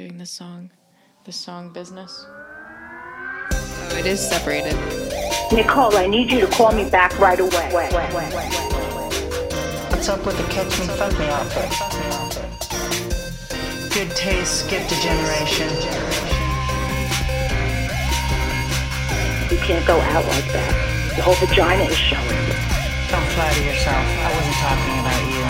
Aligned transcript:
doing 0.00 0.16
this 0.16 0.30
song, 0.30 0.70
the 1.24 1.32
song 1.32 1.70
business. 1.74 2.24
Oh, 3.52 3.96
it 3.98 4.06
is 4.06 4.18
separated. 4.18 4.74
Nicole, 5.52 5.94
I 5.94 6.06
need 6.06 6.30
you 6.32 6.40
to 6.40 6.46
call 6.46 6.72
me 6.72 6.88
back 6.88 7.18
right 7.18 7.38
away. 7.38 7.68
What's 9.90 10.08
up 10.08 10.24
with 10.24 10.38
the 10.38 10.44
catch 10.44 10.72
me, 10.80 10.86
fuck 10.96 11.12
me 11.18 11.26
outfit? 11.28 11.68
Good 13.92 14.16
taste, 14.16 14.70
gift 14.70 14.88
to 14.88 14.96
generation. 15.02 15.68
You 19.52 19.58
can't 19.60 19.86
go 19.86 20.00
out 20.00 20.24
like 20.32 20.48
that. 20.56 21.12
Your 21.14 21.24
whole 21.26 21.46
vagina 21.46 21.84
is 21.84 21.94
showing. 21.94 22.40
Don't 23.12 23.28
flatter 23.36 23.62
yourself. 23.68 24.06
I 24.24 24.32
wasn't 24.32 24.56
talking 24.64 24.96
about 25.04 25.22
you. 25.28 25.44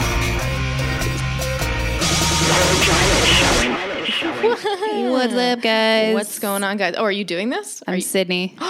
Your 2.51 2.62
vagina 2.67 3.14
is 3.14 3.30
showing. 3.39 3.90
What's 4.23 5.32
up, 5.32 5.62
guys? 5.62 6.12
What's 6.12 6.38
going 6.41 6.62
on, 6.62 6.77
guys? 6.77 6.95
Oh, 6.98 7.05
are 7.05 7.12
you 7.12 7.24
doing 7.24 7.48
this? 7.48 7.80
Are 7.87 7.92
I'm 7.92 7.95
you, 7.95 8.02
Sydney. 8.02 8.55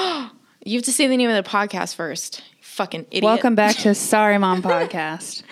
you 0.64 0.78
have 0.78 0.84
to 0.84 0.92
say 0.92 1.08
the 1.08 1.16
name 1.16 1.28
of 1.28 1.42
the 1.42 1.50
podcast 1.50 1.96
first. 1.96 2.44
Fucking 2.60 3.06
idiot. 3.10 3.24
Welcome 3.24 3.56
back 3.56 3.74
to 3.78 3.92
Sorry 3.96 4.38
Mom 4.38 4.62
Podcast, 4.62 5.42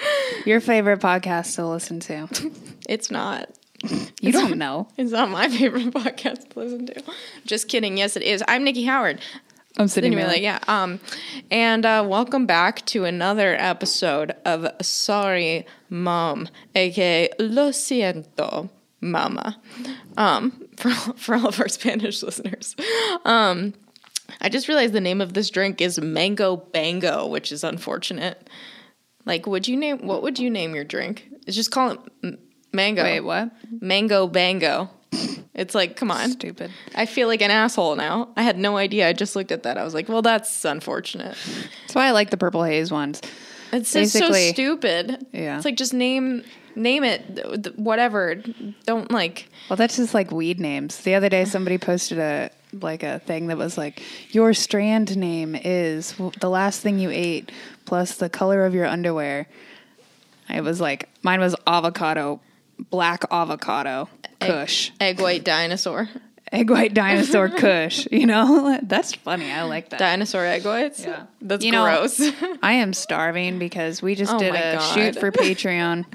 your 0.46 0.60
favorite 0.60 1.00
podcast 1.00 1.56
to 1.56 1.66
listen 1.66 1.98
to. 2.00 2.28
It's 2.88 3.10
not. 3.10 3.50
You 4.22 4.32
don't 4.32 4.56
know. 4.56 4.88
It's 4.96 5.10
not 5.10 5.28
my 5.30 5.48
favorite 5.48 5.90
podcast 5.90 6.50
to 6.50 6.58
listen 6.60 6.86
to. 6.86 7.02
Just 7.44 7.68
kidding. 7.68 7.98
Yes, 7.98 8.16
it 8.16 8.22
is. 8.22 8.42
I'm 8.46 8.62
Nikki 8.64 8.84
Howard. 8.84 9.20
I'm 9.76 9.88
Sydney. 9.88 10.08
Anyway, 10.08 10.26
like, 10.26 10.42
yeah. 10.42 10.58
Um, 10.68 11.00
and 11.50 11.84
uh, 11.84 12.06
welcome 12.08 12.46
back 12.46 12.86
to 12.86 13.04
another 13.04 13.56
episode 13.56 14.34
of 14.46 14.68
Sorry 14.80 15.66
Mom, 15.90 16.48
aka 16.74 17.28
Lo 17.38 17.70
siento, 17.70 18.70
Mama. 19.00 19.60
Um, 20.16 20.68
for 20.76 20.90
for 20.90 21.34
all 21.34 21.48
of 21.48 21.60
our 21.60 21.68
Spanish 21.68 22.22
listeners. 22.22 22.76
Um, 23.24 23.74
I 24.40 24.48
just 24.48 24.68
realized 24.68 24.92
the 24.92 25.00
name 25.00 25.20
of 25.20 25.34
this 25.34 25.50
drink 25.50 25.80
is 25.80 26.00
Mango 26.00 26.56
Bango, 26.56 27.26
which 27.26 27.50
is 27.50 27.64
unfortunate. 27.64 28.48
Like, 29.24 29.46
would 29.46 29.68
you 29.68 29.76
name 29.76 30.06
what 30.06 30.22
would 30.22 30.38
you 30.38 30.50
name 30.50 30.74
your 30.74 30.84
drink? 30.84 31.28
It's 31.46 31.56
just 31.56 31.70
call 31.70 31.92
it 31.92 32.00
m- 32.22 32.38
Mango. 32.72 33.02
Wait, 33.02 33.20
what? 33.20 33.50
Mango 33.80 34.26
Bango. 34.26 34.90
It's 35.54 35.74
like, 35.74 35.96
come 35.96 36.12
on. 36.12 36.30
Stupid. 36.30 36.70
I 36.94 37.04
feel 37.06 37.26
like 37.26 37.42
an 37.42 37.50
asshole 37.50 37.96
now. 37.96 38.28
I 38.36 38.42
had 38.42 38.56
no 38.58 38.76
idea. 38.76 39.08
I 39.08 39.12
just 39.12 39.34
looked 39.34 39.50
at 39.50 39.64
that. 39.64 39.76
I 39.76 39.82
was 39.82 39.92
like, 39.92 40.08
well, 40.08 40.22
that's 40.22 40.64
unfortunate. 40.64 41.36
That's 41.80 41.94
why 41.96 42.06
I 42.06 42.10
like 42.12 42.30
the 42.30 42.36
purple 42.36 42.62
haze 42.62 42.92
ones. 42.92 43.20
It's 43.72 43.92
just 43.92 44.12
so 44.12 44.32
stupid. 44.32 45.26
Yeah. 45.32 45.56
It's 45.56 45.64
like 45.64 45.76
just 45.76 45.92
name 45.92 46.44
name 46.78 47.04
it 47.04 47.76
whatever. 47.78 48.36
Don't 48.86 49.10
like 49.10 49.48
Well, 49.68 49.76
that's 49.76 49.96
just 49.96 50.14
like 50.14 50.30
weed 50.30 50.60
names. 50.60 50.98
The 50.98 51.14
other 51.14 51.28
day, 51.28 51.44
somebody 51.44 51.78
posted 51.78 52.18
a 52.18 52.50
like 52.72 53.02
a 53.02 53.18
thing 53.20 53.46
that 53.48 53.56
was 53.58 53.76
like, 53.78 54.02
"Your 54.34 54.54
strand 54.54 55.16
name 55.16 55.54
is 55.54 56.14
the 56.40 56.50
last 56.50 56.80
thing 56.80 56.98
you 56.98 57.10
ate 57.10 57.50
plus 57.86 58.16
the 58.16 58.28
color 58.28 58.64
of 58.64 58.74
your 58.74 58.86
underwear." 58.86 59.46
It 60.48 60.62
was 60.62 60.80
like 60.80 61.08
mine 61.22 61.40
was 61.40 61.54
avocado, 61.66 62.40
black 62.90 63.24
avocado, 63.30 64.08
Kush, 64.40 64.90
egg 65.00 65.20
white 65.20 65.44
dinosaur. 65.44 66.08
egg 66.52 66.70
white 66.70 66.94
dinosaur 66.94 67.48
Kush. 67.62 68.06
You 68.10 68.26
know, 68.26 68.78
that's 68.82 69.14
funny. 69.14 69.50
I 69.50 69.62
like 69.64 69.90
that. 69.90 69.98
Dinosaur 69.98 70.44
egg 70.46 70.64
whites? 70.64 71.04
Yeah. 71.04 71.24
That's 71.42 71.64
You 71.64 71.72
know- 71.72 71.84
gross. 71.84 72.18
I 72.62 72.74
am 72.74 72.92
starving 72.94 73.58
because 73.58 74.00
we 74.00 74.14
just 74.14 74.32
Oh 74.32 74.38
did 74.38 74.54
a 74.54 74.76
God. 74.78 74.94
shoot 74.94 75.16
for 75.18 75.30
Patreon. 75.30 76.06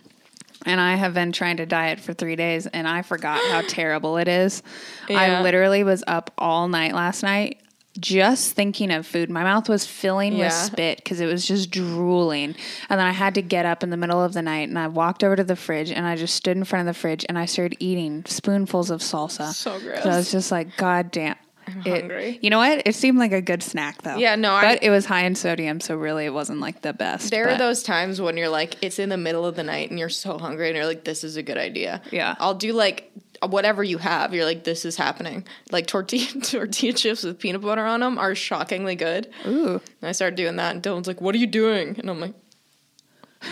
And 0.65 0.79
I 0.79 0.95
have 0.95 1.13
been 1.13 1.31
trying 1.31 1.57
to 1.57 1.65
diet 1.65 1.99
for 1.99 2.13
three 2.13 2.35
days, 2.35 2.67
and 2.67 2.87
I 2.87 3.01
forgot 3.01 3.39
how 3.51 3.61
terrible 3.67 4.17
it 4.17 4.27
is. 4.27 4.63
Yeah. 5.09 5.19
I 5.19 5.41
literally 5.41 5.83
was 5.83 6.03
up 6.07 6.31
all 6.37 6.67
night 6.67 6.93
last 6.93 7.23
night 7.23 7.59
just 7.99 8.53
thinking 8.53 8.89
of 8.89 9.05
food. 9.05 9.29
My 9.29 9.43
mouth 9.43 9.69
was 9.69 9.85
filling 9.85 10.33
Yeah. 10.33 10.45
with 10.45 10.53
spit 10.53 10.97
because 10.97 11.19
it 11.19 11.27
was 11.27 11.45
just 11.45 11.69
drooling. 11.69 12.55
And 12.89 12.99
then 12.99 13.05
I 13.05 13.11
had 13.11 13.35
to 13.35 13.43
get 13.43 13.67
up 13.67 13.83
in 13.83 13.91
the 13.91 13.97
middle 13.97 14.19
of 14.23 14.33
the 14.33 14.41
night, 14.41 14.67
and 14.67 14.79
I 14.79 14.87
walked 14.87 15.23
over 15.23 15.35
to 15.35 15.43
the 15.43 15.55
fridge, 15.55 15.91
and 15.91 16.03
I 16.07 16.15
just 16.15 16.33
stood 16.35 16.57
in 16.57 16.63
front 16.63 16.87
of 16.87 16.95
the 16.95 16.99
fridge, 16.99 17.23
and 17.29 17.37
I 17.37 17.45
started 17.45 17.77
eating 17.79 18.23
spoonfuls 18.25 18.89
of 18.89 19.01
salsa. 19.01 19.53
So 19.53 19.79
gross. 19.79 20.05
I 20.05 20.17
was 20.17 20.31
just 20.31 20.51
like, 20.51 20.75
God 20.75 21.11
damn. 21.11 21.35
I'm 21.67 21.81
hungry. 21.81 22.39
You 22.41 22.49
know 22.49 22.57
what? 22.59 22.85
It 22.85 22.95
seemed 22.95 23.17
like 23.19 23.31
a 23.31 23.41
good 23.41 23.63
snack 23.63 24.01
though. 24.01 24.17
Yeah, 24.17 24.35
no, 24.35 24.53
I- 24.53 24.61
but 24.75 24.83
it 24.83 24.89
was 24.89 25.05
high 25.05 25.23
in 25.25 25.35
sodium, 25.35 25.79
so 25.79 25.95
really 25.95 26.25
it 26.25 26.33
wasn't 26.33 26.59
like 26.59 26.81
the 26.81 26.93
best. 26.93 27.31
There 27.31 27.49
are 27.49 27.57
those 27.57 27.83
times 27.83 28.19
when 28.21 28.37
you're 28.37 28.49
like, 28.49 28.75
it's 28.81 28.99
in 28.99 29.09
the 29.09 29.17
middle 29.17 29.45
of 29.45 29.55
the 29.55 29.63
night 29.63 29.89
and 29.89 29.99
you're 29.99 30.09
so 30.09 30.37
hungry 30.37 30.67
and 30.67 30.75
you're 30.75 30.85
like, 30.85 31.03
this 31.03 31.23
is 31.23 31.37
a 31.37 31.43
good 31.43 31.57
idea. 31.57 32.01
Yeah. 32.11 32.35
I'll 32.39 32.53
do 32.55 32.73
like 32.73 33.11
whatever 33.47 33.83
you 33.83 33.97
have. 33.97 34.33
You're 34.33 34.45
like, 34.45 34.63
this 34.63 34.85
is 34.85 34.95
happening. 34.95 35.45
Like 35.71 35.87
tortilla 35.87 36.27
tortilla 36.41 36.93
chips 36.93 37.23
with 37.23 37.39
peanut 37.39 37.61
butter 37.61 37.85
on 37.85 37.99
them 37.99 38.17
are 38.17 38.35
shockingly 38.35 38.95
good. 38.95 39.29
Ooh. 39.45 39.81
And 40.01 40.09
I 40.09 40.11
started 40.13 40.35
doing 40.35 40.55
that, 40.57 40.75
and 40.75 40.83
Dylan's 40.83 41.07
like, 41.07 41.21
"What 41.21 41.33
are 41.35 41.37
you 41.37 41.47
doing?" 41.47 41.95
And 41.99 42.09
I'm 42.09 42.19
like, 42.19 42.33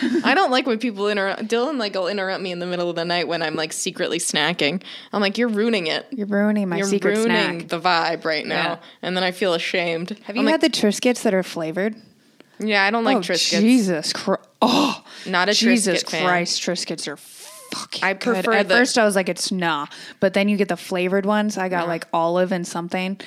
"I 0.24 0.34
don't 0.34 0.50
like 0.50 0.66
when 0.66 0.78
people 0.78 1.08
interrupt." 1.08 1.44
Dylan 1.44 1.78
like 1.78 1.94
will 1.94 2.08
interrupt 2.08 2.42
me 2.42 2.52
in 2.52 2.58
the 2.58 2.66
middle 2.66 2.88
of 2.90 2.96
the 2.96 3.04
night 3.04 3.28
when 3.28 3.42
I'm 3.42 3.54
like 3.54 3.72
secretly 3.72 4.18
snacking. 4.18 4.82
I'm 5.12 5.20
like, 5.20 5.38
"You're 5.38 5.48
ruining 5.48 5.86
it. 5.86 6.06
You're 6.10 6.26
ruining 6.26 6.68
my 6.68 6.78
You're 6.78 6.86
secret 6.86 7.16
ruining 7.16 7.60
snack. 7.60 7.68
the 7.68 7.80
vibe 7.80 8.24
right 8.24 8.46
now." 8.46 8.54
Yeah. 8.54 8.78
And 9.02 9.16
then 9.16 9.24
I 9.24 9.30
feel 9.32 9.54
ashamed. 9.54 10.18
Have 10.24 10.36
you 10.36 10.46
had 10.46 10.60
the 10.60 10.70
Triscuits 10.70 11.22
that 11.22 11.34
are 11.34 11.42
flavored? 11.42 11.94
Yeah, 12.58 12.84
I 12.84 12.90
don't 12.90 13.04
like 13.04 13.16
oh, 13.16 13.20
Triscuits. 13.20 13.60
Jesus 13.60 14.12
Christ. 14.12 14.48
Oh, 14.60 15.02
Not 15.26 15.48
a 15.48 15.52
Jesus 15.52 16.02
Triscuit 16.04 16.10
fan. 16.10 16.24
Christ. 16.26 16.62
Triscuits 16.62 17.08
are 17.08 17.16
fucking 17.16 18.04
I 18.04 18.12
good. 18.12 18.34
prefer 18.34 18.52
At 18.52 18.68
the- 18.68 18.74
first 18.76 18.98
I 18.98 19.04
was 19.04 19.16
like, 19.16 19.28
it's 19.28 19.50
nah. 19.50 19.86
But 20.20 20.34
then 20.34 20.48
you 20.48 20.56
get 20.56 20.68
the 20.68 20.76
flavored 20.76 21.26
ones. 21.26 21.58
I 21.58 21.68
got 21.68 21.88
like 21.88 22.06
olive 22.12 22.52
and 22.52 22.66
something. 22.66 23.18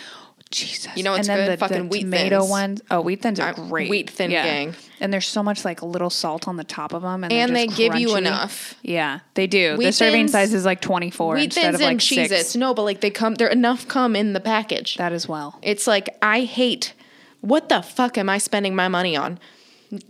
Jesus. 0.56 0.92
You 0.96 1.04
know 1.04 1.12
what's 1.12 1.28
and 1.28 1.38
then 1.40 1.48
good? 1.48 1.54
The, 1.54 1.58
Fucking 1.60 1.78
the 1.84 1.90
Wheat 1.90 2.02
tomato 2.02 2.40
Thins. 2.40 2.50
ones. 2.50 2.82
Oh, 2.90 3.02
wheat 3.02 3.22
thins 3.22 3.40
are 3.40 3.54
great. 3.54 3.90
Wheat 3.90 4.10
Thin 4.10 4.30
gang. 4.32 4.76
And 5.00 5.12
there's 5.14 5.28
so 5.28 5.44
much 5.44 5.66
like 5.66 5.82
a 5.82 5.86
little 5.86 6.10
salt 6.10 6.48
on 6.48 6.56
the 6.58 6.64
top 6.64 6.94
of 6.94 7.02
them, 7.02 7.24
and, 7.24 7.34
And 7.34 7.50
they're 7.56 7.64
they 7.64 7.68
just 7.68 7.78
give 7.78 7.96
you 7.96 8.16
enough. 8.16 8.76
Yeah, 8.82 9.20
they 9.34 9.48
do. 9.48 9.72
the 9.74 9.78
Wheat 9.78 9.92
serving 9.94 10.22
Thins- 10.28 10.32
size 10.32 10.54
is 10.54 10.66
like 10.66 10.82
24 10.82 11.36
Wheat 11.36 11.44
instead 11.46 11.62
thins 11.64 11.76
of 11.76 11.82
like 11.82 11.92
and 11.92 12.02
six. 12.02 12.32
Cheez-Its. 12.34 12.56
No, 12.56 12.74
but 12.74 12.84
like 12.84 13.02
they 13.02 13.10
come, 13.12 13.36
there 13.36 13.48
enough 13.50 13.88
come 13.88 14.16
in 14.16 14.34
the 14.34 14.40
package. 14.40 14.96
That 14.98 15.12
as 15.14 15.28
well. 15.28 15.60
It's 15.62 15.88
like 15.88 16.10
I 16.22 16.42
hate. 16.42 16.94
What 17.42 17.70
the 17.70 17.82
fuck 17.82 18.18
am 18.18 18.30
I 18.30 18.38
spending 18.40 18.76
my 18.76 18.88
money 18.88 19.16
on? 19.16 19.38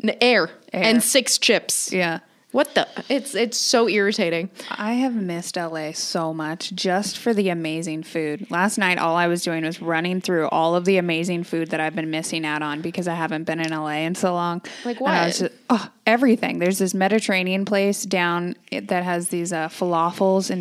Air, 0.03 0.17
Air. 0.21 0.49
and 0.71 1.03
six 1.03 1.37
chips. 1.37 1.91
Yeah. 1.91 2.19
What 2.55 2.73
the? 2.73 2.87
It's 3.09 3.35
it's 3.35 3.57
so 3.59 3.89
irritating. 3.89 4.49
I 4.71 4.93
have 4.93 5.13
missed 5.13 5.57
LA 5.57 5.91
so 5.91 6.33
much 6.33 6.73
just 6.73 7.17
for 7.17 7.33
the 7.33 7.49
amazing 7.49 8.03
food. 8.03 8.49
Last 8.49 8.77
night, 8.77 8.97
all 8.97 9.17
I 9.17 9.27
was 9.27 9.43
doing 9.43 9.65
was 9.65 9.81
running 9.81 10.21
through 10.21 10.47
all 10.47 10.73
of 10.73 10.85
the 10.85 10.95
amazing 10.95 11.43
food 11.43 11.71
that 11.71 11.81
I've 11.81 11.95
been 11.97 12.09
missing 12.11 12.45
out 12.45 12.61
on 12.61 12.79
because 12.79 13.09
I 13.09 13.13
haven't 13.15 13.43
been 13.43 13.59
in 13.59 13.71
LA 13.73 14.05
in 14.07 14.15
so 14.15 14.33
long. 14.33 14.61
Like 14.85 15.01
And 15.01 15.09
I 15.09 15.25
was 15.25 15.41
what? 15.41 15.49
just- 15.49 15.61
oh, 15.69 15.89
everything. 16.05 16.59
There's 16.59 16.77
this 16.77 16.93
Mediterranean 16.93 17.65
place 17.65 18.03
down 18.03 18.55
that 18.71 19.03
has 19.03 19.29
these 19.29 19.51
uh, 19.51 19.69
falafels 19.69 20.49
in, 20.51 20.59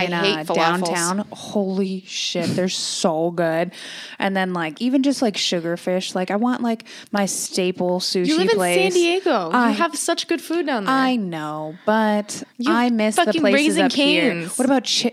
in 0.00 0.12
hate 0.12 0.38
uh, 0.38 0.44
falafels. 0.44 0.54
downtown. 0.54 1.18
Holy 1.32 2.02
shit, 2.06 2.46
they're 2.50 2.68
so 2.68 3.30
good. 3.30 3.72
And 4.18 4.36
then 4.36 4.52
like 4.52 4.80
even 4.80 5.02
just 5.02 5.22
like 5.22 5.34
sugarfish. 5.34 6.14
Like 6.14 6.30
I 6.30 6.36
want 6.36 6.62
like 6.62 6.84
my 7.12 7.26
staple 7.26 8.00
sushi 8.00 8.26
You 8.28 8.38
live 8.38 8.50
in. 8.50 8.58
San 8.58 8.92
Diego. 8.92 9.50
I- 9.52 9.70
you 9.70 9.76
have 9.76 9.96
such 9.96 10.28
good 10.28 10.40
food 10.40 10.66
down 10.66 10.84
there. 10.84 10.94
I 10.94 11.16
know, 11.16 11.74
but 11.84 12.42
You 12.58 12.72
I 12.72 12.90
miss 12.90 13.16
the 13.16 13.24
places 13.24 13.42
Raising 13.42 13.84
up 13.84 13.92
here. 13.92 14.46
What 14.48 14.64
about 14.64 14.84
Chi- 14.84 15.12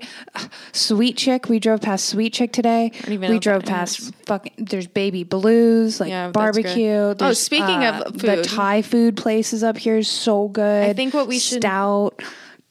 Sweet 0.71 1.17
Chick? 1.17 1.49
We 1.49 1.59
drove 1.59 1.81
past 1.81 2.05
Sweet 2.05 2.33
Chick 2.33 2.53
today. 2.53 2.91
We 3.07 3.39
drove 3.39 3.63
past 3.63 3.99
is. 3.99 4.11
fucking. 4.25 4.53
There's 4.57 4.87
Baby 4.87 5.23
Blues, 5.23 5.99
like 5.99 6.09
Yeah, 6.09 6.29
barbecue. 6.29 7.15
Oh, 7.19 7.33
speaking 7.33 7.83
of 7.83 7.95
uh, 7.95 8.09
the 8.11 8.19
food. 8.35 8.43
Thai 8.43 8.81
food 8.81 9.17
places 9.17 9.62
up 9.63 9.77
here 9.77 9.97
is 9.97 10.07
so 10.07 10.47
good. 10.47 10.89
I 10.89 10.93
think 10.93 11.13
what 11.13 11.27
we 11.27 11.39
should- 11.39 11.61
stout. 11.61 12.21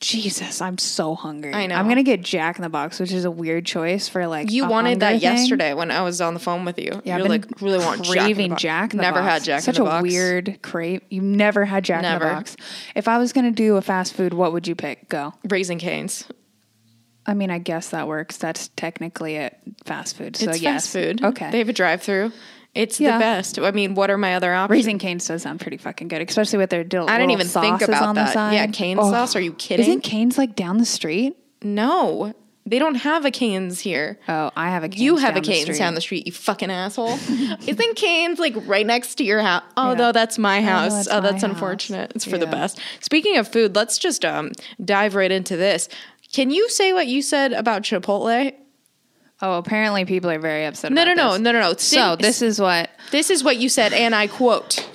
Jesus, 0.00 0.60
I'm 0.60 0.78
so 0.78 1.14
hungry. 1.14 1.54
I 1.54 1.66
know. 1.68 1.76
I'm 1.76 1.86
gonna 1.88 2.02
get 2.02 2.22
Jack 2.22 2.56
in 2.56 2.62
the 2.62 2.68
Box, 2.68 2.98
which 2.98 3.12
is 3.12 3.24
a 3.24 3.30
weird 3.30 3.64
choice 3.64 4.08
for 4.08 4.26
like. 4.26 4.50
you 4.50 4.64
a 4.64 4.68
wanted 4.68 4.98
that 4.98 5.12
thing. 5.12 5.20
yesterday 5.20 5.74
when 5.74 5.92
I 5.92 6.02
was 6.02 6.20
on 6.20 6.34
the 6.34 6.40
phone 6.40 6.64
with 6.64 6.76
you. 6.80 7.00
Yeah, 7.04 7.18
You're 7.18 7.28
like 7.28 7.44
really 7.60 7.78
want 7.78 8.02
Jack 8.02 8.08
in 8.08 8.10
the 8.16 8.24
craving 8.24 8.56
Jack 8.56 8.92
in 8.94 8.96
the 8.96 9.02
Never 9.02 9.20
Box. 9.20 9.30
had 9.32 9.44
Jack 9.44 9.60
Such 9.62 9.78
in 9.78 9.84
the 9.84 9.90
a 9.90 9.92
Box. 9.92 10.02
weird 10.02 10.58
crave. 10.60 11.02
You 11.08 11.22
never 11.22 11.64
had 11.64 11.84
Jack 11.84 12.02
in 12.02 12.12
the 12.14 12.18
Box. 12.18 12.56
If 12.96 13.06
I 13.06 13.18
was 13.18 13.32
gonna 13.32 13.52
do 13.52 13.76
a 13.76 13.80
fast 13.80 14.14
food, 14.14 14.34
what 14.34 14.52
would 14.52 14.66
you 14.66 14.74
pick? 14.74 15.08
Go. 15.08 15.34
Raising 15.48 15.78
Canes. 15.78 16.24
I 17.24 17.34
mean, 17.34 17.52
I 17.52 17.58
guess 17.58 17.90
that 17.90 18.08
works. 18.08 18.36
That's 18.38 18.70
technically 18.74 19.36
it. 19.36 19.56
Fast 19.84 20.16
food. 20.16 20.34
So 20.36 20.50
It's 20.50 20.60
yes. 20.60 20.84
fast 20.88 20.92
food. 20.94 21.22
Okay. 21.22 21.48
They 21.52 21.58
have 21.58 21.68
a 21.68 21.72
drive-through. 21.72 22.32
It's 22.74 22.98
Yeah. 22.98 23.18
the 23.18 23.18
best. 23.20 23.58
I 23.58 23.70
mean, 23.70 23.94
what 23.94 24.10
are 24.10 24.16
my 24.16 24.34
other 24.34 24.52
options? 24.54 24.70
Raising 24.78 24.98
Cane's 24.98 25.26
does 25.26 25.42
sound 25.42 25.60
pretty 25.60 25.76
fucking 25.76 26.08
good, 26.08 26.22
especially 26.28 26.58
with 26.58 26.70
their 26.70 26.84
dill. 26.84 27.06
I 27.08 27.18
didn't 27.18 27.32
even 27.32 27.46
think 27.46 27.82
about 27.82 28.02
on 28.02 28.14
the 28.14 28.22
that. 28.22 28.32
side. 28.32 28.50
Oh. 28.52 28.54
Yeah, 28.54 28.66
cane 28.68 28.96
sauce? 28.96 29.36
Are 29.36 29.40
you 29.40 29.52
kidding? 29.52 29.84
Isn't 29.86 30.00
Cane's 30.02 30.38
like 30.38 30.56
down 30.56 30.78
the 30.78 30.86
street? 30.86 31.36
No, 31.62 32.32
they 32.64 32.78
don't 32.78 32.94
have 32.94 33.24
a 33.24 33.30
Canes 33.30 33.80
here. 33.80 34.18
Oh, 34.28 34.50
I 34.56 34.70
have 34.70 34.84
a 34.84 34.88
Cane's 34.88 35.02
You 35.02 35.16
have 35.16 35.36
a 35.36 35.40
the 35.40 35.46
Canes 35.46 35.64
street. 35.64 35.78
down 35.78 35.94
the 35.94 36.00
street, 36.00 36.26
you 36.26 36.32
fucking 36.32 36.70
asshole. 36.70 37.12
Isn't 37.66 37.96
Canes 37.96 38.38
like 38.38 38.54
right 38.66 38.86
next 38.86 39.16
to 39.16 39.24
your 39.24 39.40
house? 39.42 39.64
Oh, 39.76 39.90
Yeah. 39.90 39.96
no, 39.98 40.12
that's 40.12 40.38
my 40.38 40.62
house. 40.62 40.92
that's 40.94 41.08
oh, 41.08 41.20
that's 41.20 41.42
house. 41.42 41.50
unfortunate. 41.52 42.12
It's 42.14 42.24
for 42.24 42.38
the 42.38 42.46
best. 42.46 42.80
Speaking 43.00 43.36
of 43.36 43.48
food, 43.48 43.76
let's 43.76 43.98
just 43.98 44.24
um, 44.24 44.52
dive 44.82 45.14
right 45.14 45.30
into 45.30 45.56
this. 45.56 45.88
Can 46.32 46.50
you 46.50 46.68
say 46.70 46.92
what 46.94 47.06
you 47.06 47.20
said 47.20 47.52
about 47.52 47.82
Chipotle? 47.82 48.54
Oh, 49.42 49.58
apparently 49.58 50.04
people 50.04 50.30
are 50.30 50.38
very 50.38 50.64
upset. 50.64 50.92
No, 50.92 51.04
no, 51.04 51.14
no, 51.14 51.36
no, 51.36 51.50
no, 51.50 51.60
no. 51.60 51.74
So 51.76 52.14
this 52.14 52.42
is 52.42 52.60
what 52.60 52.90
this 53.10 53.28
is 53.28 53.42
what 53.42 53.56
you 53.56 53.68
said, 53.68 53.92
and 53.92 54.14
I 54.14 54.28
quote. 54.28 54.88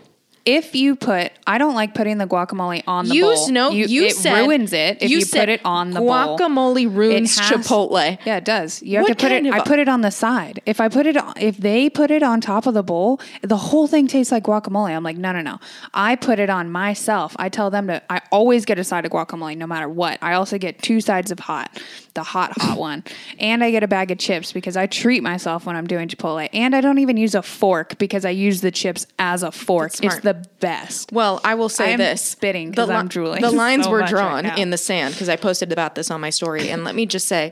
If 0.48 0.74
you 0.74 0.96
put 0.96 1.32
I 1.46 1.58
don't 1.58 1.76
like 1.76 1.94
putting 1.94 2.18
the 2.18 2.26
guacamole 2.26 2.84
on 2.88 3.08
the 3.08 3.16
You 3.16 3.24
bowl. 3.24 3.52
know, 3.52 3.70
you, 3.72 4.06
it 4.06 4.16
said 4.16 4.40
ruins 4.48 4.74
it 4.74 4.98
if 5.02 5.10
you, 5.12 5.22
said 5.22 5.42
put 5.42 5.50
it 5.50 5.62
on 5.64 5.92
the 5.92 6.00
bowl. 6.00 6.10
guacamole 6.38 6.94
ruins 6.94 7.38
has- 7.38 7.52
Chipotle. 7.52 8.18
Yeah, 8.26 8.38
it 8.38 8.46
does. 8.46 8.82
You 8.82 8.98
have 8.98 9.04
What 9.08 9.18
to 9.20 9.24
put 9.24 9.32
it. 9.32 9.46
I 9.46 9.60
put 9.64 9.80
it 9.80 9.88
on 9.88 10.02
the 10.02 10.12
side. 10.12 10.62
If 10.66 10.82
I 10.82 10.88
put 10.90 11.06
it, 11.06 11.16
on, 11.18 11.34
if 11.40 11.58
they 11.58 11.90
put 11.90 12.12
it 12.12 12.24
on 12.24 12.42
top 12.42 12.66
of 12.66 12.74
the 12.74 12.84
bowl, 12.84 13.20
the 13.42 13.58
whole 13.58 13.88
thing 13.88 14.08
tastes 14.08 14.32
like 14.32 14.44
guacamole. 14.44 14.92
I'm 14.96 15.04
like, 15.04 15.18
no, 15.18 15.32
no, 15.32 15.42
no. 15.42 15.60
I 15.94 16.16
put 16.16 16.40
it 16.40 16.50
on 16.50 16.72
myself. 16.72 17.36
I 17.38 17.50
tell 17.50 17.70
them 17.70 17.88
to. 17.88 18.02
I 18.12 18.22
always 18.32 18.66
get 18.66 18.80
a 18.80 18.84
side 18.84 19.06
of 19.06 19.12
guacamole, 19.12 19.58
no 19.58 19.68
matter 19.68 19.90
what. 19.90 20.18
I 20.22 20.34
also 20.34 20.58
get 20.58 20.82
two 20.82 21.02
sides 21.02 21.30
of 21.32 21.40
hot, 21.40 21.78
the 22.14 22.24
hot 22.24 22.54
hot 22.62 22.78
one, 22.90 23.04
and 23.40 23.64
I 23.64 23.72
get 23.72 23.84
a 23.84 23.88
bag 23.88 24.12
of 24.12 24.18
chips 24.18 24.52
because 24.54 24.78
I 24.78 24.86
treat 24.88 25.24
myself 25.24 25.66
when 25.66 25.76
I'm 25.76 25.88
doing 25.88 26.08
Chipotle. 26.08 26.48
And 26.54 26.76
I 26.76 26.82
don't 26.82 27.00
even 27.00 27.18
use 27.18 27.36
a 27.36 27.42
fork 27.42 27.98
because 27.98 28.24
I 28.26 28.30
use 28.32 28.62
the 28.62 28.72
chips 28.72 29.08
as 29.20 29.44
a 29.44 29.52
fork. 29.52 29.92
It's 30.04 30.20
the 30.20 30.37
best. 30.60 31.12
Well, 31.12 31.40
I 31.44 31.56
will 31.56 31.70
say 31.70 31.86
I 31.86 31.90
am 31.90 31.98
this: 32.00 32.22
spitting 32.22 32.72
The 32.72 32.78
'cause 32.84 32.90
li- 32.90 32.96
I'm 32.96 33.08
drooling 33.08 33.42
The 33.42 33.52
lines 33.52 33.86
so 33.86 33.92
were 33.92 34.00
much 34.00 34.12
right 34.12 34.44
drawn 34.44 34.60
in 34.60 34.70
the 34.70 34.78
sand 34.78 35.14
because 35.14 35.30
I 35.30 35.36
posted 35.36 35.72
about 35.72 35.96
this 35.96 36.10
on 36.12 36.22
my 36.22 36.30
story. 36.30 36.70
And 36.70 36.84
let 36.84 36.96
me 36.96 37.06
just 37.06 37.28
say, 37.28 37.52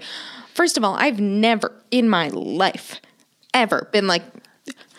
first 0.53 0.77
of 0.77 0.83
all, 0.83 0.95
I've 0.95 1.19
never 1.19 1.71
in 1.91 2.09
my 2.09 2.29
life 2.29 2.99
ever 3.53 3.87
been 3.91 4.07
like, 4.07 4.23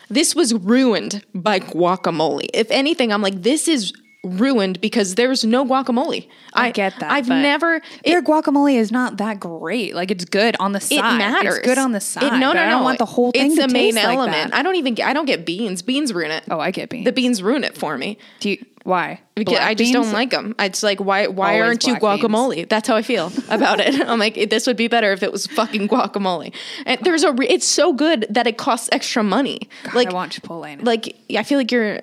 this 0.08 0.34
was 0.34 0.54
ruined 0.54 1.24
by 1.34 1.58
guacamole. 1.60 2.46
If 2.54 2.70
anything, 2.70 3.12
I'm 3.12 3.22
like, 3.22 3.42
this 3.42 3.66
is 3.68 3.92
ruined 4.26 4.80
because 4.80 5.14
there's 5.14 5.44
no 5.44 5.64
guacamole. 5.64 6.28
I 6.52 6.70
get 6.70 6.98
that, 7.00 7.10
I've 7.10 7.28
never. 7.28 7.80
Their 8.04 8.18
It, 8.18 8.24
guacamole 8.24 8.74
is 8.76 8.90
not 8.90 9.18
that 9.18 9.40
great. 9.40 9.94
Like 9.94 10.10
it's 10.10 10.24
good 10.24 10.56
on 10.60 10.72
the 10.72 10.80
side. 10.80 10.98
it 11.14 11.18
matters. 11.18 11.56
It's 11.58 11.66
good 11.66 11.78
on 11.78 11.92
the 11.92 12.00
side. 12.00 12.24
It- 12.24 12.36
no, 12.38 12.50
but 12.50 12.54
no, 12.54 12.60
I 12.62 12.64
no. 12.66 12.70
don't 12.72 12.84
want 12.84 12.98
the 12.98 13.04
whole 13.06 13.30
thing 13.32 13.46
It's 13.52 13.56
to 13.60 13.66
the 13.66 13.72
main 13.72 13.94
like 13.94 14.04
element. 14.04 14.50
that. 14.50 14.54
I 14.54 14.62
don't 14.62 14.76
even. 14.76 14.94
get- 14.94 15.06
I 15.06 15.12
don't 15.12 15.26
get 15.26 15.44
beans. 15.46 15.82
Beans 15.82 16.12
ruin 16.12 16.30
it. 16.30 16.44
Oh, 16.50 16.58
I 16.60 16.70
get 16.70 16.88
beans. 16.88 17.04
The 17.04 17.12
beans 17.12 17.42
ruin 17.42 17.62
it 17.64 17.76
for 17.76 17.96
me. 17.98 18.18
Do 18.40 18.50
you, 18.50 18.64
why? 18.84 19.20
Because 19.34 19.54
Black 19.58 19.66
I 19.68 19.74
just 19.74 19.92
beans? 19.92 20.06
don't 20.06 20.12
like 20.14 20.30
them. 20.30 20.54
It's 20.58 20.82
like 20.82 20.98
why 21.00 21.26
why 21.26 21.54
Always 21.54 21.62
aren't 21.66 21.86
you 21.86 21.98
black 21.98 22.20
beans. 22.20 22.32
guacamole? 22.32 22.68
That's 22.68 22.88
how 22.88 22.96
I 22.96 23.02
feel 23.02 23.32
about 23.50 23.80
it. 23.80 24.00
I'm 24.08 24.18
like 24.18 24.48
this 24.48 24.66
would 24.66 24.76
be 24.76 24.88
better 24.88 25.12
if 25.12 25.22
it 25.22 25.32
was 25.32 25.46
fucking 25.48 25.88
guacamole. 25.88 26.54
And 26.86 26.98
there's 27.02 27.22
a 27.24 27.32
re- 27.32 27.48
it's 27.48 27.66
so 27.66 27.92
good 27.92 28.26
that 28.30 28.46
it 28.46 28.56
costs 28.56 28.88
extra 28.92 29.22
money. 29.22 29.68
God, 29.84 29.94
like 29.94 30.10
I 30.10 30.14
want 30.14 30.40
Chipotle. 30.40 30.78
Now. 30.78 30.84
like 30.84 31.14
I 31.36 31.42
feel 31.42 31.58
like 31.58 31.70
you're. 31.72 32.00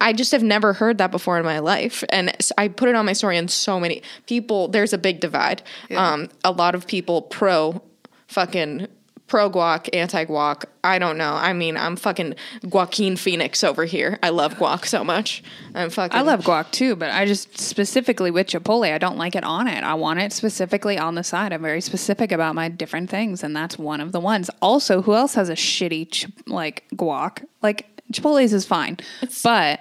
I- 0.00 0.12
just 0.12 0.32
have 0.32 0.42
never 0.42 0.72
heard 0.74 0.98
that 0.98 1.10
before 1.10 1.38
in 1.38 1.44
my 1.44 1.58
life, 1.58 2.04
and 2.08 2.34
I 2.56 2.68
put 2.68 2.88
it 2.88 2.94
on 2.94 3.04
my 3.06 3.12
story. 3.12 3.36
And 3.36 3.50
so 3.50 3.80
many 3.80 4.02
people, 4.26 4.68
there's 4.68 4.92
a 4.92 4.98
big 4.98 5.20
divide. 5.20 5.62
Um, 5.94 6.28
a 6.44 6.52
lot 6.52 6.74
of 6.74 6.86
people 6.86 7.22
pro 7.22 7.82
fucking 8.28 8.86
pro 9.26 9.50
guac, 9.50 9.88
anti 9.92 10.24
guac. 10.26 10.64
I 10.84 10.98
don't 10.98 11.16
know. 11.16 11.32
I 11.34 11.52
mean, 11.54 11.76
I'm 11.76 11.96
fucking 11.96 12.34
Joaquin 12.62 13.16
Phoenix 13.16 13.64
over 13.64 13.84
here. 13.84 14.18
I 14.22 14.28
love 14.28 14.54
guac 14.54 14.84
so 14.86 15.02
much. 15.02 15.42
I'm 15.74 15.90
fucking. 15.90 16.16
I 16.16 16.20
love 16.22 16.40
guac 16.44 16.70
too, 16.70 16.94
but 16.94 17.10
I 17.10 17.24
just 17.24 17.58
specifically 17.58 18.30
with 18.30 18.46
Chipotle, 18.48 18.92
I 18.92 18.98
don't 18.98 19.16
like 19.16 19.34
it 19.34 19.42
on 19.44 19.66
it. 19.66 19.82
I 19.82 19.94
want 19.94 20.20
it 20.20 20.32
specifically 20.32 20.98
on 20.98 21.14
the 21.14 21.24
side. 21.24 21.52
I'm 21.52 21.62
very 21.62 21.80
specific 21.80 22.32
about 22.32 22.54
my 22.54 22.68
different 22.68 23.10
things, 23.10 23.42
and 23.42 23.56
that's 23.56 23.78
one 23.78 24.00
of 24.00 24.12
the 24.12 24.20
ones. 24.20 24.50
Also, 24.62 25.02
who 25.02 25.14
else 25.14 25.34
has 25.34 25.48
a 25.48 25.54
shitty 25.54 26.10
ch- 26.10 26.26
like 26.46 26.84
guac? 26.94 27.44
Like 27.62 27.93
Chipotle's 28.12 28.52
is 28.52 28.66
fine, 28.66 28.98
but 29.42 29.80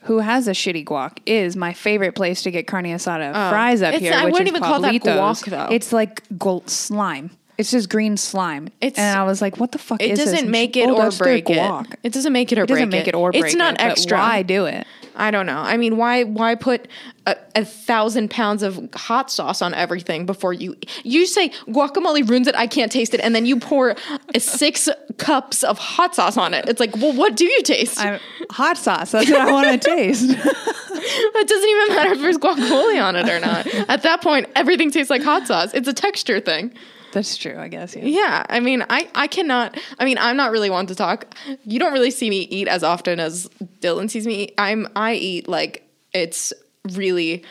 who 0.00 0.18
has 0.18 0.46
a 0.48 0.52
shitty 0.52 0.84
guac 0.84 1.18
is 1.26 1.56
my 1.56 1.72
favorite 1.72 2.14
place 2.14 2.42
to 2.42 2.50
get 2.50 2.66
carne 2.66 2.84
asada 2.84 3.30
oh. 3.30 3.50
fries 3.50 3.82
up 3.82 3.92
Oh. 3.92 3.96
It's- 3.96 4.02
here. 4.02 4.12
I 4.14 4.24
which 4.24 4.32
wouldn't 4.32 4.48
is 4.48 4.52
even 4.56 4.62
call 4.62 4.80
that 4.80 4.94
Pablitos. 4.94 5.42
guac, 5.42 5.44
though. 5.46 5.68
It's 5.74 5.92
like 5.92 6.22
gold 6.38 6.70
slime. 6.70 7.30
It's 7.58 7.70
just 7.70 7.88
green 7.88 8.16
slime. 8.16 8.68
It's- 8.80 8.98
and 8.98 9.18
I 9.18 9.24
was 9.24 9.40
like, 9.40 9.58
"What 9.58 9.72
the 9.72 9.78
fuck 9.78 10.02
It 10.02 10.10
is 10.10 10.18
this?" 10.18 10.28
It 10.28 10.30
doesn't 10.32 10.44
And 10.46 10.52
make 10.52 10.74
she- 10.74 10.82
it 10.82 10.88
"Oh, 10.90 10.96
or 11.02 11.10
break 11.10 11.48
it. 11.48 11.86
It 12.02 12.12
doesn't 12.12 12.32
make 12.32 12.52
it 12.52 12.58
or 12.58 12.62
It 12.62 12.70
It 12.70 12.74
doesn't 12.74 12.88
make 12.90 13.08
it 13.08 13.14
or 13.14 13.30
break 13.32 13.42
it. 13.44 13.46
It's 13.46 13.54
not 13.56 13.74
it, 13.74 13.80
extra. 13.80 14.18
Why 14.18 14.42
do 14.42 14.66
it? 14.66 14.86
I 15.18 15.30
don't 15.30 15.46
know. 15.46 15.56
I 15.58 15.78
mean, 15.78 15.96
why 15.96 16.24
why 16.24 16.54
put 16.56 16.88
a, 17.26 17.34
a 17.54 17.64
thousand 17.64 18.28
pounds 18.30 18.62
of 18.62 18.78
hot 18.94 19.30
sauce 19.30 19.62
on 19.62 19.72
everything 19.72 20.26
before 20.26 20.52
you 20.52 20.76
you 21.04 21.24
say 21.26 21.48
guacamole 21.68 22.28
ruins 22.28 22.46
it? 22.46 22.54
I 22.54 22.66
can't 22.66 22.92
taste 22.92 23.14
it, 23.14 23.20
and 23.20 23.34
then 23.34 23.46
you 23.46 23.58
pour 23.58 23.96
six 24.36 24.90
cups 25.16 25.62
of 25.64 25.78
hot 25.78 26.14
sauce 26.14 26.36
on 26.36 26.52
it. 26.52 26.68
It's 26.68 26.80
like, 26.80 26.94
well, 26.96 27.14
what 27.14 27.34
do 27.34 27.46
you 27.46 27.62
taste? 27.62 27.98
I'm, 27.98 28.20
hot 28.50 28.76
sauce. 28.76 29.12
That's 29.12 29.30
what 29.30 29.40
I 29.40 29.50
want 29.50 29.80
to 29.82 29.88
taste. 29.96 30.24
it 30.28 31.48
doesn't 31.48 31.68
even 31.68 31.96
matter 31.96 32.12
if 32.12 32.20
there's 32.20 32.36
guacamole 32.38 33.02
on 33.02 33.16
it 33.16 33.28
or 33.28 33.40
not. 33.40 33.66
At 33.88 34.02
that 34.02 34.20
point, 34.22 34.48
everything 34.54 34.90
tastes 34.90 35.08
like 35.10 35.22
hot 35.22 35.46
sauce. 35.46 35.72
It's 35.72 35.88
a 35.88 35.94
texture 35.94 36.40
thing. 36.40 36.74
That's 37.16 37.38
true, 37.38 37.58
I 37.58 37.68
guess. 37.68 37.96
Yeah. 37.96 38.04
Yeah, 38.04 38.46
I 38.46 38.60
mean, 38.60 38.84
I 38.90 39.08
I 39.14 39.26
cannot. 39.26 39.78
I 39.98 40.04
mean, 40.04 40.18
I'm 40.18 40.36
not 40.36 40.50
really 40.50 40.68
one 40.68 40.86
to 40.88 40.94
talk. 40.94 41.34
You 41.64 41.78
don't 41.78 41.94
really 41.94 42.10
see 42.10 42.28
me 42.28 42.40
eat 42.40 42.68
as 42.68 42.82
often 42.82 43.18
as 43.20 43.48
Dylan 43.80 44.10
sees 44.10 44.26
me. 44.26 44.42
eat. 44.42 44.54
I'm 44.58 44.86
I 44.94 45.14
eat 45.14 45.48
like 45.48 45.88
it's 46.12 46.52
really 46.92 47.42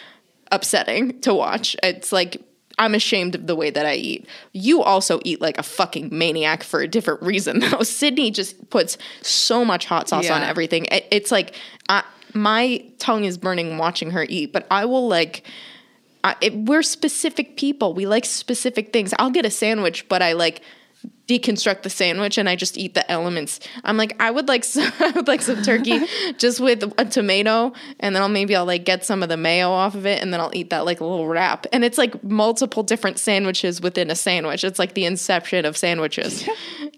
upsetting 0.52 1.20
to 1.22 1.34
watch. 1.34 1.76
It's 1.82 2.12
like 2.12 2.44
I'm 2.78 2.94
ashamed 2.94 3.34
of 3.34 3.48
the 3.48 3.56
way 3.56 3.72
that 3.72 3.88
I 3.88 3.96
eat. 3.96 4.28
You 4.52 4.84
also 4.84 5.20
eat 5.26 5.42
like 5.42 5.58
a 5.58 5.64
fucking 5.64 6.10
maniac 6.12 6.62
for 6.62 6.82
a 6.82 6.88
different 6.88 7.24
reason 7.24 7.60
though. 7.72 7.82
Sydney 7.82 8.30
just 8.30 8.70
puts 8.70 9.00
so 9.24 9.66
much 9.66 9.88
hot 9.88 10.08
sauce 10.08 10.30
on 10.30 10.44
everything. 10.44 10.86
It, 10.92 11.08
it's 11.10 11.32
like 11.32 11.56
I, 11.90 12.04
my 12.36 12.86
tongue 13.00 13.24
is 13.24 13.40
burning 13.40 13.80
watching 13.80 14.12
her 14.12 14.28
eat, 14.30 14.54
but 14.54 14.68
I 14.70 14.86
will 14.86 15.08
like 15.08 15.42
I, 16.25 16.36
it, 16.42 16.56
we're 16.56 16.81
specific 16.81 17.56
people. 17.56 17.94
We 17.94 18.07
like 18.07 18.25
specific 18.25 18.92
things. 18.92 19.13
I'll 19.19 19.30
get 19.30 19.45
a 19.45 19.51
sandwich, 19.51 20.10
but 20.10 20.24
I 20.24 20.33
like 20.33 20.62
deconstruct 21.27 21.81
the 21.81 21.89
sandwich 21.89 22.38
and 22.38 22.48
I 22.48 22.56
just 22.56 22.77
eat 22.77 22.94
the 22.94 23.10
elements. 23.12 23.60
I'm 23.83 23.98
like, 23.98 24.16
I 24.22 24.30
would 24.30 24.48
like 24.48 24.63
some, 24.63 24.92
I 25.00 25.12
would 25.12 25.27
like 25.27 25.42
some 25.42 25.62
turkey 25.63 26.00
just 26.38 26.60
with 26.60 26.83
a 26.98 27.06
tomato, 27.06 27.74
and 28.00 28.16
then 28.16 28.22
I'll 28.22 28.30
maybe 28.30 28.56
I'll 28.56 28.66
like 28.66 28.86
get 28.86 29.04
some 29.06 29.24
of 29.24 29.30
the 29.30 29.38
mayo 29.38 29.69
off 29.72 29.95
of 29.95 30.06
it, 30.06 30.22
and 30.22 30.31
then 30.31 30.39
I'll 30.39 30.51
eat 30.54 30.69
that 30.69 30.86
like 30.86 31.00
a 31.00 31.06
little 31.06 31.27
wrap. 31.27 31.66
And 31.74 31.83
it's 31.83 31.98
like 31.98 32.24
multiple 32.24 32.83
different 32.83 33.18
sandwiches 33.18 33.81
within 33.81 34.12
a 34.12 34.16
sandwich. 34.16 34.63
It's 34.63 34.77
like 34.80 34.94
the 34.94 35.06
inception 35.06 35.66
of 35.66 35.75
sandwiches. 35.75 36.48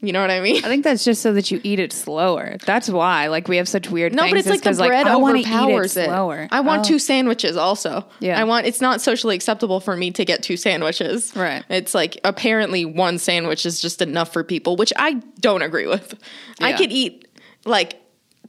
you 0.02 0.12
know 0.12 0.22
what 0.22 0.32
I 0.32 0.42
mean? 0.42 0.58
I 0.58 0.68
think 0.68 0.84
that's 0.84 1.06
just 1.06 1.22
so 1.22 1.32
that 1.34 1.50
you 1.50 1.62
eat 1.64 1.80
it 1.80 1.94
slower. 1.94 2.58
That's 2.66 2.90
why, 2.90 3.28
like, 3.28 3.48
we 3.48 3.58
have 3.58 3.70
such 3.70 3.90
weird. 3.90 4.14
No, 4.14 4.24
but 4.30 4.38
it's 4.38 4.48
like 4.50 4.62
the 4.62 4.74
bread 4.74 5.08
I 5.08 5.16
wanna 5.16 5.40
eat 5.40 5.48
overpowers 5.48 5.96
it. 5.96 6.06
slower. 6.06 6.48
I 6.52 6.60
want 6.62 6.82
Oh. 6.82 6.84
two 6.90 7.00
sandwiches 7.00 7.56
also. 7.56 8.06
Yeah. 8.20 8.40
I 8.40 8.44
want 8.44 8.66
it's 8.68 8.82
not 8.82 9.00
socially 9.02 9.36
acceptable 9.36 9.80
for 9.80 9.96
me 9.96 10.12
to 10.12 10.26
get 10.26 10.44
two 10.44 10.58
sandwiches. 10.58 11.34
Right. 11.36 11.64
It's 11.70 11.94
like 11.96 12.20
apparently 12.24 12.84
one 12.86 13.18
sandwich 13.20 13.66
is 13.66 13.80
just 13.80 14.02
enough 14.02 14.17
for 14.26 14.44
people, 14.44 14.76
which 14.76 14.94
I 14.98 15.14
don't 15.40 15.62
agree 15.62 15.88
with. 15.88 16.16
I 16.60 16.74
could 16.74 16.92
eat 16.92 17.28
like 17.66 18.02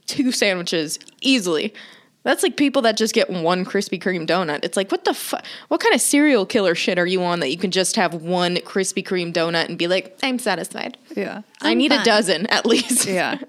two 0.05 0.31
sandwiches 0.31 0.99
easily. 1.21 1.73
That's 2.23 2.43
like 2.43 2.57
people 2.57 2.81
that 2.81 2.97
just 2.97 3.13
get 3.13 3.29
one 3.29 3.63
Krispy 3.63 4.01
Kreme 4.01 4.27
donut. 4.27 4.59
It's 4.63 4.75
like, 4.75 4.91
what 4.91 5.05
the 5.05 5.13
fuck? 5.13 5.45
What 5.69 5.79
kind 5.79 5.95
of 5.95 6.01
serial 6.01 6.45
killer 6.45 6.75
shit 6.75 6.99
are 6.99 7.05
you 7.05 7.23
on 7.23 7.39
that 7.39 7.49
you 7.49 7.57
can 7.57 7.71
just 7.71 7.95
have 7.95 8.13
one 8.13 8.57
Krispy 8.57 9.05
Kreme 9.05 9.33
donut 9.33 9.69
and 9.69 9.77
be 9.77 9.87
like, 9.87 10.17
I'm 10.21 10.37
satisfied? 10.37 10.97
Yeah, 11.15 11.43
i 11.61 11.73
need 11.73 11.91
a 11.93 12.03
dozen 12.03 12.45
at 12.47 12.65
least. 12.65 13.07
Yeah. 13.07 13.39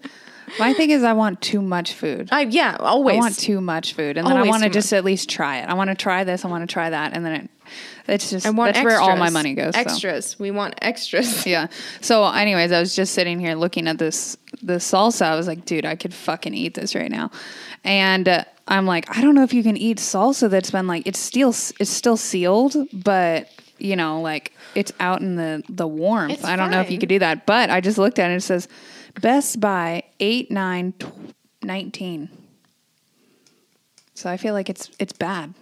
My 0.59 0.73
thing 0.73 0.91
is, 0.91 1.05
I 1.05 1.13
want 1.13 1.41
too 1.41 1.63
much 1.63 1.93
food. 1.93 2.29
I, 2.33 2.43
yeah, 2.43 2.77
always. 2.81 3.17
I 3.17 3.19
want 3.19 3.39
too 3.39 3.61
much 3.61 3.95
food, 3.95 4.17
and 4.17 4.27
then 4.27 4.37
I 4.37 4.41
Always 4.41 4.51
want 4.51 4.63
to 4.65 4.69
too 4.69 4.75
just 4.75 4.93
at 4.93 5.05
least 5.05 5.29
try 5.29 5.59
it. 5.59 5.69
I 5.69 5.75
want 5.75 5.91
to 5.91 5.95
try 5.95 6.25
this. 6.25 6.45
I 6.45 6.49
want 6.49 6.69
to 6.69 6.73
try 6.73 6.91
that, 6.91 7.13
and 7.13 7.25
then 7.25 7.33
it, 7.33 7.51
it's 8.09 8.31
just 8.31 8.47
I 8.47 8.51
want 8.51 8.75
that's 8.75 8.85
where 8.85 9.01
all 9.01 9.17
my 9.17 9.31
money 9.31 9.55
goes. 9.55 9.75
so. 9.75 9.81
Extras. 9.81 10.39
We 10.39 10.51
want 10.51 10.75
extras. 10.83 11.47
Yeah. 11.51 11.69
So, 12.01 12.25
anyways, 12.27 12.73
I 12.73 12.81
was 12.81 12.95
just 12.95 13.15
sitting 13.15 13.41
here 13.41 13.55
looking 13.55 13.89
at 13.89 13.99
this 13.99 14.37
this 14.63 14.91
salsa. 14.91 15.27
I 15.27 15.37
was 15.37 15.47
like, 15.47 15.65
dude, 15.65 15.87
I 15.87 15.97
could 15.97 16.15
fucking 16.15 16.55
eat 16.55 16.75
this 16.75 16.95
right 16.95 17.11
now. 17.11 17.31
And 17.85 18.29
uh, 18.29 18.45
I'm 18.69 18.87
like, 18.87 19.17
I 19.17 19.21
don't 19.21 19.35
know 19.35 19.43
if 19.43 19.53
you 19.55 19.63
can 19.63 19.77
eat 19.77 19.99
salsa 19.99 20.49
that's 20.51 20.71
been 20.71 20.87
like 20.87 21.07
it's 21.07 21.19
still 21.19 21.51
it's 21.51 21.91
still 21.91 22.17
sealed, 22.17 22.77
but 22.93 23.49
you 23.79 23.97
know, 23.97 24.21
like 24.21 24.53
it's 24.75 24.93
out 25.01 25.21
in 25.21 25.37
the 25.37 25.63
the 25.69 25.89
warmth. 25.89 26.35
It's 26.35 26.45
I 26.45 26.57
don't 26.57 26.71
know 26.71 26.81
if 26.81 26.91
you 26.91 26.99
could 26.99 27.09
do 27.09 27.19
that. 27.21 27.47
But 27.47 27.71
I 27.71 27.81
just 27.81 27.99
looked 27.99 28.19
at 28.19 28.25
it. 28.25 28.35
And 28.35 28.39
it 28.39 28.45
says 28.45 28.69
Best 29.21 29.61
By 29.61 30.05
eight 30.21 30.51
nine 30.51 30.95
nineteen. 31.63 32.29
So 34.15 34.29
I 34.29 34.37
feel 34.37 34.53
like 34.55 34.69
it's 34.69 34.91
it's 34.99 35.15
bad, 35.15 35.55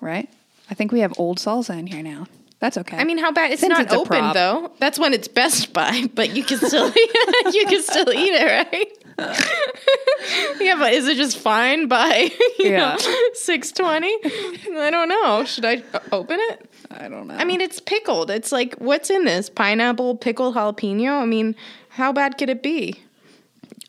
right? 0.00 0.28
I 0.70 0.74
think 0.74 0.92
we 0.92 1.00
have 1.00 1.12
old 1.18 1.38
salsa 1.38 1.78
in 1.78 1.86
here 1.86 2.02
now. 2.02 2.26
That's 2.60 2.76
okay. 2.76 2.96
I 2.96 3.04
mean, 3.04 3.18
how 3.18 3.30
bad? 3.30 3.52
It's 3.52 3.60
Since 3.60 3.70
not 3.70 3.82
it's 3.82 3.94
open 3.94 4.32
though. 4.32 4.72
That's 4.78 4.98
when 4.98 5.14
it's 5.14 5.28
Best 5.28 5.72
Buy, 5.72 6.06
but 6.14 6.34
you 6.34 6.42
can 6.42 6.58
still 6.58 6.86
you 7.52 7.66
can 7.68 7.82
still 7.82 8.10
eat 8.12 8.32
it, 8.34 8.68
right? 8.68 8.92
yeah, 10.60 10.76
but 10.78 10.92
is 10.92 11.06
it 11.06 11.16
just 11.16 11.38
fine 11.38 11.86
by 11.88 12.30
Yeah. 12.58 12.96
six 13.34 13.70
twenty? 13.72 14.12
I 14.24 14.88
don't 14.90 15.08
know. 15.08 15.44
Should 15.44 15.64
I 15.64 15.82
open 16.12 16.38
it? 16.40 16.68
I 16.90 17.08
don't 17.08 17.26
know. 17.28 17.34
I 17.34 17.44
mean, 17.44 17.60
it's 17.60 17.80
pickled. 17.80 18.30
It's 18.30 18.50
like 18.52 18.74
what's 18.76 19.10
in 19.10 19.24
this? 19.24 19.48
Pineapple, 19.50 20.16
pickled 20.16 20.54
jalapeno. 20.56 21.20
I 21.22 21.26
mean, 21.26 21.54
how 21.90 22.12
bad 22.12 22.38
could 22.38 22.50
it 22.50 22.62
be? 22.62 23.00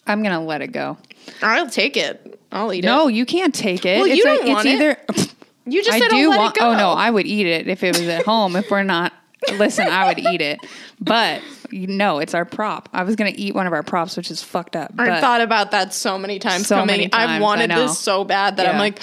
I'm 0.08 0.22
gonna 0.24 0.44
let 0.44 0.62
it 0.62 0.72
go. 0.72 0.98
I'll 1.42 1.70
take 1.70 1.98
it. 1.98 2.40
I'll 2.52 2.72
eat 2.74 2.84
it. 2.84 2.88
No, 2.88 3.08
you 3.08 3.26
can't 3.26 3.54
take 3.54 3.86
it. 3.86 3.98
Well, 4.00 4.06
it's 4.08 4.18
you 4.18 4.26
like- 4.26 4.40
don't 4.42 4.50
want 4.50 4.68
it's 4.68 4.76
it. 4.76 4.76
either 4.76 5.34
You 5.72 5.84
just 5.84 5.96
I 5.96 6.00
said 6.00 6.10
do 6.10 6.28
oh, 6.28 6.30
let 6.30 6.38
want. 6.40 6.58
it 6.58 6.60
go. 6.60 6.70
Oh 6.72 6.76
no, 6.78 6.90
I 6.92 7.10
would 7.10 7.26
eat 7.26 7.46
it 7.48 7.68
if 7.68 7.84
it 7.84 7.98
was 7.98 8.08
at 8.08 8.26
home. 8.26 8.56
if 8.56 8.70
we're 8.72 8.84
not, 8.84 9.14
listen, 9.54 9.88
I 9.88 10.08
would 10.08 10.20
eat 10.20 10.42
it. 10.42 10.60
But 11.00 11.42
you 11.72 11.88
know, 11.88 12.20
it's 12.20 12.34
our 12.34 12.46
prop. 12.46 12.90
I 12.94 13.04
was 13.04 13.16
gonna 13.16 13.34
eat 13.36 13.54
one 13.56 13.68
of 13.68 13.74
our 13.74 13.84
props, 13.84 14.18
which 14.18 14.32
is 14.32 14.42
fucked 14.44 14.76
up. 14.76 14.92
I've 14.98 15.22
thought 15.22 15.42
about 15.42 15.72
that 15.72 15.94
so 15.94 16.18
many 16.18 16.40
times 16.40 16.68
So 16.68 16.76
coming. 16.76 16.88
many 16.88 17.08
times, 17.10 17.30
I've 17.32 17.42
I 17.42 17.44
wanted 17.44 17.72
this 17.72 18.00
so 18.00 18.24
bad 18.24 18.58
that 18.58 18.68
I'm 18.68 18.78
like, 18.80 19.00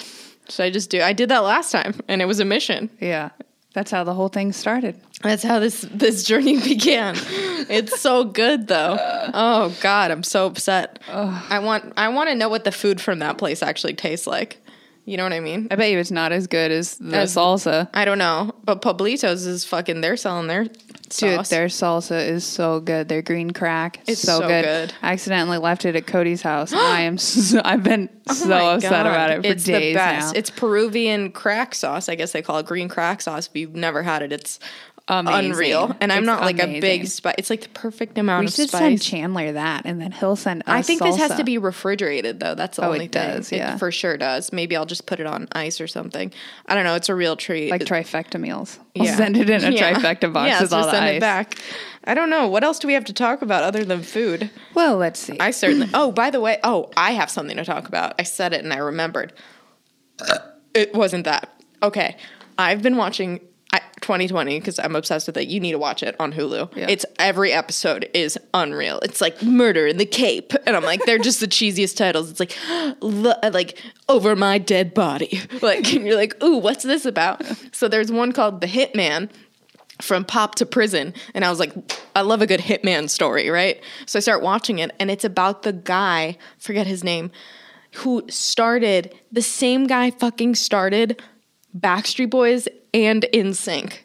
should 0.48 0.64
I 0.64 0.70
just 0.70 0.90
do? 0.90 1.00
I 1.02 1.12
did 1.12 1.28
that 1.30 1.40
last 1.44 1.72
time, 1.72 1.94
and 2.08 2.20
it 2.22 2.26
was 2.26 2.40
a 2.40 2.44
mission. 2.44 2.90
yeah, 3.00 3.30
that's 3.74 3.90
how 3.90 4.04
the 4.04 4.14
whole 4.14 4.28
thing 4.28 4.52
started. 4.52 5.00
That's 5.22 5.42
how 5.42 5.58
this 5.60 5.80
this 5.90 6.24
journey 6.24 6.60
began. 6.62 7.14
it's 7.70 8.00
so 8.00 8.24
good 8.24 8.66
though. 8.68 8.96
Oh 9.32 9.74
God, 9.80 10.10
I'm 10.10 10.22
so 10.22 10.46
upset. 10.46 10.98
I 11.08 11.58
want 11.60 11.92
I 11.96 12.08
want 12.08 12.28
to 12.30 12.34
know 12.34 12.48
what 12.48 12.64
the 12.64 12.72
food 12.72 13.00
from 13.00 13.20
that 13.20 13.38
place 13.38 13.62
actually 13.62 13.94
tastes 13.94 14.26
like. 14.26 14.58
You 15.06 15.16
know 15.16 15.22
what 15.22 15.32
I 15.32 15.38
mean? 15.40 15.68
I 15.70 15.76
bet 15.76 15.90
you 15.90 15.98
it's 16.00 16.10
not 16.10 16.32
as 16.32 16.48
good 16.48 16.72
as 16.72 16.96
the 16.96 17.16
As- 17.18 17.34
salsa. 17.36 17.88
I 17.94 18.04
don't 18.04 18.18
know, 18.18 18.52
but 18.64 18.82
Pablitos 18.82 19.46
is 19.46 19.64
fucking. 19.64 20.00
They're 20.00 20.16
selling 20.16 20.48
their 20.48 20.64
Dude, 20.64 20.72
sauce. 21.10 21.48
their 21.48 21.66
salsa 21.68 22.28
is 22.28 22.44
so 22.44 22.80
good. 22.80 23.08
Their 23.08 23.22
green 23.22 23.52
crack, 23.52 24.00
It's 24.08 24.20
so, 24.20 24.40
so 24.40 24.48
good. 24.48 24.64
good. 24.64 24.94
I 25.02 25.12
accidentally 25.12 25.58
left 25.58 25.84
it 25.84 25.94
at 25.94 26.08
Cody's 26.08 26.42
house. 26.42 26.72
I 26.74 27.02
am. 27.02 27.18
So, 27.18 27.60
I've 27.64 27.84
been 27.84 28.08
oh 28.28 28.34
so 28.34 28.46
Oh 28.46 28.48
my 28.48 28.74
upset 28.74 28.90
God. 28.90 29.06
about 29.06 29.30
it 29.30 29.42
for 29.42 29.46
it's 29.46 29.62
days 29.62 29.94
the 29.94 29.98
best. 29.98 30.34
now. 30.34 30.38
It's 30.38 30.50
Peruvian 30.50 31.30
crack 31.30 31.76
sauce. 31.76 32.08
I 32.08 32.16
guess 32.16 32.32
they 32.32 32.42
call 32.42 32.58
it 32.58 32.66
green 32.66 32.88
crack 32.88 33.20
sauce. 33.20 33.46
If 33.46 33.54
you've 33.56 33.76
never 33.76 34.02
had 34.02 34.22
it, 34.22 34.32
it's 34.32 34.58
Amazing. 35.08 35.52
unreal. 35.52 35.96
And 36.00 36.12
I'm 36.12 36.18
It's 36.24 36.26
not 36.26 36.40
like 36.40 36.56
a 36.58 36.66
big 36.66 36.82
amazing. 36.82 37.06
spice. 37.06 37.34
It's 37.38 37.48
like 37.50 37.60
the 37.60 37.68
perfect 37.68 38.18
amount 38.18 38.40
we 38.40 38.46
of 38.46 38.52
should 38.54 38.68
spice. 38.68 38.80
send 38.80 39.02
Chandler 39.02 39.52
that, 39.52 39.82
and 39.84 40.00
then 40.00 40.10
he'll 40.10 40.34
send 40.34 40.62
us. 40.62 40.66
I 40.68 40.82
think 40.82 41.00
this 41.00 41.16
has 41.16 41.34
to 41.36 41.44
be 41.44 41.58
refrigerated 41.58 42.40
though. 42.40 42.56
That's 42.56 42.76
the 42.76 42.84
Oh, 42.84 42.88
only 42.92 43.04
it 43.04 43.12
thing. 43.12 43.30
does, 43.36 43.52
yeah. 43.52 43.74
It 43.74 43.78
for 43.78 43.92
sure 43.92 44.16
does. 44.16 44.52
Maybe 44.52 44.76
I'll 44.76 44.84
just 44.84 45.06
put 45.06 45.20
it 45.20 45.26
on 45.26 45.46
ice 45.52 45.80
or 45.80 45.86
something. 45.86 46.32
I 46.66 46.74
don't 46.74 46.82
know. 46.82 46.96
It's 46.96 47.08
a 47.08 47.14
real 47.14 47.36
treat. 47.36 47.70
like 47.70 47.82
trifecta 47.82 48.40
meals. 48.40 48.80
We'll 48.96 49.04
yeah. 49.04 49.16
send 49.16 49.36
it 49.36 49.48
in 49.48 49.62
a 49.64 49.70
Yeah. 49.76 49.92
trifecta 49.94 50.32
box 50.32 50.48
Yeah, 50.48 50.60
with 50.62 50.70
so 50.70 50.78
all 50.78 50.90
send 50.90 51.04
ice. 51.04 51.16
it 51.18 51.20
back. 51.20 51.54
I 52.02 52.14
don't 52.14 52.30
know. 52.30 52.48
What 52.48 52.64
else 52.64 52.78
do 52.80 52.88
we 52.88 52.94
have 52.94 53.04
to 53.04 53.12
talk 53.12 53.42
about 53.42 53.62
other 53.62 53.84
than 53.84 54.02
food? 54.02 54.50
Well, 54.74 54.96
let's 54.96 55.20
see. 55.20 55.38
I 55.38 55.52
certainly. 55.52 55.88
Oh, 55.94 56.10
by 56.10 56.30
the 56.30 56.40
way, 56.40 56.58
oh, 56.64 56.90
I 56.96 57.12
have 57.12 57.30
something 57.30 57.56
to 57.56 57.64
talk 57.64 57.86
about. 57.86 58.14
I 58.18 58.24
said 58.24 58.52
it 58.52 58.64
and 58.64 58.72
I 58.72 58.78
remembered. 58.78 59.32
It 60.74 60.94
wasn't 60.94 61.24
that. 61.24 61.62
Okay. 61.82 62.16
I've 62.58 62.82
been 62.82 62.96
watching 62.96 63.40
20/20 64.06 64.58
because 64.58 64.78
I'm 64.78 64.94
obsessed 64.94 65.26
with 65.26 65.36
it. 65.36 65.48
You 65.48 65.60
need 65.60 65.72
to 65.72 65.78
watch 65.78 66.02
it 66.02 66.14
on 66.20 66.32
Hulu. 66.32 66.76
Yeah. 66.76 66.86
It's 66.88 67.04
every 67.18 67.52
episode 67.52 68.08
is 68.14 68.38
unreal. 68.54 69.00
It's 69.00 69.20
like 69.20 69.42
Murder 69.42 69.86
in 69.86 69.96
the 69.96 70.06
Cape, 70.06 70.52
and 70.66 70.76
I'm 70.76 70.84
like, 70.84 71.04
they're 71.04 71.18
just 71.18 71.40
the 71.40 71.48
cheesiest 71.48 71.96
titles. 71.96 72.30
It's 72.30 72.40
like, 72.40 72.56
uh, 73.02 73.50
like 73.52 73.82
over 74.08 74.36
my 74.36 74.58
dead 74.58 74.94
body. 74.94 75.40
Like, 75.62 75.92
and 75.94 76.06
you're 76.06 76.16
like, 76.16 76.40
ooh, 76.44 76.58
what's 76.58 76.84
this 76.84 77.06
about? 77.06 77.42
So 77.72 77.88
there's 77.88 78.12
one 78.12 78.32
called 78.32 78.60
The 78.60 78.66
Hitman 78.66 79.30
from 80.00 80.24
pop 80.24 80.54
to 80.54 80.66
prison 80.66 81.14
and 81.34 81.44
i 81.44 81.48
was 81.48 81.58
like 81.58 81.72
i 82.14 82.20
love 82.20 82.42
a 82.42 82.46
good 82.46 82.60
hitman 82.60 83.08
story 83.08 83.48
right 83.48 83.80
so 84.04 84.18
i 84.18 84.20
start 84.20 84.42
watching 84.42 84.78
it 84.78 84.90
and 85.00 85.10
it's 85.10 85.24
about 85.24 85.62
the 85.62 85.72
guy 85.72 86.36
forget 86.58 86.86
his 86.86 87.02
name 87.02 87.30
who 87.94 88.22
started 88.28 89.14
the 89.32 89.40
same 89.40 89.86
guy 89.86 90.10
fucking 90.10 90.54
started 90.54 91.22
backstreet 91.76 92.30
boys 92.30 92.68
and 92.94 93.26
NSYNC 93.32 93.98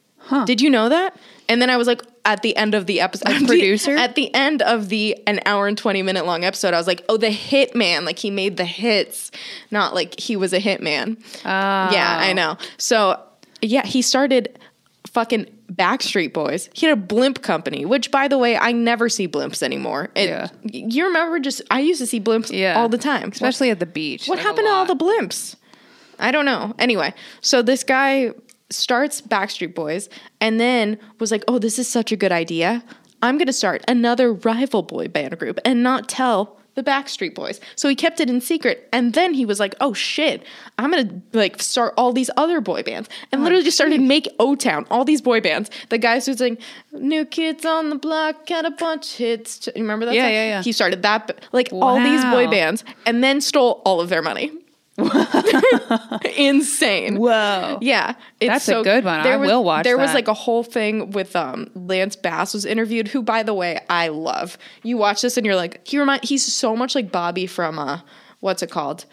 did 0.46 0.62
you 0.62 0.70
know 0.70 0.90
that 0.90 1.16
and 1.50 1.62
then 1.62 1.70
i 1.70 1.76
was 1.76 1.88
like 1.88 2.02
at 2.24 2.42
the 2.42 2.56
end 2.56 2.74
of 2.74 2.86
the 2.86 3.02
episode 3.02 3.34
the- 3.40 3.46
producer? 3.46 3.92
at 3.92 4.16
the 4.16 4.34
end 4.34 4.62
of 4.62 4.90
the 4.90 5.18
an 5.28 5.40
hour 5.46 5.68
and 5.68 5.78
20 5.78 6.02
minute 6.04 6.26
long 6.26 6.44
episode 6.44 6.74
i 6.74 6.78
was 6.78 6.88
like 6.88 7.04
oh 7.10 7.18
the 7.18 7.28
hitman 7.28 8.06
like 8.06 8.20
he 8.20 8.32
made 8.32 8.58
the 8.58 8.66
hits 8.66 9.32
not 9.72 9.94
like 9.94 10.20
he 10.20 10.36
was 10.36 10.54
a 10.54 10.60
hit 10.60 10.80
hitman 10.80 11.18
oh. 11.46 11.94
yeah 11.94 12.18
i 12.22 12.34
know 12.34 12.58
so 12.78 13.22
yeah 13.62 13.86
he 13.86 14.02
started 14.02 14.58
fucking 15.08 15.46
Backstreet 15.72 16.34
Boys. 16.34 16.70
He 16.74 16.86
had 16.86 16.98
a 16.98 17.02
blimp 17.02 17.42
company, 17.42 17.86
which 17.86 18.12
by 18.12 18.28
the 18.28 18.38
way, 18.38 18.58
I 18.58 18.72
never 18.72 19.10
see 19.10 19.28
blimps 19.28 19.64
anymore. 19.64 20.10
It, 20.16 20.30
Yeah. 20.30 20.48
You 20.64 21.06
remember 21.06 21.40
just 21.40 21.62
I 21.72 21.80
used 21.80 22.00
to 22.02 22.08
see 22.08 22.20
blimps 22.20 22.52
yeah, 22.52 22.80
all 22.80 22.90
the 22.90 22.98
time. 22.98 23.30
especially 23.32 23.70
at 23.70 23.80
the 23.80 23.86
beach. 23.86 24.28
what 24.28 24.40
a 24.40 24.42
happened 24.42 24.68
to 24.68 24.72
all 24.72 24.86
the 24.86 24.96
blimps? 24.96 25.56
I 26.22 26.32
don't 26.32 26.46
know. 26.46 26.74
Anyway, 26.80 27.14
so 27.42 27.62
this 27.62 27.84
guy 27.84 28.32
starts 28.70 29.22
Backstreet 29.22 29.76
Boys 29.76 30.08
and 30.40 30.60
then 30.60 30.98
was 31.20 31.32
like, 31.32 31.44
"Oh, 31.48 31.60
this 31.60 31.78
is 31.78 31.88
such 31.88 32.12
a 32.12 32.16
good 32.16 32.32
idea. 32.32 32.84
I'm 33.22 33.38
going 33.38 33.48
to 33.48 33.54
start 33.54 33.84
another 33.88 34.34
rival 34.34 34.84
boy 34.84 35.08
band 35.08 35.38
group 35.38 35.60
and 35.66 35.84
not 35.84 36.10
tell 36.10 36.58
the 36.76 36.84
Backstreet 36.84 37.36
Boys." 37.36 37.60
So 37.76 37.90
he 37.90 37.96
kept 37.96 38.20
it 38.20 38.30
in 38.30 38.40
secret 38.40 38.88
and 38.94 39.14
then 39.14 39.34
he 39.34 39.46
was 39.46 39.60
like, 39.60 39.76
"Oh 39.82 39.94
shit, 39.94 40.44
I'm 40.78 40.92
going 40.92 41.08
to 41.08 41.38
like 41.38 41.62
start 41.62 41.94
all 41.98 42.14
these 42.14 42.30
other 42.38 42.62
boy 42.62 42.84
bands." 42.84 43.10
And 43.32 43.42
oh, 43.42 43.44
literally 43.44 43.64
just 43.64 43.78
started 43.78 44.00
make 44.00 44.28
O-Town, 44.40 44.86
all 44.90 45.04
these 45.04 45.22
boy 45.22 45.42
bands. 45.42 45.70
The 45.90 45.98
guys 45.98 46.28
who's 46.28 46.40
like, 46.40 46.62
"New 46.94 47.26
Kids 47.26 47.66
on 47.66 47.90
the 47.90 47.98
Block 47.98 48.48
had 48.48 48.66
a 48.66 48.72
bunch 48.72 49.16
hits." 49.18 49.68
You 49.76 49.82
remember 49.82 50.06
that? 50.06 50.16
Yeah, 50.16 50.26
song? 50.26 50.34
yeah, 50.34 50.46
yeah. 50.46 50.62
He 50.64 50.72
started 50.72 51.02
that 51.02 51.44
like 51.52 51.70
all 51.74 52.00
these 52.00 52.24
boy 52.26 52.48
bands 52.48 52.84
and 53.06 53.24
then 53.24 53.42
stole 53.42 53.82
all 53.86 54.00
of 54.00 54.10
their 54.10 54.22
money. 54.22 54.52
Insane. 56.38 57.18
Whoa. 57.18 57.78
Yeah, 57.82 58.16
it's 58.40 58.66
That's 58.66 58.70
a 58.70 58.84
good 58.84 59.04
one. 59.04 59.20
I 59.20 59.38
was, 59.38 59.48
will 59.48 59.64
watch 59.64 59.84
There 59.84 59.98
was 59.98 60.14
like 60.14 60.28
a 60.28 60.34
whole 60.34 60.64
thing 60.64 61.12
with 61.12 61.36
um 61.36 61.70
Lance 61.76 62.16
Bass 62.16 62.54
was 62.54 62.66
interviewed, 62.66 63.08
who 63.08 63.22
by 63.22 63.44
the 63.44 63.54
way 63.54 63.80
I 63.90 64.10
love. 64.10 64.58
You 64.84 64.98
watch 64.98 65.22
this 65.22 65.38
and 65.38 65.46
you're 65.46 65.56
like, 65.56 65.88
he 65.88 66.00
remind 66.00 66.24
he's 66.24 66.46
so 66.46 66.76
much 66.76 66.96
like 66.96 67.12
Bobby 67.12 67.48
from 67.48 67.80
uh 67.80 68.02
what's 68.40 68.64
it 68.64 68.72
called, 68.72 69.06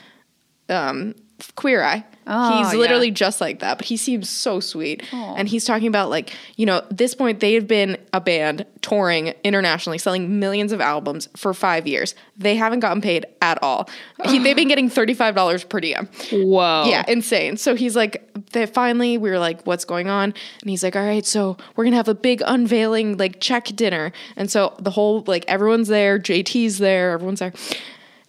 um 0.68 1.14
Queer 1.54 1.82
Eye. 1.82 2.04
Oh, 2.30 2.58
he's 2.58 2.74
yeah. 2.74 2.78
literally 2.78 3.10
just 3.10 3.40
like 3.40 3.60
that, 3.60 3.78
but 3.78 3.86
he 3.86 3.96
seems 3.96 4.28
so 4.28 4.60
sweet. 4.60 5.02
Oh. 5.12 5.34
And 5.36 5.48
he's 5.48 5.64
talking 5.64 5.88
about 5.88 6.10
like, 6.10 6.36
you 6.56 6.66
know, 6.66 6.82
this 6.90 7.14
point 7.14 7.40
they've 7.40 7.66
been 7.66 7.96
a 8.12 8.20
band 8.20 8.66
touring 8.82 9.34
internationally, 9.44 9.96
selling 9.96 10.38
millions 10.38 10.72
of 10.72 10.80
albums 10.80 11.28
for 11.36 11.54
five 11.54 11.86
years. 11.86 12.14
They 12.36 12.54
haven't 12.56 12.80
gotten 12.80 13.00
paid 13.00 13.24
at 13.40 13.62
all. 13.62 13.88
He, 14.26 14.38
they've 14.38 14.54
been 14.54 14.68
getting 14.68 14.90
$35 14.90 15.68
per 15.68 15.80
diem. 15.80 16.08
Whoa. 16.30 16.84
Yeah, 16.86 17.04
insane. 17.08 17.56
So 17.56 17.74
he's 17.74 17.96
like, 17.96 18.30
they 18.52 18.66
finally, 18.66 19.16
we 19.16 19.30
were 19.30 19.38
like, 19.38 19.66
what's 19.66 19.86
going 19.86 20.08
on? 20.08 20.34
And 20.60 20.70
he's 20.70 20.82
like, 20.82 20.96
all 20.96 21.04
right, 21.04 21.24
so 21.24 21.56
we're 21.76 21.84
gonna 21.84 21.96
have 21.96 22.08
a 22.08 22.14
big 22.14 22.42
unveiling, 22.44 23.16
like 23.16 23.40
check 23.40 23.64
dinner. 23.74 24.12
And 24.36 24.50
so 24.50 24.74
the 24.78 24.90
whole, 24.90 25.24
like, 25.26 25.46
everyone's 25.48 25.88
there, 25.88 26.18
JT's 26.18 26.76
there, 26.78 27.12
everyone's 27.12 27.40
there. 27.40 27.54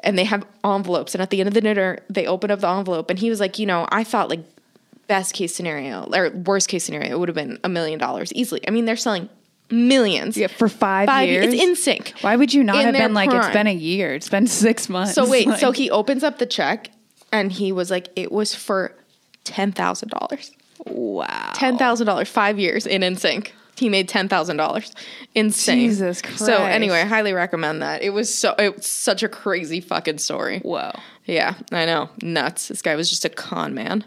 And 0.02 0.18
they 0.18 0.24
have 0.24 0.46
envelopes. 0.64 1.14
And 1.14 1.22
at 1.22 1.30
the 1.30 1.40
end 1.42 1.48
of 1.48 1.54
the 1.54 1.62
dinner, 1.62 2.00
they 2.10 2.26
open 2.26 2.52
up 2.52 2.60
the 2.62 2.70
envelope. 2.70 3.10
And 3.10 3.20
he 3.20 3.30
was 3.30 3.40
like, 3.40 3.60
you 3.60 3.66
know, 3.66 3.88
I 3.92 4.04
thought 4.04 4.30
like 4.30 4.42
best 5.08 5.34
case 5.34 5.54
scenario 5.54 6.08
or 6.14 6.30
worst 6.30 6.70
case 6.70 6.86
scenario, 6.86 7.12
it 7.16 7.20
would 7.20 7.28
have 7.28 7.36
been 7.36 7.60
a 7.64 7.70
million 7.70 8.00
dollars 8.00 8.32
easily. 8.34 8.66
I 8.68 8.72
mean, 8.72 8.86
they're 8.86 8.96
selling 8.96 9.28
millions. 9.72 10.38
Yeah, 10.38 10.48
for 10.48 10.70
five, 10.70 11.28
years. 11.28 11.54
It's 11.54 11.86
NSYNC. 11.86 12.24
Why 12.24 12.36
would 12.36 12.54
you 12.54 12.64
not 12.64 12.78
In 12.78 12.86
have 12.86 12.94
been 12.94 13.14
like, 13.14 13.32
it's 13.34 13.54
been 13.54 13.68
a 13.68 13.74
year, 13.74 14.14
it's 14.16 14.30
been 14.30 14.48
six 14.66 14.88
months? 14.90 15.14
So 15.14 15.28
wait, 15.28 15.50
so 15.58 15.72
he 15.72 15.90
opens 15.92 16.24
up 16.24 16.38
the 16.38 16.46
check 16.46 16.92
and 17.32 17.52
he 17.52 17.72
was 17.72 17.92
like, 17.92 18.08
it 18.16 18.32
was 18.32 18.56
for 18.56 18.96
ten 19.44 19.72
thousand 19.72 20.10
dollars. 20.10 20.52
wow. 20.86 21.52
Ten 21.54 21.78
thousand 21.78 22.08
dollars, 22.08 22.30
five 22.30 22.60
years 22.60 22.86
in 22.86 23.02
NSYNC. 23.02 23.52
He 23.80 23.90
made 23.90 24.08
ten 24.08 24.28
thousand 24.30 24.58
dollars. 24.58 24.94
Insane. 25.36 25.80
Jesus 25.90 26.22
So 26.36 26.54
anyway, 26.56 27.02
I 27.02 27.06
highly 27.06 27.34
recommend 27.34 27.82
that. 27.82 28.02
It 28.04 28.12
was 28.12 28.34
so 28.34 28.54
it 28.60 28.76
was 28.76 28.86
such 28.86 29.24
a 29.24 29.30
crazy 29.30 29.82
fucking 29.82 30.18
story. 30.20 30.60
Whoa. 30.60 30.92
Yeah, 31.26 31.54
I 31.72 31.86
know. 31.86 32.10
Nuts. 32.22 32.68
This 32.68 32.82
guy 32.82 32.96
was 32.96 33.10
just 33.10 33.26
a 33.26 33.30
con 33.30 33.74
man. 33.74 34.04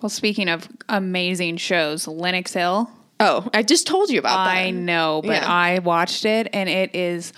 Well, 0.00 0.10
speaking 0.10 0.48
of 0.48 0.68
amazing 0.88 1.58
shows, 1.58 2.06
Lenox 2.06 2.52
Hill. 2.52 2.90
Oh, 3.20 3.48
I 3.52 3.62
just 3.62 3.86
told 3.86 4.08
you 4.08 4.18
about 4.18 4.44
that. 4.46 4.56
I 4.56 4.70
know, 4.70 5.20
but 5.22 5.42
Yeah. 5.42 5.52
I 5.52 5.78
watched 5.80 6.24
it 6.24 6.48
and 6.54 6.68
it 6.70 6.94
is 6.94 7.32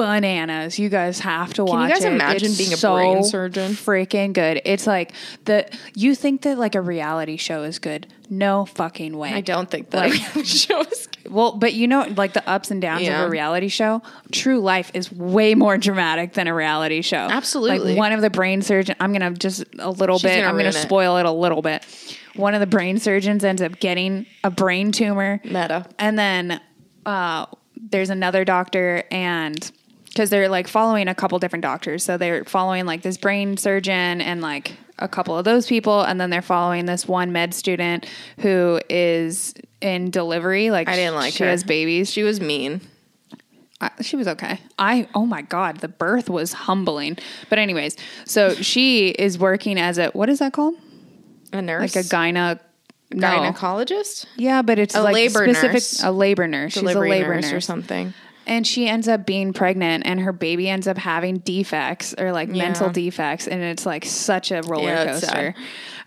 bananas. 0.00 0.78
You 0.78 0.88
guys 0.88 1.20
have 1.20 1.52
to 1.54 1.64
watch. 1.64 1.72
It. 1.74 1.78
Can 1.78 1.88
you 1.88 1.94
guys 1.94 2.04
it. 2.04 2.12
imagine 2.12 2.48
It's 2.48 2.58
being 2.58 2.72
a 2.72 2.76
so 2.76 2.94
brain 2.94 3.24
surgeon? 3.24 3.72
Freaking 3.72 4.32
good. 4.32 4.60
It's 4.64 4.86
like 4.86 5.12
the 5.44 5.68
you 5.94 6.14
think 6.14 6.42
that 6.42 6.58
like 6.58 6.74
a 6.74 6.80
reality 6.80 7.36
show 7.36 7.62
is 7.62 7.78
good. 7.78 8.06
No 8.28 8.64
fucking 8.64 9.16
way. 9.16 9.32
I 9.32 9.40
don't 9.40 9.68
think 9.70 9.90
that 9.90 10.10
Like- 10.10 10.44
show 10.46 10.80
is 10.80 11.06
good. 11.06 11.32
Well, 11.32 11.52
but 11.52 11.74
you 11.74 11.86
know, 11.86 12.06
like 12.16 12.32
the 12.32 12.48
ups 12.48 12.70
and 12.70 12.80
downs 12.80 13.02
Yeah. 13.02 13.22
of 13.22 13.28
a 13.28 13.30
reality 13.30 13.68
show, 13.68 14.02
true 14.32 14.58
life 14.60 14.90
is 14.94 15.12
way 15.12 15.54
more 15.54 15.76
dramatic 15.78 16.32
than 16.32 16.46
a 16.48 16.54
reality 16.54 17.02
show. 17.02 17.16
Absolutely. 17.30 17.90
Like 17.90 17.98
one 17.98 18.12
of 18.12 18.20
the 18.20 18.30
brain 18.30 18.62
surgeon, 18.62 18.96
I'm 19.00 19.12
going 19.12 19.32
to 19.34 19.38
just 19.38 19.64
a 19.78 19.90
little 19.90 20.18
She's 20.18 20.22
bit, 20.30 20.36
gonna 20.36 20.46
I'm 20.48 20.54
going 20.54 20.64
ruin 20.64 20.72
to 20.72 20.78
it. 20.78 20.82
spoil 20.82 21.16
it 21.18 21.26
a 21.26 21.30
little 21.30 21.62
bit. 21.62 21.84
One 22.36 22.54
of 22.54 22.60
the 22.60 22.66
brain 22.66 22.98
surgeons 22.98 23.44
ends 23.44 23.60
up 23.62 23.78
getting 23.80 24.26
a 24.44 24.50
brain 24.50 24.92
tumor. 24.92 25.40
Meta. 25.44 25.86
And 25.98 26.18
then 26.18 26.60
uh, 27.06 27.46
there's 27.76 28.10
another 28.10 28.44
doctor, 28.44 29.02
and 29.10 29.70
because 30.10 30.28
they're 30.30 30.48
like 30.48 30.68
following 30.68 31.08
a 31.08 31.14
couple 31.14 31.38
different 31.38 31.62
doctors. 31.62 32.04
So 32.04 32.16
they're 32.18 32.44
following 32.44 32.84
like 32.84 33.02
this 33.02 33.16
brain 33.16 33.56
surgeon 33.56 34.20
and 34.20 34.40
like 34.40 34.76
a 34.98 35.08
couple 35.08 35.38
of 35.38 35.44
those 35.44 35.66
people. 35.66 36.02
And 36.02 36.20
then 36.20 36.30
they're 36.30 36.42
following 36.42 36.84
this 36.86 37.08
one 37.08 37.32
med 37.32 37.54
student 37.54 38.06
who 38.38 38.80
is 38.90 39.54
in 39.80 40.10
delivery. 40.10 40.70
Like 40.70 40.88
I 40.88 40.96
didn't 40.96 41.14
like 41.14 41.32
she 41.34 41.44
her. 41.44 41.50
has 41.50 41.64
babies. 41.64 42.10
She 42.10 42.22
was 42.22 42.40
mean. 42.40 42.80
I, 43.80 43.90
she 44.02 44.16
was 44.16 44.28
okay. 44.28 44.60
I 44.78 45.08
oh 45.14 45.24
my 45.24 45.40
god, 45.42 45.78
the 45.78 45.88
birth 45.88 46.28
was 46.28 46.52
humbling. 46.52 47.16
But 47.48 47.58
anyways, 47.58 47.96
so 48.26 48.52
she 48.54 49.08
is 49.08 49.38
working 49.38 49.78
as 49.78 49.96
a 49.96 50.08
what 50.08 50.28
is 50.28 50.40
that 50.40 50.52
called? 50.52 50.74
A 51.52 51.62
nurse, 51.62 51.96
like 51.96 52.04
a 52.04 52.06
gyna 52.06 52.60
no. 53.12 53.26
gynecologist, 53.26 54.26
Yeah, 54.36 54.60
but 54.62 54.78
it's 54.78 54.94
A 54.94 55.02
like 55.02 55.14
labor 55.14 55.44
specific 55.44 55.72
nurse. 55.74 56.02
a 56.04 56.10
labor 56.10 56.46
nurse. 56.46 56.72
She's 56.74 56.82
delivery 56.82 57.08
a 57.08 57.10
labor 57.10 57.34
nurse, 57.36 57.44
nurse, 57.44 57.52
or 57.54 57.60
something. 57.62 58.12
And 58.50 58.66
she 58.66 58.86
ends 58.86 59.08
up 59.08 59.24
being 59.24 59.54
pregnant, 59.54 60.04
and 60.04 60.20
her 60.20 60.32
baby 60.32 60.68
ends 60.68 60.86
up 60.86 60.98
having 60.98 61.38
defects 61.38 62.14
or 62.18 62.32
like 62.32 62.48
mental 62.50 62.90
defects, 62.90 63.46
and 63.48 63.62
it's 63.62 63.86
like 63.86 64.04
such 64.04 64.50
a 64.50 64.60
roller 64.66 64.88
Yeah, 64.88 65.04
coaster. 65.06 65.54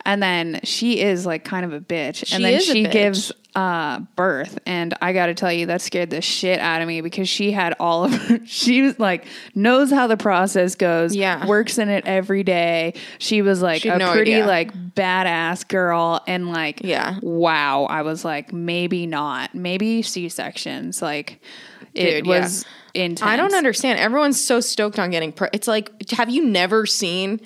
And 0.05 0.21
then 0.21 0.59
she 0.63 1.00
is 1.00 1.25
like 1.25 1.45
kind 1.45 1.63
of 1.65 1.71
a 1.73 1.79
bitch, 1.79 2.25
She 2.27 2.35
and 2.35 2.43
then 2.43 2.59
she 2.62 2.83
gives 2.83 3.31
uh, 3.55 4.00
birth, 4.17 4.59
and 4.65 4.93
I 5.01 5.13
got 5.13 5.27
to 5.27 5.33
tell 5.33 5.51
you 5.53 5.67
that 5.67 5.81
scared 5.81 6.09
the 6.09 6.19
shit 6.21 6.59
out 6.59 6.81
of 6.81 6.88
me 6.89 7.00
because 7.00 7.29
she 7.29 7.51
had 7.51 7.73
all 7.79 8.03
of 8.03 8.12
her, 8.13 8.39
she 8.45 8.81
was 8.81 9.00
like 9.00 9.25
knows 9.55 9.91
how 9.91 10.07
the 10.07 10.17
process 10.17 10.75
goes, 10.75 11.15
Yeah. 11.15 11.47
works 11.47 11.77
in 11.77 11.88
it 11.88 12.05
every 12.05 12.43
day. 12.43 12.95
She 13.19 13.41
was 13.41 13.62
like 13.62 13.83
She 13.83 13.89
a 13.89 13.97
no 13.97 14.12
pretty 14.12 14.33
idea. 14.33 14.45
like 14.45 14.73
badass 14.95 15.65
girl, 15.67 16.21
and 16.27 16.51
like 16.51 16.81
Yeah. 16.83 17.15
wow, 17.21 17.85
I 17.85 18.01
was 18.01 18.25
like, 18.25 18.51
maybe 18.51 19.05
not. 19.07 19.55
Maybe 19.55 20.01
C 20.01 20.27
sections. 20.27 21.01
Like 21.01 21.39
it 21.95 22.03
Dude, 22.23 22.25
yeah. 22.27 22.39
was 22.41 22.65
intense. 22.93 23.21
I 23.21 23.35
don't 23.35 23.53
understand. 23.53 24.00
Everyone's 24.00 24.43
so 24.43 24.59
stoked 24.59 25.00
on 25.00 25.12
getting. 25.12 25.31
Pre- 25.31 25.50
it's 25.53 25.67
like, 25.67 26.09
have 26.12 26.29
you 26.29 26.45
never 26.45 26.85
seen 26.85 27.39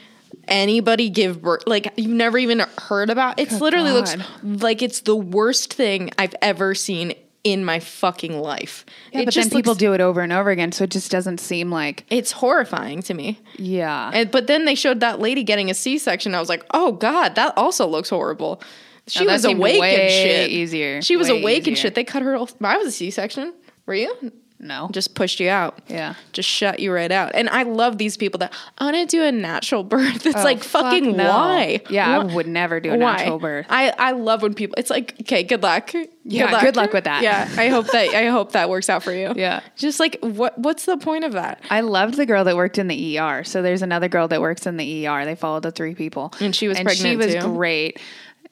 anybody 0.48 1.10
give 1.10 1.42
birth? 1.42 1.64
Like, 1.68 1.94
you've 1.98 2.12
never 2.12 2.38
even 2.38 2.60
heard 2.78 3.10
about. 3.10 3.40
It's 3.40 3.60
literally 3.60 3.92
looks 3.92 4.16
like 4.44 4.82
it's 4.82 5.02
the 5.02 5.16
worst 5.16 5.74
thing 5.74 6.12
I've 6.18 6.36
ever 6.42 6.76
seen 6.76 7.14
in 7.44 7.64
my 7.64 7.80
fucking 7.80 8.38
life. 8.38 8.86
Yeah, 9.14 9.22
it 9.22 9.26
but 9.26 9.34
then 9.34 9.50
people 9.50 9.72
looks- 9.72 9.80
do 9.80 9.94
it 9.94 10.02
over 10.02 10.20
and 10.22 10.34
over 10.34 10.50
again, 10.50 10.72
so 10.74 10.84
it 10.84 10.90
just 10.90 11.10
doesn't 11.12 11.40
seem 11.40 11.72
like 11.72 12.06
It's 12.10 12.32
horrifying 12.34 13.02
to 13.04 13.14
me. 13.14 13.40
yeah. 13.58 14.12
And, 14.14 14.30
but 14.32 14.48
then 14.48 14.66
they 14.66 14.76
showed 14.76 15.00
that 15.00 15.20
lady 15.22 15.44
getting 15.44 15.70
a 15.70 15.74
C-section. 15.74 16.36
I 16.36 16.40
was 16.42 16.50
like, 16.50 16.66
oh 16.74 16.94
god, 16.94 17.36
that 17.36 17.54
also 17.58 17.88
looks 17.88 18.10
horrible. 18.10 18.60
Oh, 18.62 18.66
she 19.08 19.24
Oh, 19.24 19.28
that 19.28 19.34
was 19.34 19.42
seemed 19.44 19.60
awake 19.60 19.82
and 19.82 20.12
shit. 20.12 20.50
easier. 20.50 21.02
She 21.02 21.16
was 21.16 21.30
awake 21.30 21.68
and 21.68 21.78
shit. 21.78 21.96
They 21.96 22.04
cut 22.04 22.22
her. 22.24 22.36
off. 22.36 22.54
I 22.62 22.76
was 22.78 22.88
a 22.88 22.92
C-section. 22.92 23.54
Were 23.88 23.96
you? 23.96 24.32
no. 24.60 24.90
Just 24.92 25.14
pushed 25.14 25.40
you 25.40 25.50
out. 25.50 25.78
Yeah. 25.88 26.16
Just 26.34 26.50
shut 26.50 26.80
you 26.80 26.92
right 26.92 27.12
out. 27.12 27.34
And 27.36 27.48
I 27.48 27.62
love 27.62 28.00
these 28.00 28.18
people 28.18 28.40
that 28.40 28.52
I 28.80 28.86
want 28.86 28.96
to 28.96 29.06
do 29.06 29.24
a 29.24 29.32
natural 29.32 29.84
birth. 29.84 30.26
It's 30.26 30.36
Oh, 30.36 30.44
like 30.44 30.64
fuck 30.64 30.86
fucking 30.86 31.16
no. 31.16 31.30
why? 31.30 31.82
Yeah, 31.92 32.18
Why? 32.18 32.24
I 32.32 32.36
would 32.36 32.48
never 32.48 32.80
do 32.80 32.92
a 32.92 32.98
Why? 32.98 33.18
natural 33.18 33.38
birth. 33.38 33.68
I, 33.70 33.94
I 34.00 34.12
love 34.14 34.42
when 34.42 34.56
people. 34.56 34.74
It's 34.80 34.90
like 34.90 35.14
okay, 35.22 35.44
good 35.44 35.62
luck. 35.62 35.92
Yeah, 36.24 36.60
good 36.60 36.76
luck 36.76 36.92
with 36.92 37.04
that. 37.04 37.22
Yeah, 37.22 37.48
I 37.56 37.68
hope 37.70 37.86
that 37.92 38.10
I 38.16 38.30
hope 38.30 38.54
that 38.54 38.68
works 38.68 38.90
out 38.90 39.04
for 39.04 39.12
you. 39.14 39.32
Yeah. 39.36 39.60
just 39.76 40.00
like 40.00 40.18
what 40.22 40.58
what's 40.58 40.86
the 40.86 40.98
point 40.98 41.24
of 41.24 41.34
that? 41.34 41.62
I 41.70 41.82
loved 41.82 42.16
the 42.16 42.26
girl 42.26 42.44
that 42.46 42.56
worked 42.56 42.80
in 42.80 42.88
the 42.88 43.20
ER. 43.20 43.44
So 43.44 43.62
there's 43.62 43.84
another 43.84 44.08
girl 44.10 44.28
that 44.28 44.42
works 44.42 44.66
in 44.66 44.76
the 44.78 45.08
ER. 45.08 45.24
They 45.24 45.36
followed 45.36 45.64
the 45.64 45.72
three 45.72 45.94
people, 45.94 46.34
And 46.42 46.56
she 46.56 46.68
was 46.68 46.78
she 46.80 46.84
pregnant 46.84 47.18
was 47.20 47.36
too? 47.36 47.42
great. 47.42 48.00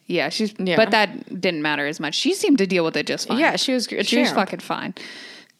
Yeah, 0.07 0.29
she's. 0.29 0.53
Yeah. 0.59 0.75
But 0.75 0.91
that 0.91 1.41
didn't 1.41 1.61
matter 1.61 1.85
as 1.87 1.99
much. 1.99 2.15
She 2.15 2.33
seemed 2.33 2.59
to 2.59 2.67
deal 2.67 2.83
with 2.85 2.95
it 2.95 3.07
just 3.07 3.27
fine. 3.27 3.39
Yeah, 3.39 3.55
she 3.55 3.73
was. 3.73 3.87
she 4.03 4.19
was 4.19 4.31
fucking 4.31 4.59
fine. 4.59 4.93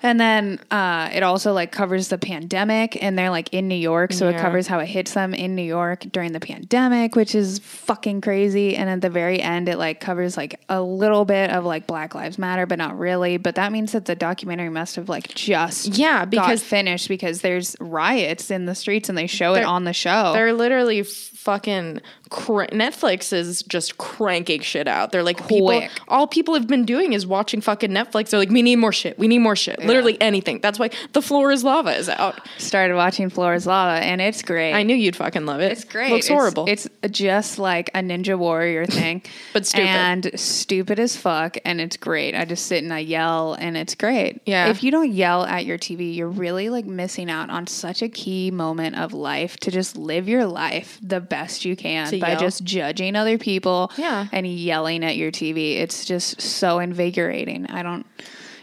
And 0.04 0.20
then 0.20 0.60
uh, 0.70 1.10
it 1.14 1.24
also 1.24 1.54
like 1.54 1.72
covers 1.72 2.10
the 2.10 2.18
pandemic, 2.20 3.02
and 3.02 3.18
they're 3.18 3.32
like 3.32 3.52
in 3.54 3.68
New 3.68 3.76
York, 3.76 4.14
so 4.14 4.28
it 4.28 4.38
covers 4.38 4.68
how 4.68 4.78
it 4.80 4.86
hits 4.88 5.14
them 5.14 5.34
in 5.34 5.56
New 5.56 5.64
York 5.64 6.02
during 6.12 6.32
the 6.34 6.40
pandemic, 6.42 7.16
which 7.16 7.34
is 7.34 7.58
fucking 7.60 8.22
crazy. 8.22 8.76
And 8.76 8.88
at 8.90 9.02
the 9.02 9.10
very 9.10 9.42
end, 9.42 9.68
it 9.68 9.78
like 9.80 10.02
covers 10.02 10.38
like 10.38 10.60
a 10.70 10.80
little 10.82 11.26
bit 11.26 11.50
of 11.50 11.64
like 11.64 11.88
Black 11.88 12.14
Lives 12.14 12.38
Matter, 12.38 12.68
but 12.68 12.78
not 12.78 13.00
really. 13.00 13.38
But 13.38 13.56
that 13.56 13.72
means 13.72 13.94
that 13.94 14.06
the 14.06 14.16
documentary 14.16 14.70
must 14.70 14.96
have 14.98 15.10
like 15.10 15.30
just 15.34 15.88
Yeah, 15.98 16.20
got 16.26 16.30
because- 16.30 16.62
finished 16.62 17.08
because 17.08 17.42
there's 17.42 17.76
riots 17.80 18.52
in 18.52 18.66
the 18.66 18.76
streets 18.76 19.08
and 19.10 19.18
they 19.18 19.28
show 19.28 19.56
it 19.56 19.64
on 19.64 19.86
the 19.86 19.94
show. 19.94 20.34
They're 20.34 20.54
literally 20.54 21.02
fucking 21.04 22.02
cr- 22.30 22.64
Netflix 22.72 23.32
is 23.34 23.64
just 23.64 23.98
cranking 23.98 24.62
shit 24.62 24.88
out. 24.88 25.12
They're 25.12 25.24
like 25.24 25.48
people. 25.48 25.82
All 26.08 26.28
people 26.28 26.54
have 26.54 26.68
been 26.68 26.86
doing 26.86 27.14
is 27.14 27.26
watching 27.28 27.62
fucking 27.62 27.92
Netflix. 27.92 28.30
They're 28.30 28.40
like, 28.40 28.50
we 28.50 28.62
need 28.62 28.78
more 28.78 28.94
shit. 28.94 29.18
We 29.20 29.28
need 29.28 29.40
more 29.40 29.56
shit. 29.56 29.80
Literally 29.84 30.20
anything. 30.22 30.60
That's 30.62 30.80
why 30.80 30.90
the 31.14 31.22
floor 31.22 31.52
is 31.52 31.64
lava 31.64 31.96
is 31.96 32.10
out. 32.10 32.40
Started 32.58 32.96
watching 32.96 33.30
Floor 33.30 33.54
Is 33.54 33.66
Lava, 33.68 34.04
and 34.04 34.22
it's 34.22 34.42
great. 34.42 34.74
I 34.74 34.84
knew 34.84 34.96
you'd 34.96 35.16
fucking 35.16 35.46
love 35.46 35.62
it. 35.62 35.72
It's 35.72 35.84
great. 35.84 36.12
Looks 36.12 36.26
It's- 36.26 36.38
horrible. 36.40 36.66
It's, 36.68 36.88
just 37.12 37.60
like 37.60 37.90
a 37.94 38.00
Ninja 38.00 38.38
Warrior 38.38 38.86
thing, 38.88 39.22
But 39.54 39.66
stupid. 39.66 39.86
and 39.88 40.32
stupid 40.40 41.00
as 41.00 41.16
fuck. 41.16 41.58
And 41.64 41.80
it's 41.80 41.98
great. 41.98 42.36
I 42.36 42.46
just 42.46 42.66
sit 42.66 42.84
and 42.84 42.94
I 42.94 43.00
yell, 43.00 43.54
and 43.54 43.78
it's 43.78 43.96
great. 43.96 44.42
Yeah. 44.46 44.68
If 44.70 44.84
you 44.84 44.92
don't 44.92 45.12
yell 45.12 45.44
at 45.46 45.66
your 45.66 45.78
TV, 45.78 46.16
you're 46.16 46.30
really 46.30 46.70
like 46.70 46.86
missing 46.86 47.30
out 47.30 47.50
on 47.50 47.68
such 47.68 48.02
a 48.02 48.10
key 48.10 48.52
moment 48.52 48.98
of 48.98 49.14
life 49.14 49.58
to 49.58 49.72
just 49.72 49.98
live 49.98 50.28
your 50.28 50.46
life 50.46 51.00
the 51.02 51.20
best 51.22 51.64
you 51.66 51.76
can 51.76 52.08
To 52.16 52.22
by 52.22 52.32
yell. 52.32 52.40
just 52.40 52.64
judging 52.64 53.16
other 53.16 53.38
people. 53.38 53.92
Yeah. 53.98 54.28
And 54.32 54.46
yelling 54.48 55.04
at 55.04 55.18
your 55.18 55.32
TV. 55.32 55.78
It's 55.78 56.06
just 56.06 56.42
so 56.42 56.80
invigorating. 56.80 57.68
I 57.68 57.84
don't 57.84 58.06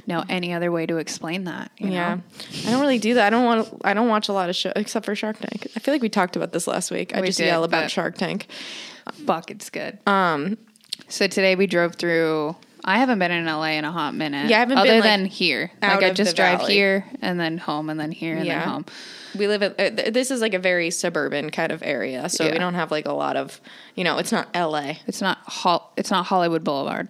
know 0.07 0.25
any 0.29 0.53
other 0.53 0.73
way 0.73 0.87
to 0.87 0.97
explain 0.97 1.45
that. 1.45 1.71
You 1.79 1.91
yeah, 1.91 2.15
Know? 2.17 2.23
I 2.67 2.71
don't 2.71 2.81
really 2.81 2.99
do 2.99 3.15
that. 3.15 3.27
I 3.27 3.31
don't 3.31 3.45
want. 3.45 3.81
I 3.85 3.95
don't 3.95 4.09
watch 4.09 4.29
a 4.29 4.33
lot 4.33 4.49
of 4.49 4.57
shows 4.57 4.73
except 4.77 5.07
for 5.07 5.15
Shark 5.15 5.39
Tank. 5.39 5.69
I 5.77 5.81
feel 5.81 5.95
like 5.95 6.03
we 6.03 6.09
talked 6.09 6.37
about 6.37 6.53
this 6.53 6.67
last 6.67 6.91
week. 6.91 7.15
I 7.17 7.21
We 7.21 7.29
just 7.29 7.39
did, 7.39 7.47
yell 7.47 7.65
about 7.65 7.91
Shark 7.91 8.17
Tank. 8.19 8.47
Fuck, 9.27 9.51
it's 9.51 9.71
good. 9.71 9.99
Um, 10.07 10.59
so 11.09 11.27
today 11.27 11.55
we 11.57 11.67
drove 11.67 11.95
through. 11.97 12.57
I 12.85 12.99
haven't 12.99 13.19
been 13.19 13.31
in 13.31 13.47
LA 13.47 13.73
in 13.79 13.85
a 13.85 13.93
hot 13.93 14.15
minute. 14.15 14.49
Yeah, 14.51 14.57
I 14.57 14.61
haven't 14.61 14.79
other 14.79 14.89
been, 14.89 15.01
like, 15.01 15.05
than 15.05 15.25
here. 15.27 15.71
Like 15.81 16.03
I 16.03 16.11
just 16.11 16.35
drive 16.37 16.61
valley. 16.61 16.75
here 16.75 17.05
and 17.21 17.39
then 17.39 17.59
home 17.59 17.89
and 17.91 17.99
then 18.01 18.11
here 18.13 18.37
and 18.37 18.47
Yeah. 18.47 18.61
then 18.61 18.69
home. 18.69 18.87
We 19.39 19.47
live 19.49 19.63
at 19.63 19.81
uh, 19.81 20.11
this 20.11 20.31
is 20.31 20.41
like 20.43 20.53
a 20.53 20.59
very 20.59 20.91
suburban 20.91 21.51
kind 21.51 21.73
of 21.73 21.83
area, 21.83 22.29
so 22.29 22.45
Yeah. 22.45 22.53
we 22.53 22.59
don't 22.59 22.75
have 22.75 22.91
like 22.91 23.07
a 23.07 23.13
lot 23.13 23.37
of 23.37 23.61
you 23.95 24.05
know. 24.05 24.19
It's 24.19 24.31
not 24.33 24.49
L.A. 24.53 24.99
It's 25.07 25.21
not 25.23 25.39
Hol- 25.47 25.91
It's 25.97 26.11
not 26.11 26.27
Hollywood 26.27 26.65
Boulevard. 26.65 27.09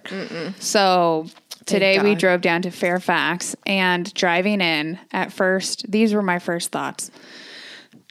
So 0.59 1.25
today 1.65 1.99
we 2.01 2.15
drove 2.15 2.39
down 2.41 2.61
to 2.61 2.71
Fairfax 2.71 3.55
and 3.65 4.13
driving 4.13 4.61
in. 4.61 4.99
At 5.11 5.33
first, 5.33 5.91
these 5.91 6.13
were 6.13 6.21
my 6.21 6.39
first 6.39 6.71
thoughts. 6.71 7.11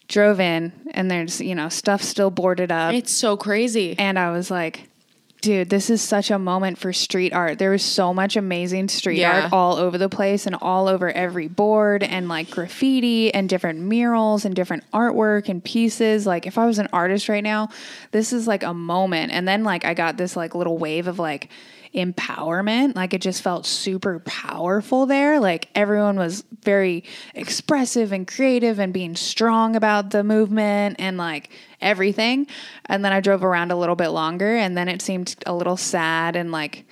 Drove 0.09 0.41
in 0.41 0.73
and 0.91 1.11
there's 1.11 1.41
you 1.41 1.55
know 1.55 1.71
stuff 1.71 2.03
still 2.03 2.31
boarded 2.31 2.71
up. 2.71 2.93
It's 2.93 3.13
so 3.13 3.37
crazy. 3.39 3.95
And 3.99 4.19
I 4.19 4.31
was 4.33 4.51
like, 4.51 4.91
dude, 5.43 5.69
this 5.69 5.91
is 5.91 6.01
such 6.01 6.31
a 6.31 6.39
moment 6.39 6.79
for 6.79 6.93
street 6.93 7.33
art. 7.35 7.59
There 7.59 7.71
was 7.73 7.83
so 7.83 8.15
much 8.15 8.37
amazing 8.37 8.89
street 8.89 9.19
Yeah. 9.19 9.43
art 9.43 9.53
all 9.53 9.77
over 9.77 9.99
the 9.99 10.09
place 10.09 10.47
and 10.47 10.57
all 10.63 10.89
over 10.89 11.11
every 11.11 11.49
board 11.49 12.03
and 12.03 12.29
like 12.29 12.49
graffiti 12.49 13.35
and 13.35 13.49
different 13.49 13.81
murals 13.81 14.45
and 14.47 14.55
different 14.55 14.85
artwork 14.93 15.49
and 15.51 15.63
pieces. 15.63 16.27
Like 16.27 16.47
if 16.47 16.57
I 16.57 16.65
was 16.65 16.79
an 16.79 16.89
artist 16.93 17.29
right 17.29 17.43
now, 17.45 17.69
this 18.13 18.33
is 18.33 18.47
like 18.47 18.63
a 18.63 18.73
moment. 18.73 19.33
And 19.33 19.47
then 19.47 19.65
like 19.65 19.85
I 19.85 19.93
got 19.95 20.17
this 20.17 20.37
like 20.37 20.55
little 20.55 20.79
wave 20.79 21.07
of 21.09 21.19
like 21.19 21.51
empowerment. 21.95 22.97
Like 22.97 23.15
it 23.15 23.21
just 23.21 23.43
felt 23.43 23.67
super 23.67 24.19
powerful 24.21 25.07
there. 25.07 25.41
Like 25.41 25.69
everyone 25.75 26.17
was 26.17 26.45
very 26.63 27.05
expressive 27.35 28.13
and 28.13 28.27
creative 28.27 28.79
and 28.79 28.93
being 28.93 29.17
strong 29.17 29.77
about 29.77 30.11
the 30.11 30.25
movement 30.25 30.97
and 30.99 31.17
like 31.17 31.51
everything. 31.81 32.47
And 32.87 33.05
then 33.05 33.13
I 33.13 33.21
drove 33.21 33.45
around 33.45 33.73
a 33.73 33.77
little 33.77 33.97
bit 33.97 34.09
longer 34.09 34.57
and 34.57 34.77
then 34.77 34.89
it 34.89 35.03
seemed 35.03 35.35
a 35.47 35.55
little 35.55 35.77
sad 35.77 36.37
and 36.37 36.51
like 36.53 36.85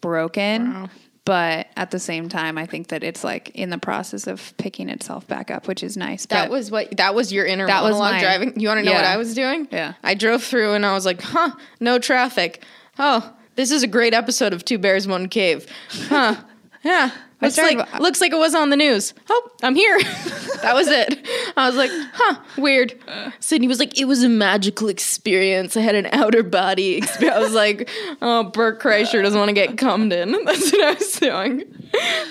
broken. 0.00 0.88
But 1.24 1.66
at 1.76 1.90
the 1.90 1.98
same 1.98 2.28
time, 2.28 2.56
I 2.56 2.66
think 2.66 2.88
that 2.88 3.02
it's 3.02 3.24
like 3.24 3.50
in 3.56 3.70
the 3.70 3.78
process 3.78 4.28
of 4.28 4.56
picking 4.58 4.88
itself 4.88 5.26
back 5.26 5.50
up, 5.50 5.66
which 5.66 5.82
is 5.82 5.96
nice. 5.96 6.26
That 6.26 6.44
But 6.44 6.50
was 6.52 6.70
what 6.70 6.96
that 6.98 7.16
was 7.16 7.32
your 7.32 7.44
inner 7.44 7.66
That 7.66 7.82
was 7.82 7.94
monologue 7.94 8.12
my- 8.12 8.20
driving. 8.20 8.60
You 8.60 8.68
want 8.68 8.78
to 8.78 8.84
know 8.84 8.92
what. 8.92 9.04
I 9.04 9.16
was 9.16 9.34
doing? 9.34 9.66
Yeah. 9.72 9.94
I 10.04 10.14
drove 10.14 10.44
through 10.44 10.74
and 10.74 10.86
I 10.86 10.92
was 10.92 11.04
like, 11.04 11.20
"Huh, 11.20 11.50
no 11.80 11.98
traffic. 11.98 12.62
Oh, 12.96 13.28
this 13.56 13.70
is 13.70 13.82
a 13.82 13.86
great 13.88 14.14
episode 14.14 14.52
of 14.52 14.64
Two 14.64 14.78
Bears 14.78 15.06
One 15.08 15.28
Cave." 15.28 15.66
Huh. 16.08 16.36
Yeah. 16.82 17.10
Looks 17.42 17.54
started- 17.54 17.78
like 17.78 18.00
looks 18.00 18.20
like 18.22 18.32
it 18.32 18.38
was 18.38 18.54
on 18.54 18.70
the 18.70 18.76
news. 18.76 19.12
Oh, 19.28 19.50
I'm 19.62 19.74
here. 19.74 19.98
that 20.62 20.72
was 20.74 20.88
it. 20.88 21.26
I 21.54 21.66
was 21.66 21.76
like, 21.76 21.90
huh, 22.14 22.36
weird. 22.56 22.94
Sydney 23.40 23.68
was 23.68 23.78
like, 23.78 23.98
it 24.00 24.06
was 24.06 24.22
a 24.22 24.28
magical 24.28 24.88
experience. 24.88 25.76
I 25.76 25.82
had 25.82 25.94
an 25.94 26.06
outer 26.12 26.42
body 26.42 26.94
experience. 26.96 27.36
I 27.36 27.40
was 27.40 27.52
like, 27.52 27.90
oh, 28.22 28.44
Bert 28.44 28.80
Kreischer 28.80 29.22
doesn't 29.22 29.38
want 29.38 29.50
to 29.50 29.54
get 29.54 29.76
cummed 29.76 30.14
in. 30.14 30.32
That's 30.46 30.72
what 30.72 30.80
I 30.82 30.92
was 30.94 31.12
doing. 31.16 31.64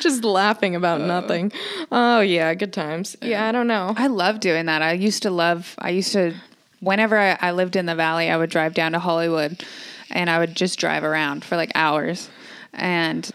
Just 0.02 0.24
laughing 0.24 0.76
about 0.76 1.02
nothing. 1.02 1.52
Oh 1.92 2.22
yeah, 2.22 2.52
good 2.56 2.74
times. 2.74 3.16
Yeah, 3.22 3.48
I 3.48 3.52
don't 3.52 3.68
know. 3.68 3.94
I 3.96 4.08
love 4.08 4.40
doing 4.40 4.66
that. 4.66 4.82
I 4.82 4.94
used 4.94 5.22
to 5.24 5.30
love, 5.30 5.76
I 5.78 5.92
used 5.92 6.14
to, 6.14 6.34
whenever 6.80 7.16
I, 7.16 7.38
I 7.40 7.52
lived 7.52 7.76
in 7.76 7.86
the 7.86 7.96
valley, 7.96 8.32
I 8.32 8.38
would 8.38 8.50
drive 8.50 8.74
down 8.74 8.94
to 8.94 9.00
Hollywood 9.00 9.64
and 10.12 10.30
I 10.30 10.40
would 10.40 10.56
just 10.56 10.80
drive 10.80 11.04
around 11.04 11.44
for 11.44 11.56
like 11.56 11.72
hours 11.76 12.30
and 12.74 13.30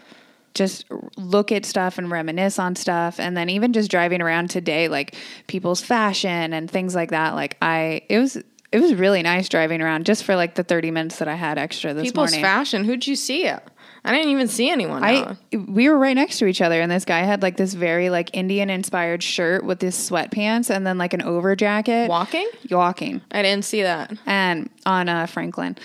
just 0.53 0.85
look 1.17 1.51
at 1.51 1.65
stuff 1.65 1.97
and 1.97 2.11
reminisce 2.11 2.59
on 2.59 2.75
stuff. 2.75 3.19
And 3.19 3.37
then 3.37 3.49
even 3.49 3.73
just 3.73 3.89
driving 3.89 4.21
around 4.21 4.49
today, 4.49 4.87
like 4.87 5.15
people's 5.47 5.81
fashion 5.81 6.53
and 6.53 6.69
things 6.69 6.93
like 6.93 7.11
that. 7.11 7.35
Like 7.35 7.57
I, 7.61 8.01
it 8.09 8.19
was, 8.19 8.37
it 8.71 8.79
was 8.79 8.93
really 8.95 9.21
nice 9.21 9.49
driving 9.49 9.81
around 9.81 10.05
just 10.05 10.23
for 10.23 10.35
like 10.35 10.55
the 10.55 10.63
30 10.63 10.91
minutes 10.91 11.19
that 11.19 11.27
I 11.27 11.35
had 11.35 11.57
extra 11.57 11.93
this 11.93 12.03
People's 12.03 12.31
morning. 12.31 12.41
fashion. 12.41 12.83
Who'd 12.83 13.07
you 13.07 13.15
see? 13.15 13.45
it? 13.45 13.61
I 14.03 14.11
didn't 14.13 14.31
even 14.31 14.47
see 14.47 14.69
anyone. 14.69 15.03
I 15.03 15.37
no. 15.51 15.65
we 15.67 15.87
were 15.87 15.97
right 15.97 16.15
next 16.15 16.39
to 16.39 16.47
each 16.47 16.59
other, 16.61 16.81
and 16.81 16.91
this 16.91 17.05
guy 17.05 17.19
had 17.19 17.43
like 17.43 17.57
this 17.57 17.75
very 17.75 18.09
like 18.09 18.31
Indian 18.35 18.71
inspired 18.71 19.21
shirt 19.21 19.63
with 19.63 19.79
his 19.79 19.95
sweatpants 19.95 20.71
and 20.71 20.87
then 20.87 20.97
like 20.97 21.13
an 21.13 21.21
over 21.21 21.55
jacket. 21.55 22.09
walking. 22.09 22.49
walking, 22.71 23.21
I 23.31 23.43
didn't 23.43 23.63
see 23.65 23.83
that. 23.83 24.11
and 24.25 24.71
on 24.87 25.07
uh, 25.07 25.27
Franklin. 25.27 25.77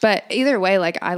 But 0.00 0.24
either 0.30 0.58
way, 0.60 0.78
like 0.78 0.98
I, 1.02 1.14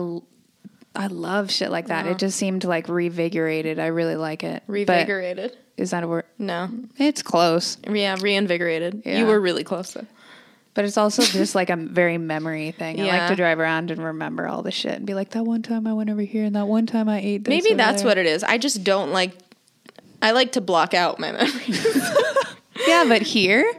I 0.94 1.06
love 1.08 1.50
shit 1.50 1.70
like 1.70 1.88
that. 1.88 2.06
It 2.06 2.18
just 2.18 2.36
seemed 2.38 2.64
like 2.64 2.86
revigorated. 2.86 3.78
I 3.78 3.86
really 3.88 4.16
like 4.16 4.42
it. 4.44 4.62
But- 4.66 4.72
Revigorated. 4.74 5.54
is 5.76 5.90
that 5.90 6.02
a 6.02 6.08
word? 6.08 6.24
No. 6.38 6.68
It's 6.98 7.22
close, 7.22 7.76
Yeah, 7.88 8.16
reinvigorated. 8.20 9.02
Yeah. 9.04 9.18
You 9.18 9.26
were 9.26 9.40
really 9.40 9.64
close 9.64 9.92
though. 9.92 10.06
but 10.74 10.84
it's 10.84 10.96
also 10.96 11.22
just 11.22 11.54
like 11.54 11.68
a 11.70 11.76
very 11.76 12.16
memory 12.18 12.70
thing. 12.72 13.00
I 13.00 13.06
like 13.18 13.28
to 13.28 13.36
drive 13.36 13.58
around 13.58 13.90
and 13.90 14.02
remember 14.02 14.46
all 14.48 14.62
the 14.62 14.70
shit 14.70 14.92
and 14.94 15.06
be 15.06 15.14
like, 15.14 15.30
that 15.30 15.44
one 15.44 15.62
time 15.62 15.86
I 15.86 15.92
went 15.92 16.10
over 16.10 16.22
here 16.22 16.44
and 16.44 16.54
that 16.56 16.66
one 16.68 16.86
time 16.86 17.08
I 17.08 17.20
ate 17.20 17.44
this. 17.44 17.50
Maybe 17.50 17.74
that's 17.74 18.02
there." 18.02 18.08
what 18.10 18.18
it 18.18 18.26
is. 18.26 18.42
I 18.44 18.58
just 18.58 18.82
don't 18.84 19.12
like. 19.12 19.32
I 20.22 20.32
like 20.32 20.52
to 20.52 20.60
block 20.60 20.92
out 20.94 21.18
my 21.18 21.32
memories. 21.32 21.86
Yeah, 22.86 23.04
but 23.06 23.20
here, 23.20 23.70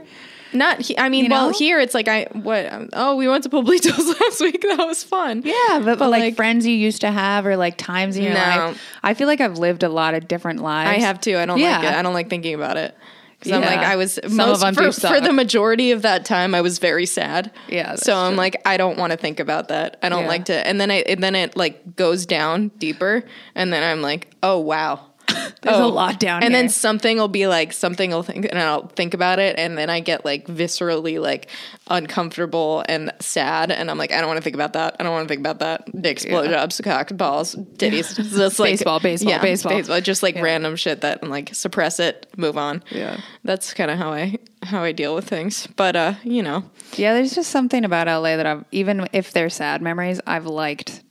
Not. 0.54 0.82
He, 0.82 0.98
I 0.98 1.10
mean, 1.10 1.26
You 1.26 1.30
well, 1.32 1.52
know? 1.52 1.58
here 1.58 1.80
it's 1.80 1.94
like 1.94 2.08
I 2.08 2.28
what? 2.34 2.72
um, 2.72 2.90
Oh, 2.94 3.16
we 3.16 3.28
went 3.28 3.44
to 3.44 3.50
Pablitos 3.50 4.20
last 4.22 4.42
week. 4.42 4.62
That 4.62 4.86
was 4.86 5.04
fun. 5.04 5.42
yeah, 5.46 5.82
but, 5.84 6.00
But, 6.00 6.10
like, 6.10 6.22
like- 6.22 6.36
friends 6.36 6.66
you 6.68 6.76
used 6.76 7.02
to 7.02 7.12
have 7.12 7.46
or 7.46 7.56
like 7.58 7.78
times 7.78 8.18
in 8.18 8.24
your 8.24 8.34
No. 8.34 8.40
life. 8.40 8.82
I 9.04 9.14
feel 9.14 9.28
like 9.28 9.42
I've 9.42 9.58
lived 9.58 9.84
a 9.84 9.90
lot 9.90 10.14
of 10.14 10.28
different 10.28 10.62
lives. 10.62 10.90
I 10.90 11.00
have 11.06 11.20
too. 11.22 11.38
I 11.38 11.46
don't 11.46 11.60
like 11.60 11.64
Yeah. 11.84 11.94
it. 11.94 11.98
I 11.98 12.02
don't 12.02 12.14
like 12.14 12.30
thinking 12.30 12.54
about 12.54 12.78
it. 12.78 12.96
Because 13.40 13.54
I'm 13.54 13.62
like, 13.62 13.80
I 13.80 13.96
was 13.96 14.20
Some 14.24 14.36
most 14.36 14.64
of 14.64 14.76
them 14.76 14.92
for, 14.92 14.92
for 14.92 15.20
the 15.20 15.34
majority 15.34 15.90
of 15.90 16.04
that 16.04 16.26
time, 16.26 16.54
I 16.54 16.62
was 16.62 16.78
very 16.78 17.08
sad. 17.08 17.52
Yeah, 17.68 17.96
So 17.96 18.16
I'm 18.16 18.34
true. 18.34 18.38
like, 18.38 18.62
I 18.68 18.78
don't 18.78 19.00
want 19.00 19.14
to 19.14 19.18
think 19.18 19.40
about 19.40 19.70
that. 19.70 19.98
I 20.04 20.10
don't 20.10 20.24
Yeah. 20.24 20.28
like 20.28 20.46
to. 20.46 20.54
And 20.68 20.80
then 20.80 20.92
I, 20.92 20.98
and 20.98 21.24
then 21.24 21.34
it 21.34 21.58
like 21.58 21.96
goes 21.96 22.28
down 22.28 22.68
deeper, 22.78 23.24
and 23.56 23.74
then 23.74 23.82
I'm 23.84 24.04
like, 24.04 24.28
oh 24.44 24.60
wow. 24.60 25.08
There's 25.62 25.78
a 25.78 25.86
lot 25.86 26.20
down 26.20 26.42
here. 26.42 26.46
and 26.48 26.54
here. 26.56 26.64
then 26.64 26.70
something 26.70 27.18
will 27.18 27.28
be 27.28 27.48
like 27.48 27.74
something 27.74 28.12
will 28.12 28.24
think 28.24 28.46
and 28.46 28.58
I'll 28.60 28.88
think 28.88 29.14
about 29.14 29.40
it 29.40 29.58
and 29.60 29.78
then 29.78 29.90
I 29.90 30.00
get 30.00 30.26
like 30.26 30.48
viscerally 30.48 31.20
like 31.22 31.48
uncomfortable 31.88 32.84
and 32.90 33.12
sad 33.20 33.72
and 33.72 33.92
I'm 33.92 33.98
like 33.98 34.12
I 34.12 34.20
don't 34.20 34.28
want 34.28 34.38
to 34.38 34.42
think 34.44 34.56
about 34.56 34.74
that 34.74 34.96
I 35.00 35.04
don't 35.04 35.12
want 35.12 35.28
to 35.28 35.32
think 35.32 35.40
about 35.42 35.60
that 35.60 36.02
dicks 36.02 36.26
Yeah. 36.26 36.32
blowjobs 36.34 36.84
cock 36.84 37.16
balls 37.16 37.56
titties 37.56 38.16
just 38.16 38.60
like 38.60 38.72
Baseball, 38.74 39.00
baseball, 39.00 39.40
baseball. 39.40 39.72
baseball. 39.74 40.02
just 40.02 40.24
like 40.24 40.36
random 40.36 40.76
shit 40.76 41.02
that 41.02 41.20
I'm 41.22 41.30
like 41.30 41.54
suppress 41.54 42.00
it 42.00 42.28
move 42.38 42.58
on 42.58 42.84
Yeah. 42.90 43.20
that's 43.44 43.74
kind 43.74 43.92
of 43.92 43.98
how 43.98 44.12
I 44.12 44.38
how 44.64 44.84
I 44.84 44.92
deal 44.92 45.14
with 45.16 45.28
things 45.28 45.68
but 45.76 45.96
uh 45.96 46.14
you 46.24 46.42
know 46.44 46.64
Yeah, 46.96 47.14
there's 47.14 47.34
just 47.36 47.52
something 47.52 47.86
about 47.86 48.08
LA 48.08 48.38
that 48.38 48.46
I've 48.46 48.66
even 48.72 49.08
if 49.14 49.32
they're 49.34 49.50
sad 49.50 49.82
memories, 49.82 50.20
I've 50.26 50.46
liked 50.46 51.02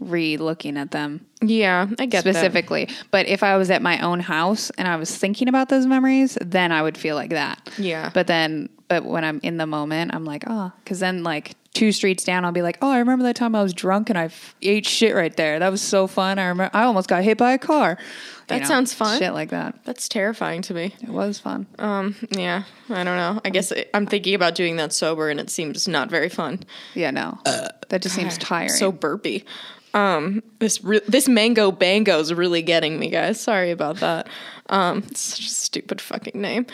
re-looking 0.00 0.76
at 0.76 0.90
them 0.90 1.24
yeah 1.42 1.86
I 1.98 2.06
get 2.06 2.24
that. 2.24 2.34
specifically. 2.34 2.88
But 3.10 3.26
if 3.28 3.42
I 3.42 3.56
was 3.56 3.70
at 3.70 3.80
my 3.82 3.98
own 4.00 4.20
house 4.20 4.70
and 4.76 4.86
I 4.88 4.96
was 4.96 5.16
thinking 5.16 5.48
about 5.48 5.68
those 5.70 5.86
memories, 5.86 6.36
then 6.40 6.70
I 6.72 6.82
would 6.82 6.98
feel 6.98 7.16
like 7.16 7.30
that. 7.30 7.70
Yeah. 7.78 8.10
But 8.12 8.26
then, 8.26 8.68
but 8.88 9.06
when 9.06 9.24
I'm 9.24 9.40
in 9.42 9.56
the 9.56 9.66
moment, 9.66 10.14
I'm 10.14 10.26
like, 10.26 10.44
oh, 10.46 10.70
because 10.84 11.00
then 11.00 11.22
like 11.22 11.54
two 11.72 11.92
streets 11.92 12.24
down, 12.24 12.44
I'll 12.44 12.52
be 12.52 12.60
like, 12.60 12.76
oh, 12.82 12.90
I 12.90 12.98
remember 12.98 13.22
that 13.24 13.36
time 13.36 13.54
I 13.54 13.62
was 13.62 13.72
drunk 13.72 14.10
and 14.10 14.18
I 14.18 14.24
f- 14.24 14.54
ate 14.60 14.84
shit 14.84 15.14
right 15.14 15.34
there. 15.34 15.58
That 15.60 15.70
was 15.70 15.80
so 15.80 16.06
fun. 16.06 16.38
I 16.38 16.48
remember 16.48 16.70
I 16.76 16.82
almost 16.82 17.08
got 17.08 17.22
hit 17.24 17.38
by 17.38 17.52
a 17.52 17.58
car. 17.58 17.96
You 17.98 18.04
That 18.58 18.66
sounds 18.66 18.92
fun. 18.92 19.18
Shit 19.18 19.32
like 19.32 19.48
that. 19.50 19.82
that's 19.84 20.08
terrifying 20.10 20.60
to 20.62 20.74
me 20.74 20.92
It 21.00 21.08
was 21.08 21.38
fun. 21.38 21.66
um 21.78 22.16
yeah 22.32 22.64
I 22.90 23.04
don't 23.04 23.16
know 23.16 23.40
I 23.44 23.50
guess 23.50 23.72
I'm 23.94 24.06
thinking 24.06 24.34
about 24.34 24.56
doing 24.56 24.76
that 24.76 24.92
sober 24.92 25.30
and 25.30 25.38
it 25.40 25.48
seems 25.50 25.86
not 25.88 26.10
very 26.10 26.28
fun 26.28 26.60
yeah, 26.94 27.12
no, 27.12 27.38
that 27.44 28.02
just 28.02 28.14
seems 28.16 28.36
tiring. 28.52 28.68
so 28.70 28.90
burpy. 28.92 29.44
Um, 29.94 30.42
this 30.58 30.82
re- 30.84 31.00
this 31.08 31.28
mango 31.28 31.70
bango 31.72 32.18
is 32.20 32.32
really 32.32 32.62
getting 32.62 32.98
me, 32.98 33.10
guys. 33.10 33.40
Sorry 33.40 33.70
about 33.70 33.96
that. 33.96 34.28
Um, 34.68 34.98
it's 35.08 35.20
such 35.20 35.46
a 35.46 35.50
stupid 35.50 36.00
fucking 36.00 36.40
name. 36.40 36.66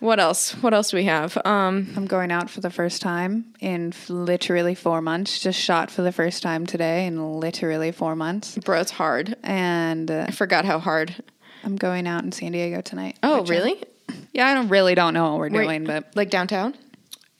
What 0.00 0.20
else? 0.20 0.52
What 0.62 0.74
else 0.74 0.90
do 0.90 0.96
we 0.96 1.04
have? 1.04 1.36
Um, 1.44 1.92
I'm 1.96 2.06
going 2.06 2.30
out 2.30 2.48
for 2.50 2.60
the 2.60 2.70
first 2.70 3.02
time 3.02 3.46
in 3.58 3.88
f- 3.92 4.08
literally 4.08 4.74
four 4.76 5.00
months. 5.02 5.40
Just 5.40 5.58
shot 5.58 5.90
for 5.90 6.02
the 6.02 6.12
first 6.12 6.42
time 6.42 6.66
today 6.66 7.06
in 7.06 7.40
literally 7.40 7.90
four 7.90 8.14
months. 8.14 8.56
bro, 8.58 8.80
it's 8.80 8.92
hard. 8.92 9.34
And 9.42 10.08
uh, 10.10 10.26
I 10.28 10.30
forgot 10.30 10.64
how 10.64 10.78
hard. 10.78 11.16
I'm 11.64 11.74
going 11.74 12.06
out 12.06 12.22
in 12.22 12.30
San 12.30 12.52
Diego 12.52 12.80
tonight. 12.80 13.18
Oh, 13.24 13.40
which 13.40 13.50
I- 13.50 13.54
really? 13.54 13.82
yeah, 14.32 14.46
I 14.46 14.54
don't 14.54 14.68
really 14.68 14.94
don't 14.94 15.14
know 15.14 15.30
what 15.32 15.38
we're 15.40 15.48
Where- 15.50 15.64
doing, 15.64 15.84
but 15.84 16.12
Like 16.14 16.30
downtown? 16.30 16.74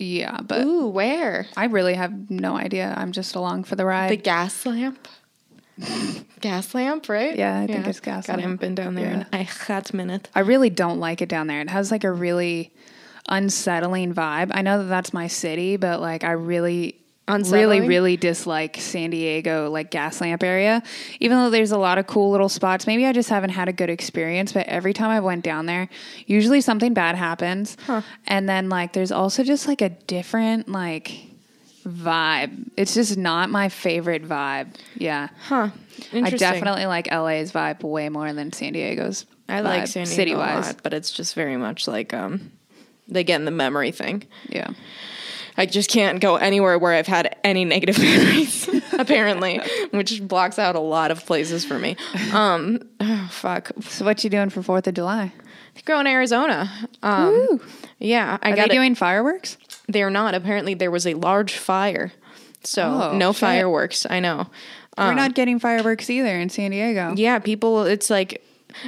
yeah, 0.00 0.38
but 0.42 0.62
Ooh, 0.64 0.88
where? 0.88 1.46
I 1.56 1.66
really 1.66 1.94
have 1.94 2.28
no 2.30 2.56
idea. 2.56 2.92
I'm 2.96 3.12
just 3.12 3.36
along 3.36 3.64
for 3.64 3.76
the 3.76 3.84
ride. 3.84 4.10
The 4.10 4.16
gas 4.16 4.66
lamp. 4.66 5.06
Gas 6.40 6.74
lamp, 6.74 7.08
right? 7.08 7.36
Yeah, 7.36 7.60
I 7.60 7.66
think 7.66 7.86
it's 7.86 8.00
gas 8.00 8.26
God, 8.26 8.32
I 8.32 8.36
lamp. 8.36 8.42
haven't 8.42 8.60
been 8.60 8.74
down 8.74 8.94
there 8.94 9.06
Yeah. 9.06 9.24
in 9.32 9.40
a 9.40 9.44
hot 9.44 9.92
minute. 9.94 10.28
I 10.34 10.40
really 10.40 10.70
don't 10.70 10.98
like 11.00 11.22
it 11.22 11.28
down 11.28 11.46
there. 11.46 11.60
It 11.60 11.70
has 11.70 11.90
like 11.90 12.04
a 12.04 12.12
really 12.12 12.72
unsettling 13.28 14.14
vibe. 14.14 14.50
I 14.54 14.62
know 14.62 14.78
that 14.78 14.88
that's 14.88 15.12
my 15.12 15.26
city, 15.26 15.76
but 15.76 16.00
like 16.00 16.24
I 16.24 16.32
really 16.32 16.94
Unsettling? 17.30 17.80
really 17.82 17.88
really 17.88 18.16
dislike 18.16 18.78
San 18.80 19.10
Diego 19.10 19.68
like 19.70 19.90
gas 19.90 20.18
lamp 20.22 20.42
area. 20.42 20.82
Even 21.20 21.36
though 21.36 21.50
there's 21.50 21.72
a 21.72 21.76
lot 21.78 21.98
of 21.98 22.06
cool 22.06 22.30
little 22.30 22.48
spots, 22.48 22.86
maybe 22.86 23.04
I 23.04 23.12
just 23.12 23.28
haven't 23.28 23.50
had 23.50 23.68
a 23.68 23.72
good 23.72 23.90
experience, 23.90 24.52
but 24.54 24.66
every 24.66 24.94
time 24.94 25.10
I 25.10 25.20
went 25.20 25.44
down 25.44 25.66
there, 25.66 25.90
usually 26.26 26.62
something 26.62 26.94
bad 26.94 27.16
happens. 27.16 27.76
And 28.26 28.48
then 28.48 28.70
like 28.70 28.94
there's 28.94 29.12
also 29.12 29.44
just 29.44 29.68
like 29.68 29.82
a 29.82 29.90
different 29.90 30.70
like 30.70 31.26
vibe. 31.88 32.70
It's 32.76 32.94
just 32.94 33.16
not 33.16 33.50
my 33.50 33.68
favorite 33.68 34.24
vibe. 34.26 34.74
Yeah. 34.96 35.28
Huh. 35.44 35.70
I 36.12 36.16
Interesting. 36.16 36.38
definitely 36.38 36.86
like 36.86 37.10
LA's 37.10 37.52
vibe 37.52 37.82
way 37.82 38.08
more 38.08 38.32
than 38.32 38.52
San 38.52 38.72
Diego's. 38.72 39.26
I 39.48 39.60
like 39.60 39.84
vibe, 39.84 39.88
San 39.88 40.04
Diego 40.04 40.16
city 40.16 40.32
a 40.32 40.38
lot, 40.38 40.76
but 40.82 40.92
it's 40.92 41.10
just 41.10 41.34
very 41.34 41.56
much 41.56 41.88
like 41.88 42.12
um, 42.14 42.52
again 43.12 43.44
the 43.44 43.50
memory 43.50 43.90
thing. 43.90 44.24
Yeah. 44.48 44.70
I 45.56 45.66
just 45.66 45.90
can't 45.90 46.20
go 46.20 46.36
anywhere 46.36 46.78
where 46.78 46.92
I've 46.92 47.08
had 47.08 47.36
any 47.42 47.64
negative 47.64 47.98
memories, 48.02 48.68
apparently, 48.96 49.60
which 49.90 50.22
blocks 50.22 50.56
out 50.56 50.76
a 50.76 50.80
lot 50.80 51.10
of 51.10 51.26
places 51.26 51.64
for 51.64 51.80
me. 51.80 51.96
Um, 52.32 52.78
oh, 53.00 53.28
fuck. 53.32 53.72
So 53.80 54.04
what 54.04 54.22
you 54.22 54.30
doing 54.30 54.50
for 54.50 54.62
Fourth 54.62 54.86
of 54.86 54.94
July? 54.94 55.32
Go 55.84 55.98
in 55.98 56.06
Arizona. 56.06 56.70
Um, 57.02 57.60
yeah, 57.98 58.38
I 58.40 58.52
Are 58.52 58.56
got 58.56 58.68
they 58.68 58.74
it. 58.74 58.78
doing 58.78 58.94
fireworks? 58.94 59.56
They're 59.88 60.10
not. 60.10 60.34
Apparently, 60.34 60.74
there 60.74 60.90
was 60.90 61.06
a 61.06 61.14
large 61.14 61.56
fire, 61.56 62.12
so 62.62 63.10
Oh, 63.12 63.16
no 63.16 63.32
shit. 63.32 63.40
fireworks. 63.40 64.06
I 64.08 64.20
know. 64.20 64.46
We're 64.96 65.14
not 65.14 65.28
um, 65.28 65.32
getting 65.32 65.58
fireworks 65.60 66.10
either 66.10 66.36
in 66.38 66.48
San 66.48 66.72
Diego. 66.72 67.14
Yeah, 67.16 67.38
people. 67.38 67.84
It's 67.84 68.10
like, 68.10 68.42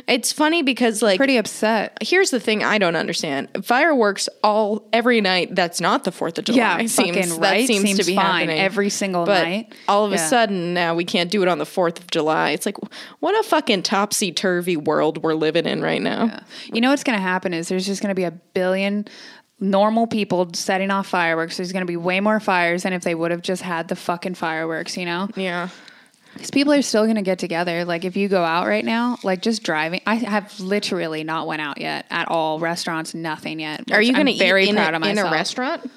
it's 0.09 0.33
funny 0.33 0.63
because 0.63 1.03
like 1.03 1.19
Pretty 1.19 1.37
upset. 1.37 1.97
here's 2.03 2.31
the 2.31 2.41
thing 2.41 2.63
I 2.65 2.79
don't 2.79 2.97
understand. 2.97 3.49
Fireworks 3.63 4.29
all 4.43 4.89
every 4.93 5.21
night. 5.21 5.55
That's 5.55 5.81
not 5.81 6.05
the 6.05 6.13
Fourth 6.13 6.37
of 6.39 6.45
July. 6.45 6.59
Yeah, 6.59 6.77
seems, 6.87 6.97
fucking 6.97 7.41
that 7.41 7.41
right. 7.41 7.67
seems, 7.67 7.99
to 7.99 8.05
be 8.05 8.15
fine 8.15 8.27
happening 8.41 8.59
every 8.59 8.91
single 8.91 9.25
but 9.25 9.45
night. 9.45 9.73
All 9.89 10.05
of 10.05 10.13
a 10.13 10.19
sudden 10.19 10.75
now 10.75 10.95
we 10.95 11.05
can't 11.05 11.31
do 11.31 11.43
it 11.43 11.49
on 11.49 11.59
the 11.59 11.67
Fourth 11.67 11.99
of 11.99 12.11
July. 12.11 12.51
It's 12.51 12.67
like 12.67 12.77
what 13.21 13.39
a 13.39 13.49
fucking 13.49 13.83
topsy 13.85 14.33
turvy 14.33 14.77
world 14.77 15.23
we're 15.23 15.35
living 15.35 15.65
in 15.65 15.81
right 15.81 16.03
now. 16.03 16.41
You 16.73 16.81
know 16.81 16.91
what's 16.91 17.05
going 17.05 17.17
to 17.17 17.23
happen 17.23 17.55
is 17.55 17.69
there's 17.69 17.87
just 17.87 18.03
going 18.03 18.11
to 18.11 18.15
be 18.15 18.25
a 18.25 18.33
billion 18.33 19.07
normal 19.61 20.07
people 20.07 20.49
setting 20.55 20.91
off 20.91 21.07
fireworks. 21.07 21.57
There's 21.57 21.73
going 21.73 21.83
to 21.83 21.91
be 21.91 21.97
way 21.97 22.21
more 22.21 22.41
fires 22.41 22.83
than 22.83 22.93
if 22.93 23.03
they 23.03 23.15
would 23.15 23.31
have 23.31 23.43
just 23.43 23.63
had 23.63 23.89
the 23.89 23.97
fucking 23.97 24.35
fireworks, 24.35 24.97
you 24.97 25.05
know? 25.05 25.29
Yeah. 25.37 25.69
Because 26.33 26.51
people 26.51 26.73
are 26.73 26.83
still 26.83 27.05
going 27.05 27.17
to 27.17 27.23
get 27.23 27.39
together. 27.39 27.85
Like 27.85 28.05
if 28.05 28.17
you 28.17 28.29
go 28.29 28.43
out 28.43 28.67
right 28.67 28.85
now, 28.85 29.19
like 29.25 29.43
just 29.43 29.63
driving. 29.63 30.01
I 30.07 30.15
have 30.15 30.59
literally 30.61 31.25
not 31.25 31.47
went 31.47 31.61
out 31.61 31.81
yet 31.81 32.07
at 32.11 32.29
all. 32.29 32.61
Restaurants, 32.61 33.15
nothing 33.15 33.61
yet. 33.61 33.91
Are 33.91 34.01
you 34.01 34.15
going 34.15 34.27
to 34.27 34.39
very 34.39 34.65
eat 34.65 34.71
in, 34.71 34.77
proud 34.77 34.95
a, 34.95 34.97
of 34.97 35.03
in 35.03 35.09
myself. 35.17 35.29
a 35.29 35.33
restaurant? 35.33 35.91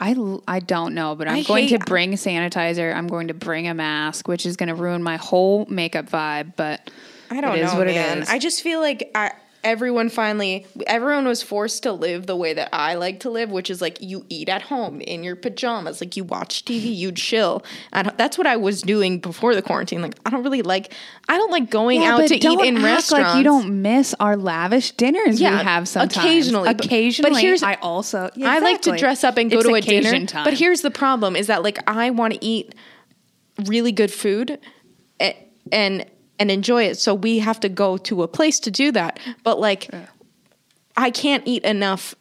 I, 0.00 0.38
I 0.48 0.60
don't 0.60 0.94
know, 0.94 1.14
but 1.14 1.28
I'm 1.28 1.36
I 1.36 1.42
going 1.42 1.68
hate- 1.68 1.78
to 1.80 1.84
bring 1.84 2.12
sanitizer. 2.12 2.94
I'm 2.94 3.06
going 3.06 3.28
to 3.28 3.34
bring 3.34 3.68
a 3.68 3.74
mask, 3.74 4.28
which 4.28 4.46
is 4.46 4.56
going 4.56 4.68
to 4.68 4.74
ruin 4.74 5.02
my 5.02 5.16
whole 5.16 5.66
makeup 5.66 6.06
vibe. 6.06 6.54
But 6.56 6.90
I 7.30 7.40
don't 7.40 7.56
it 7.56 7.62
is 7.62 7.72
know, 7.72 7.78
what 7.78 7.86
man. 7.86 8.18
it 8.18 8.22
is. 8.22 8.28
I 8.30 8.38
just 8.38 8.62
feel 8.62 8.80
like 8.80 9.10
I, 9.14 9.32
everyone 9.66 10.08
finally, 10.08 10.64
everyone 10.86 11.26
was 11.26 11.42
forced 11.42 11.82
to 11.82 11.92
live 11.92 12.26
the 12.26 12.36
way 12.36 12.54
that 12.54 12.68
I 12.72 12.94
like 12.94 13.20
to 13.20 13.30
live, 13.30 13.50
which 13.50 13.68
is 13.68 13.80
like 13.82 13.98
you 14.00 14.24
eat 14.28 14.48
at 14.48 14.62
home 14.62 15.00
in 15.00 15.24
your 15.24 15.34
pajamas, 15.34 16.00
like 16.00 16.16
you 16.16 16.22
watch 16.22 16.64
TV, 16.64 16.94
you 16.96 17.10
chill. 17.10 17.64
And 17.92 18.12
that's 18.16 18.38
what 18.38 18.46
I 18.46 18.56
was 18.56 18.80
doing 18.80 19.18
before 19.18 19.56
the 19.56 19.62
quarantine. 19.62 20.00
Like 20.02 20.14
I 20.24 20.30
don't 20.30 20.44
really 20.44 20.62
like, 20.62 20.94
I 21.28 21.36
don't 21.36 21.50
like 21.50 21.68
going 21.68 22.00
Yeah, 22.00 22.14
out 22.14 22.28
to 22.28 22.36
eat 22.36 22.60
in 22.60 22.76
restaurants. 22.82 23.10
Like 23.10 23.36
you 23.38 23.42
don't 23.42 23.82
miss 23.82 24.14
our 24.20 24.36
lavish 24.36 24.92
dinners 24.92 25.40
Yeah, 25.40 25.58
we 25.58 25.64
have 25.64 25.88
sometimes. 25.88 26.16
occasionally, 26.16 26.72
but- 26.72 26.88
but 27.22 27.36
here's- 27.40 27.62
I 27.64 27.74
also 27.82 28.30
I 28.42 28.60
like 28.60 28.82
to 28.82 28.96
dress 28.96 29.24
up 29.24 29.36
and 29.36 29.50
go 29.50 29.58
It's 29.58 29.68
to 29.68 29.74
a 29.74 29.80
dinner. 29.80 30.26
time. 30.26 30.44
But 30.44 30.54
here's 30.54 30.82
the 30.82 30.90
problem: 30.92 31.34
is 31.34 31.48
that 31.48 31.62
like 31.64 31.78
I 31.88 32.10
want 32.10 32.34
to 32.34 32.44
eat 32.44 32.72
really 33.64 33.90
good 33.92 34.12
food, 34.12 34.58
eh, 35.18 35.32
and 35.72 36.04
and 36.38 36.50
enjoy 36.50 36.84
it. 36.84 36.98
So 36.98 37.14
we 37.14 37.38
have 37.40 37.60
to 37.60 37.68
go 37.68 37.96
to 37.98 38.22
a 38.22 38.28
place 38.28 38.60
to 38.60 38.70
do 38.70 38.92
that. 38.92 39.18
But 39.42 39.58
like, 39.60 39.90
I 40.96 41.10
can't 41.10 41.42
eat 41.46 41.64
enough 41.64 42.14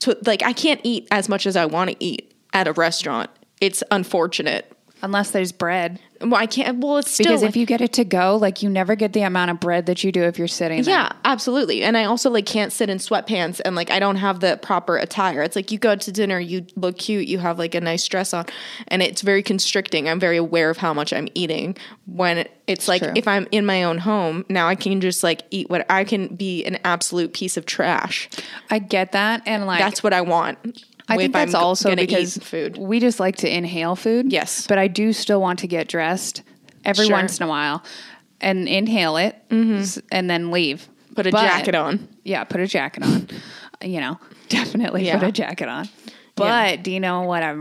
to 0.00 0.16
like 0.26 0.42
I 0.42 0.52
can't 0.52 0.80
eat 0.84 1.08
as 1.10 1.28
much 1.28 1.46
as 1.46 1.56
I 1.56 1.66
want 1.66 1.90
to 1.90 1.96
eat 1.98 2.34
at 2.52 2.66
a 2.68 2.72
restaurant. 2.72 3.30
It's 3.60 3.82
unfortunate. 3.90 4.70
unless 5.02 5.30
there's 5.32 5.52
bread. 5.52 6.00
Well, 6.30 6.40
I 6.40 6.46
can't. 6.46 6.78
Well, 6.78 6.98
it's 6.98 7.10
still 7.10 7.24
because 7.24 7.42
like- 7.42 7.50
if 7.50 7.56
you 7.56 7.66
get 7.66 7.80
it 7.80 7.92
to 7.94 8.04
go, 8.04 8.36
like 8.36 8.62
you 8.62 8.70
never 8.70 8.94
get 8.94 9.12
the 9.12 9.22
amount 9.22 9.50
of 9.50 9.60
bread 9.60 9.86
that 9.86 10.02
you 10.02 10.10
do 10.12 10.22
if 10.22 10.38
you're 10.38 10.48
sitting 10.48 10.82
there. 10.82 10.94
Yeah, 10.94 11.12
absolutely. 11.24 11.82
And 11.82 11.96
I 11.96 12.04
also 12.04 12.30
like 12.30 12.46
can't 12.46 12.72
sit 12.72 12.88
in 12.88 12.98
sweatpants 12.98 13.60
and 13.64 13.76
like 13.76 13.90
I 13.90 13.98
don't 13.98 14.16
have 14.16 14.40
the 14.40 14.58
proper 14.62 14.96
attire. 14.96 15.42
It's 15.42 15.56
like 15.56 15.70
you 15.70 15.78
go 15.78 15.96
to 15.96 16.12
dinner, 16.12 16.38
you 16.38 16.66
look 16.76 16.98
cute, 16.98 17.26
you 17.26 17.38
have 17.38 17.58
like 17.58 17.74
a 17.74 17.80
nice 17.80 18.06
dress 18.08 18.32
on, 18.32 18.46
and 18.88 19.02
it's 19.02 19.22
very 19.22 19.42
constricting. 19.42 20.08
I'm 20.08 20.20
very 20.20 20.36
aware 20.36 20.70
of 20.70 20.78
how 20.78 20.94
much 20.94 21.12
I'm 21.12 21.28
eating. 21.34 21.76
When 22.06 22.46
it's 22.66 22.88
like 22.88 23.02
true. 23.02 23.12
if 23.14 23.28
I'm 23.28 23.46
in 23.50 23.66
my 23.66 23.82
own 23.84 23.98
home, 23.98 24.44
now 24.48 24.68
I 24.68 24.74
can 24.74 25.00
just 25.00 25.22
like 25.22 25.42
eat 25.50 25.68
what 25.68 25.84
I 25.90 26.04
can 26.04 26.34
be 26.34 26.64
an 26.64 26.78
absolute 26.84 27.32
piece 27.34 27.56
of 27.56 27.66
trash. 27.66 28.28
I 28.70 28.78
get 28.78 29.12
that, 29.12 29.42
and 29.46 29.66
like 29.66 29.80
That's 29.80 30.02
what 30.02 30.12
I 30.12 30.22
want. 30.22 30.58
I 31.08 31.16
think 31.16 31.32
that's 31.32 31.54
I'm 31.54 31.62
also 31.62 31.94
because 31.94 32.38
food. 32.38 32.78
we 32.78 32.98
just 33.00 33.20
like 33.20 33.36
to 33.36 33.54
inhale 33.54 33.94
food. 33.96 34.32
Yes. 34.32 34.66
but 34.66 34.78
I 34.78 34.88
do 34.88 35.12
still 35.12 35.40
want 35.40 35.58
to 35.60 35.66
get 35.66 35.86
dressed 35.88 36.42
every 36.84 37.06
Sure. 37.06 37.16
once 37.16 37.38
in 37.38 37.44
a 37.44 37.48
while 37.48 37.82
and 38.40 38.66
inhale 38.68 39.16
it, 39.16 39.36
mm-hmm. 39.50 39.76
s- 39.76 40.00
and 40.10 40.28
then 40.30 40.50
leave. 40.50 40.88
Put 41.14 41.26
a 41.26 41.30
But- 41.30 41.42
jacket 41.46 41.74
on. 41.74 42.08
Yeah, 42.24 42.44
put 42.44 42.60
a 42.60 42.66
jacket 42.66 43.02
on. 43.02 43.28
you 43.82 44.00
know, 44.00 44.18
definitely 44.48 45.06
Yeah. 45.06 45.18
put 45.18 45.28
a 45.28 45.32
jacket 45.32 45.68
on. 45.68 45.88
But 46.36 46.82
do 46.82 46.90
you 46.90 46.98
know 47.00 47.22
what 47.22 47.42
I've 47.44 47.56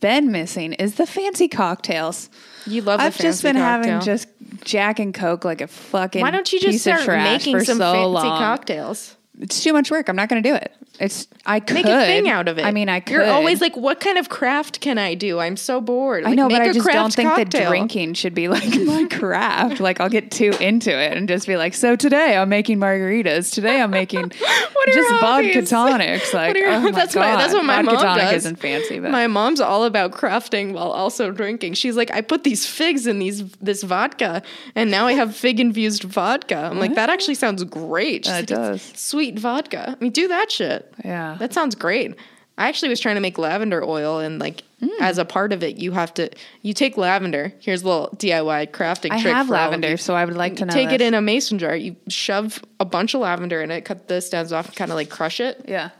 been 0.00 0.30
missing 0.32 0.74
is 0.74 0.96
the 0.96 1.06
fancy 1.06 1.48
cocktails. 1.48 2.28
You 2.66 2.82
love. 2.82 3.00
I've 3.00 3.16
just 3.16 3.42
been 3.42 3.56
cocktail. 3.56 3.92
having 3.94 4.00
just 4.04 4.28
Jack 4.64 4.98
and 4.98 5.14
Coke 5.14 5.46
like 5.46 5.62
a 5.62 5.66
fucking. 5.66 6.20
Why 6.20 6.30
don't 6.30 6.52
you 6.52 6.60
just 6.60 6.80
start 6.80 7.06
making 7.06 7.60
some 7.60 7.78
so 7.78 7.92
fancy 7.92 8.06
long. 8.06 8.38
cocktails? 8.38 9.16
It's 9.40 9.62
too 9.62 9.72
much 9.72 9.90
work. 9.90 10.08
I'm 10.08 10.16
not 10.16 10.28
going 10.28 10.42
to 10.42 10.48
do 10.48 10.54
it. 10.54 10.72
It's 11.00 11.28
I 11.46 11.60
could 11.60 11.74
Make 11.74 11.86
a 11.86 12.04
thing 12.06 12.28
out 12.28 12.48
of 12.48 12.58
it. 12.58 12.64
I 12.64 12.72
mean, 12.72 12.88
I 12.88 12.98
could. 12.98 13.12
You're 13.12 13.24
always 13.26 13.60
like, 13.60 13.76
what 13.76 14.00
kind 14.00 14.18
of 14.18 14.28
craft 14.28 14.80
can 14.80 14.98
I 14.98 15.14
do? 15.14 15.38
I'm 15.38 15.56
so 15.56 15.80
bored. 15.80 16.24
I 16.24 16.34
know, 16.34 16.48
make 16.48 16.58
but 16.58 16.68
I 16.68 16.72
just 16.72 16.86
don't 16.88 17.14
think 17.14 17.28
that 17.36 17.50
drinking 17.50 18.14
should 18.14 18.34
be 18.34 18.48
like 18.48 18.68
my 18.84 19.04
craft. 19.08 19.78
like 19.78 20.00
I'll 20.00 20.08
get 20.08 20.32
too 20.32 20.52
into 20.60 20.90
it 20.90 21.16
and 21.16 21.28
just 21.28 21.46
be 21.46 21.56
like, 21.56 21.74
so 21.74 21.94
today 21.94 22.36
I'm 22.36 22.48
making 22.48 22.78
margaritas. 22.80 23.54
Today 23.54 23.80
I'm 23.80 23.92
making 23.92 24.22
What 24.72 24.88
are 24.88 24.92
just 24.92 25.20
vodka 25.20 25.62
tonics. 25.62 26.34
Like 26.34 26.48
What 26.48 26.56
your- 26.56 26.70
oh 26.72 26.80
my 26.80 26.90
that's 26.90 27.14
my 27.14 27.36
that's 27.36 27.54
what 27.54 27.64
my 27.64 27.76
vodka 27.76 27.92
mom 27.94 28.02
tonic 28.02 28.24
does. 28.24 28.34
isn't 28.38 28.56
fancy, 28.56 28.98
but 28.98 29.12
my 29.12 29.28
mom's 29.28 29.60
all 29.60 29.84
about 29.84 30.10
crafting 30.10 30.72
while 30.72 30.90
also 30.90 31.30
drinking. 31.30 31.74
She's 31.74 31.94
like, 31.96 32.10
I 32.10 32.22
put 32.22 32.42
these 32.42 32.66
figs 32.66 33.06
in 33.06 33.20
these 33.20 33.48
this 33.62 33.84
vodka, 33.84 34.42
and 34.74 34.90
now 34.90 35.06
I 35.06 35.12
have 35.12 35.36
fig 35.36 35.60
infused 35.60 36.02
vodka. 36.02 36.56
I'm 36.56 36.80
like, 36.80 36.96
that 36.96 37.08
actually 37.08 37.36
sounds 37.36 37.62
great. 37.62 38.24
She's 38.24 38.32
That 38.34 38.38
like, 38.40 38.46
does. 38.48 38.90
"It's 38.90 39.00
Sweet 39.30 39.38
vodka. 39.38 39.96
I 39.98 40.02
mean, 40.02 40.12
do 40.12 40.28
that 40.28 40.50
shit. 40.50 40.92
Yeah. 41.04 41.36
that 41.38 41.52
sounds 41.54 41.74
great. 41.74 42.14
I 42.56 42.68
actually 42.68 42.88
was 42.88 42.98
trying 42.98 43.14
to 43.14 43.20
make 43.20 43.38
lavender 43.38 43.84
oil, 43.84 44.18
and 44.18 44.38
like 44.40 44.62
Mm. 44.82 44.90
as 45.00 45.18
a 45.18 45.24
part 45.24 45.52
of 45.52 45.64
it, 45.64 45.76
you 45.78 45.90
have 45.92 46.14
to 46.14 46.30
you 46.62 46.72
take 46.72 46.96
lavender. 46.96 47.52
Here's 47.60 47.82
a 47.82 47.86
little 47.88 48.10
DIY 48.16 48.66
crafting 48.70 49.10
I 49.12 49.20
trick. 49.20 49.34
have 49.34 49.48
for 49.48 49.54
all 49.56 49.64
of 49.66 49.70
lavender, 49.72 49.96
so 49.96 50.14
I 50.14 50.24
would 50.24 50.36
like 50.36 50.54
to 50.56 50.66
know. 50.66 50.72
Take 50.72 50.90
it 50.92 51.00
in 51.00 51.14
a 51.14 51.20
mason 51.20 51.58
jar. 51.58 51.74
You 51.74 51.96
shove 52.08 52.62
a 52.80 52.84
bunch 52.84 53.14
of 53.14 53.20
lavender 53.20 53.60
in 53.60 53.70
it, 53.72 53.84
cut 53.84 54.06
the 54.08 54.20
stems 54.20 54.52
off, 54.52 54.66
and 54.68 54.76
kind 54.76 54.90
of 54.92 54.94
like 54.96 55.08
crush 55.10 55.40
it. 55.40 55.64
Yeah. 55.68 55.90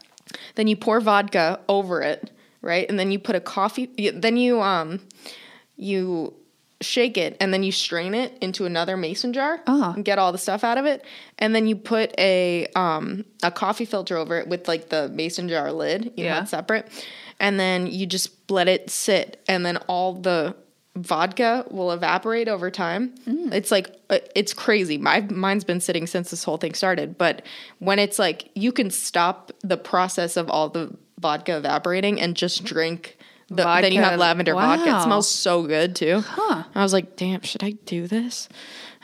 Then 0.54 0.68
you 0.68 0.76
pour 0.76 1.00
vodka 1.00 1.58
over 1.68 2.02
it, 2.02 2.30
right? 2.62 2.88
And 2.88 2.98
then 3.00 3.10
you 3.10 3.18
put 3.18 3.34
a 3.34 3.40
coffee. 3.40 3.86
Then 4.14 4.36
you 4.36 4.60
um, 4.60 5.00
you 5.76 6.34
shake 6.80 7.18
it, 7.18 7.36
and 7.40 7.52
then 7.52 7.62
you 7.62 7.72
strain 7.72 8.14
it 8.14 8.38
into 8.40 8.64
another 8.64 8.96
mason 8.96 9.32
jar 9.32 9.60
Ah. 9.66 9.94
and 9.94 10.04
get 10.04 10.18
all 10.18 10.30
the 10.32 10.38
stuff 10.38 10.62
out 10.62 10.78
of 10.78 10.86
it. 10.86 11.04
And 11.38 11.54
then 11.54 11.66
you 11.66 11.74
put 11.76 12.14
a 12.18 12.66
um 12.76 13.24
a 13.42 13.50
coffee 13.50 13.84
filter 13.84 14.16
over 14.16 14.38
it 14.38 14.46
with 14.48 14.68
like 14.68 14.88
the 14.88 15.08
mason 15.08 15.48
jar 15.48 15.72
lid. 15.72 16.12
You 16.16 16.24
know, 16.24 16.30
Yeah. 16.30 16.42
it's 16.42 16.50
separate. 16.52 16.88
And 17.40 17.58
then 17.58 17.86
you 17.86 18.06
just 18.06 18.30
let 18.50 18.68
it 18.68 18.90
sit, 18.90 19.42
and 19.48 19.64
then 19.66 19.76
all 19.88 20.14
the 20.14 20.54
vodka 20.96 21.64
will 21.70 21.92
evaporate 21.92 22.48
over 22.48 22.70
time. 22.70 23.14
Mm. 23.26 23.52
It's 23.54 23.70
like 23.70 23.94
uh, 24.10 24.18
it's 24.34 24.52
crazy. 24.54 24.98
My 24.98 25.20
mine's 25.20 25.64
been 25.64 25.80
sitting 25.80 26.06
since 26.06 26.30
this 26.30 26.42
whole 26.44 26.56
thing 26.56 26.74
started, 26.74 27.16
but 27.18 27.42
when 27.78 27.98
it's 27.98 28.18
like 28.18 28.50
you 28.54 28.72
can 28.72 28.90
stop 28.90 29.52
the 29.62 29.76
process 29.76 30.36
of 30.36 30.48
all 30.50 30.68
the 30.68 30.96
vodka 31.20 31.56
evaporating 31.56 32.20
and 32.20 32.36
just 32.36 32.64
drink 32.64 33.17
the, 33.48 33.64
then 33.80 33.92
you 33.92 34.02
have 34.02 34.18
lavender 34.18 34.54
vodka. 34.54 34.98
It 34.98 35.02
smells 35.02 35.28
so 35.28 35.62
good 35.66 35.96
too. 35.96 36.22
Huh. 36.26 36.64
I 36.74 36.82
was 36.82 36.92
like, 36.92 37.16
"Damn, 37.16 37.42
should 37.42 37.64
I 37.64 37.70
do 37.86 38.06
this?" 38.06 38.48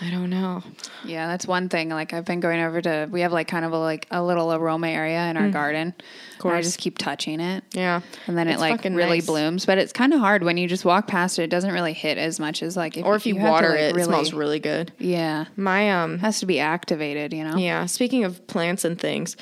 I 0.01 0.11
don't 0.11 0.29
know. 0.29 0.63
Yeah, 1.05 1.29
that's 1.29 1.47
one 1.47 1.69
thing. 1.69 1.89
Like 1.89 2.13
I've 2.13 2.25
been 2.25 2.41
going 2.41 2.61
over 2.61 2.83
to 2.83 3.09
we 3.11 3.21
have 3.21 3.33
like 3.33 3.47
kind 3.47 3.65
of 3.65 3.73
a 3.73 3.79
like 3.79 4.09
a 4.11 4.23
little 4.23 4.53
aroma 4.53 4.89
area 4.89 5.25
in 5.31 5.37
our 5.37 5.49
garden. 5.51 5.95
Of 6.33 6.39
course. 6.41 6.51
And 6.51 6.59
I 6.59 6.63
just 6.63 6.79
keep 6.79 6.99
touching 6.99 7.39
it. 7.39 7.63
Yeah. 7.73 8.01
And 8.27 8.37
then 8.37 8.49
It's 8.49 8.57
it 8.57 8.61
like 8.61 8.83
really 8.85 9.19
nice. 9.19 9.27
blooms, 9.27 9.67
but 9.67 9.79
it's 9.79 9.93
kind 9.93 10.13
of 10.13 10.19
hard 10.19 10.43
when 10.43 10.57
you 10.57 10.67
just 10.67 10.85
walk 10.85 11.07
past 11.07 11.39
it. 11.39 11.45
It 11.45 11.51
doesn't 11.51 11.71
really 11.73 11.93
hit 11.93 12.19
as 12.19 12.41
much 12.41 12.61
as 12.63 12.77
like 12.77 12.97
if 12.97 13.05
Or 13.05 13.15
if 13.15 13.25
you, 13.25 13.35
to, 13.35 13.41
water 13.41 13.69
like, 13.71 13.79
it, 13.79 13.97
it 13.97 14.05
smells 14.05 14.33
really 14.33 14.59
good. 14.59 14.93
Yeah, 14.99 15.45
My 15.57 16.03
um 16.03 16.19
has 16.19 16.41
to 16.41 16.47
be 16.47 16.59
activated. 16.59 17.33
You 17.33 17.45
know. 17.45 17.57
Yeah, 17.57 17.87
speaking 17.87 18.25
of 18.25 18.45
plants 18.49 18.85
and 18.85 18.99
things, 19.01 19.37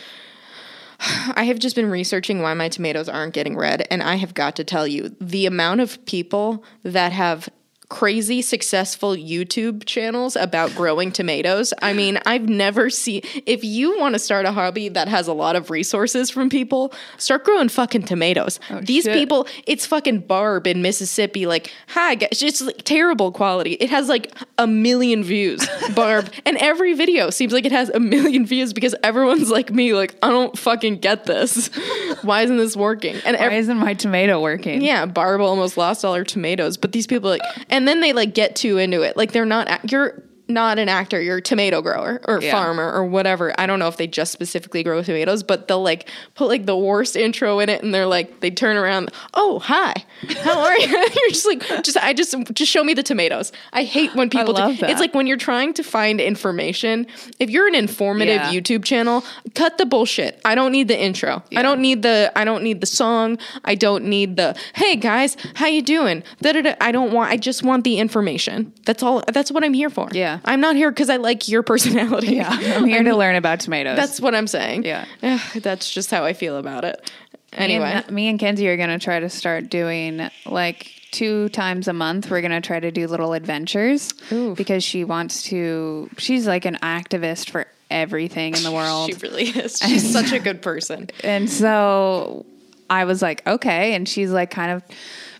I 1.34 1.44
have 1.44 1.58
just 1.58 1.76
been 1.76 1.90
researching 1.90 2.42
why 2.42 2.54
my 2.54 2.68
tomatoes 2.68 3.08
aren't 3.08 3.34
getting 3.34 3.56
red, 3.56 3.86
and 3.90 4.02
I 4.02 4.16
have 4.16 4.34
got 4.34 4.56
to 4.56 4.64
tell 4.64 4.86
you 4.86 5.14
the 5.20 5.46
amount 5.46 5.80
of 5.80 6.04
people 6.06 6.64
that 6.84 7.12
have 7.12 7.48
crazy 7.92 8.40
successful 8.40 9.11
YouTube 9.11 9.85
channels 9.85 10.35
about 10.35 10.74
growing 10.74 11.12
tomatoes. 11.12 11.74
I 11.83 11.92
mean, 11.92 12.18
I've 12.24 12.48
never 12.48 12.88
seen 12.88 13.20
if 13.44 13.62
you 13.62 13.98
want 13.98 14.14
to 14.14 14.18
start 14.18 14.46
a 14.46 14.52
hobby 14.52 14.88
that 14.88 15.09
has 15.09 15.28
a 15.28 15.35
lot 15.35 15.57
of 15.57 15.68
resources 15.68 16.31
from 16.31 16.48
people, 16.48 16.94
start 17.18 17.44
growing 17.44 17.68
fucking 17.68 18.05
tomatoes. 18.05 18.59
Oh, 18.70 18.81
these 18.81 19.05
shit. 19.05 19.12
people, 19.14 19.46
it's 19.66 19.85
fucking 19.85 20.20
Barb 20.20 20.66
in 20.66 20.81
Mississippi 20.81 21.44
like, 21.44 21.70
"Hi, 21.88 22.14
guys." 22.14 22.42
It's 22.42 22.62
like 22.62 22.78
terrible 22.78 23.31
quality. 23.31 23.72
It 23.74 23.90
has 23.90 24.09
like 24.09 24.33
a 24.57 24.66
million 24.66 25.22
views, 25.22 25.68
Barb, 25.94 26.31
and 26.46 26.57
every 26.57 26.94
video 26.94 27.28
seems 27.28 27.52
like 27.52 27.66
it 27.66 27.72
has 27.72 27.90
a 27.90 28.00
million 28.00 28.46
views 28.46 28.72
because 28.72 28.94
everyone's 29.02 29.50
like 29.50 29.70
me 29.70 29.92
like, 29.92 30.16
"I 30.22 30.31
don't 30.31 30.59
fucking 30.59 31.00
get 31.00 31.26
this. 31.26 31.66
Why 32.22 32.40
isn't 32.40 32.57
this 32.57 32.74
working?" 32.74 33.16
And 33.26 33.37
Why 33.37 33.52
isn't 33.52 33.76
my 33.76 33.92
tomato 33.92 34.40
working? 34.40 34.81
yeah, 34.81 35.05
Barb 35.05 35.42
almost 35.42 35.76
lost 35.76 36.07
all 36.07 36.14
her 36.14 36.24
tomatoes, 36.24 36.78
but 36.78 36.92
these 36.92 37.07
people 37.07 37.28
like, 37.28 37.42
and 37.68 37.81
then 37.86 38.00
they 38.00 38.12
like 38.12 38.34
get 38.34 38.56
too 38.56 38.78
into 38.78 39.02
it. 39.02 39.16
Like 39.16 39.32
they're 39.32 39.44
not. 39.44 39.90
You're 39.90 40.22
not 40.52 40.78
an 40.78 40.88
actor. 40.88 41.20
You're 41.20 41.38
a 41.38 41.42
tomato 41.42 41.82
grower 41.82 42.20
or 42.28 42.40
Yeah. 42.40 42.52
farmer 42.52 42.92
or 42.92 43.04
whatever. 43.04 43.52
I 43.58 43.66
don't 43.66 43.78
know 43.78 43.88
if 43.88 43.96
they 43.96 44.06
just 44.06 44.32
specifically 44.32 44.82
grow 44.82 45.02
tomatoes, 45.02 45.42
but 45.42 45.68
they'll 45.68 45.82
like 45.82 46.08
put 46.34 46.48
like 46.48 46.66
the 46.66 46.76
worst 46.76 47.16
intro 47.16 47.58
in 47.58 47.68
it, 47.68 47.82
and 47.82 47.94
they're 47.94 48.06
like, 48.06 48.40
they 48.40 48.50
turn 48.50 48.76
around. 48.76 49.10
Oh, 49.34 49.58
hi, 49.58 49.94
how 50.42 50.60
are 50.60 50.76
you? 50.78 50.86
you're 50.88 51.28
just 51.30 51.46
like, 51.46 51.60
just 51.82 51.96
I 51.96 52.12
just 52.12 52.34
just 52.52 52.70
show 52.70 52.84
me 52.84 52.94
the 52.94 53.02
tomatoes. 53.02 53.52
I 53.72 53.84
hate 53.84 54.14
when 54.14 54.30
people. 54.30 54.54
love 54.54 54.78
that. 54.78 54.90
It's 54.90 55.00
like 55.00 55.14
when 55.14 55.26
you're 55.26 55.36
trying 55.36 55.74
to 55.74 55.82
find 55.82 56.20
information. 56.20 57.06
If 57.38 57.50
you're 57.50 57.66
an 57.68 57.74
informative 57.74 58.34
Yeah. 58.42 58.50
YouTube 58.52 58.84
channel, 58.84 59.24
cut 59.54 59.78
the 59.78 59.86
bullshit. 59.86 60.40
I 60.44 60.54
don't 60.54 60.72
need 60.72 60.88
the 60.88 60.98
intro. 61.00 61.42
I 61.56 61.62
don't 61.62 61.80
need 61.80 62.02
the 62.02 62.32
I 62.36 62.44
don't 62.44 62.62
need 62.62 62.80
the 62.80 62.86
song. 62.86 63.38
I 63.64 63.74
don't 63.74 64.04
need 64.04 64.36
the 64.36 64.56
hey 64.74 64.96
guys, 64.96 65.36
how 65.54 65.66
you 65.66 65.82
doing? 65.82 66.22
Da-da-da. 66.40 66.74
I 66.80 66.92
don't 66.92 67.12
want 67.12 67.30
I 67.30 67.36
just 67.36 67.62
want 67.62 67.84
the 67.84 67.98
information. 67.98 68.72
That's 68.84 69.02
all 69.02 69.22
that's 69.32 69.50
what 69.50 69.64
I'm 69.64 69.74
here 69.74 69.90
for. 69.90 70.08
Yeah. 70.12 70.40
I'm 70.44 70.61
not 70.61 70.76
here 70.76 70.90
because 70.90 71.11
I 71.11 71.16
like 71.16 71.48
your 71.48 71.62
personality. 71.72 72.37
Yeah, 72.37 72.50
I'm 72.50 72.87
here 72.87 73.02
to 73.02 73.16
learn 73.16 73.37
about 73.37 73.61
tomatoes. 73.61 73.96
That's 73.96 74.20
what 74.20 74.35
I'm 74.35 74.46
saying. 74.46 74.85
Yeah. 74.85 75.07
That's 75.55 75.92
just 75.92 76.11
how 76.11 76.24
I 76.24 76.33
feel 76.33 76.57
about 76.57 76.85
it. 76.85 77.11
Anyway. 77.52 77.85
Me 77.85 77.92
and, 77.92 78.11
me 78.11 78.28
and 78.28 78.38
Kenzie 78.40 78.68
are 78.68 78.76
gonna 78.76 78.98
try 78.98 79.20
to 79.20 79.28
start 79.28 79.68
doing 79.68 80.31
like 80.46 80.90
two 81.11 81.50
times 81.50 81.87
a 81.87 81.92
month. 81.92 82.31
We're 82.31 82.40
gonna 82.40 82.62
try 82.62 82.81
to 82.81 82.90
do 82.90 83.07
little 83.07 83.35
adventures 83.35 84.12
because 84.57 84.83
she 84.83 85.05
wants 85.05 85.42
to. 85.44 86.09
She's 86.18 86.46
like 86.46 86.64
an 86.64 86.78
activist 86.83 87.50
for 87.50 87.66
everything 87.90 88.57
in 88.57 88.62
the 88.62 88.72
world. 88.72 89.11
She 89.11 89.16
really 89.18 89.44
is. 89.44 89.78
She's 89.87 90.11
such 90.11 90.33
a 90.33 90.38
good 90.38 90.62
person. 90.62 91.11
And 91.22 91.50
so 91.50 92.46
I 92.88 93.05
was 93.05 93.22
like, 93.22 93.46
okay. 93.46 93.94
And 93.94 94.09
she's 94.09 94.31
like, 94.31 94.50
kind 94.50 94.72
of 94.72 94.83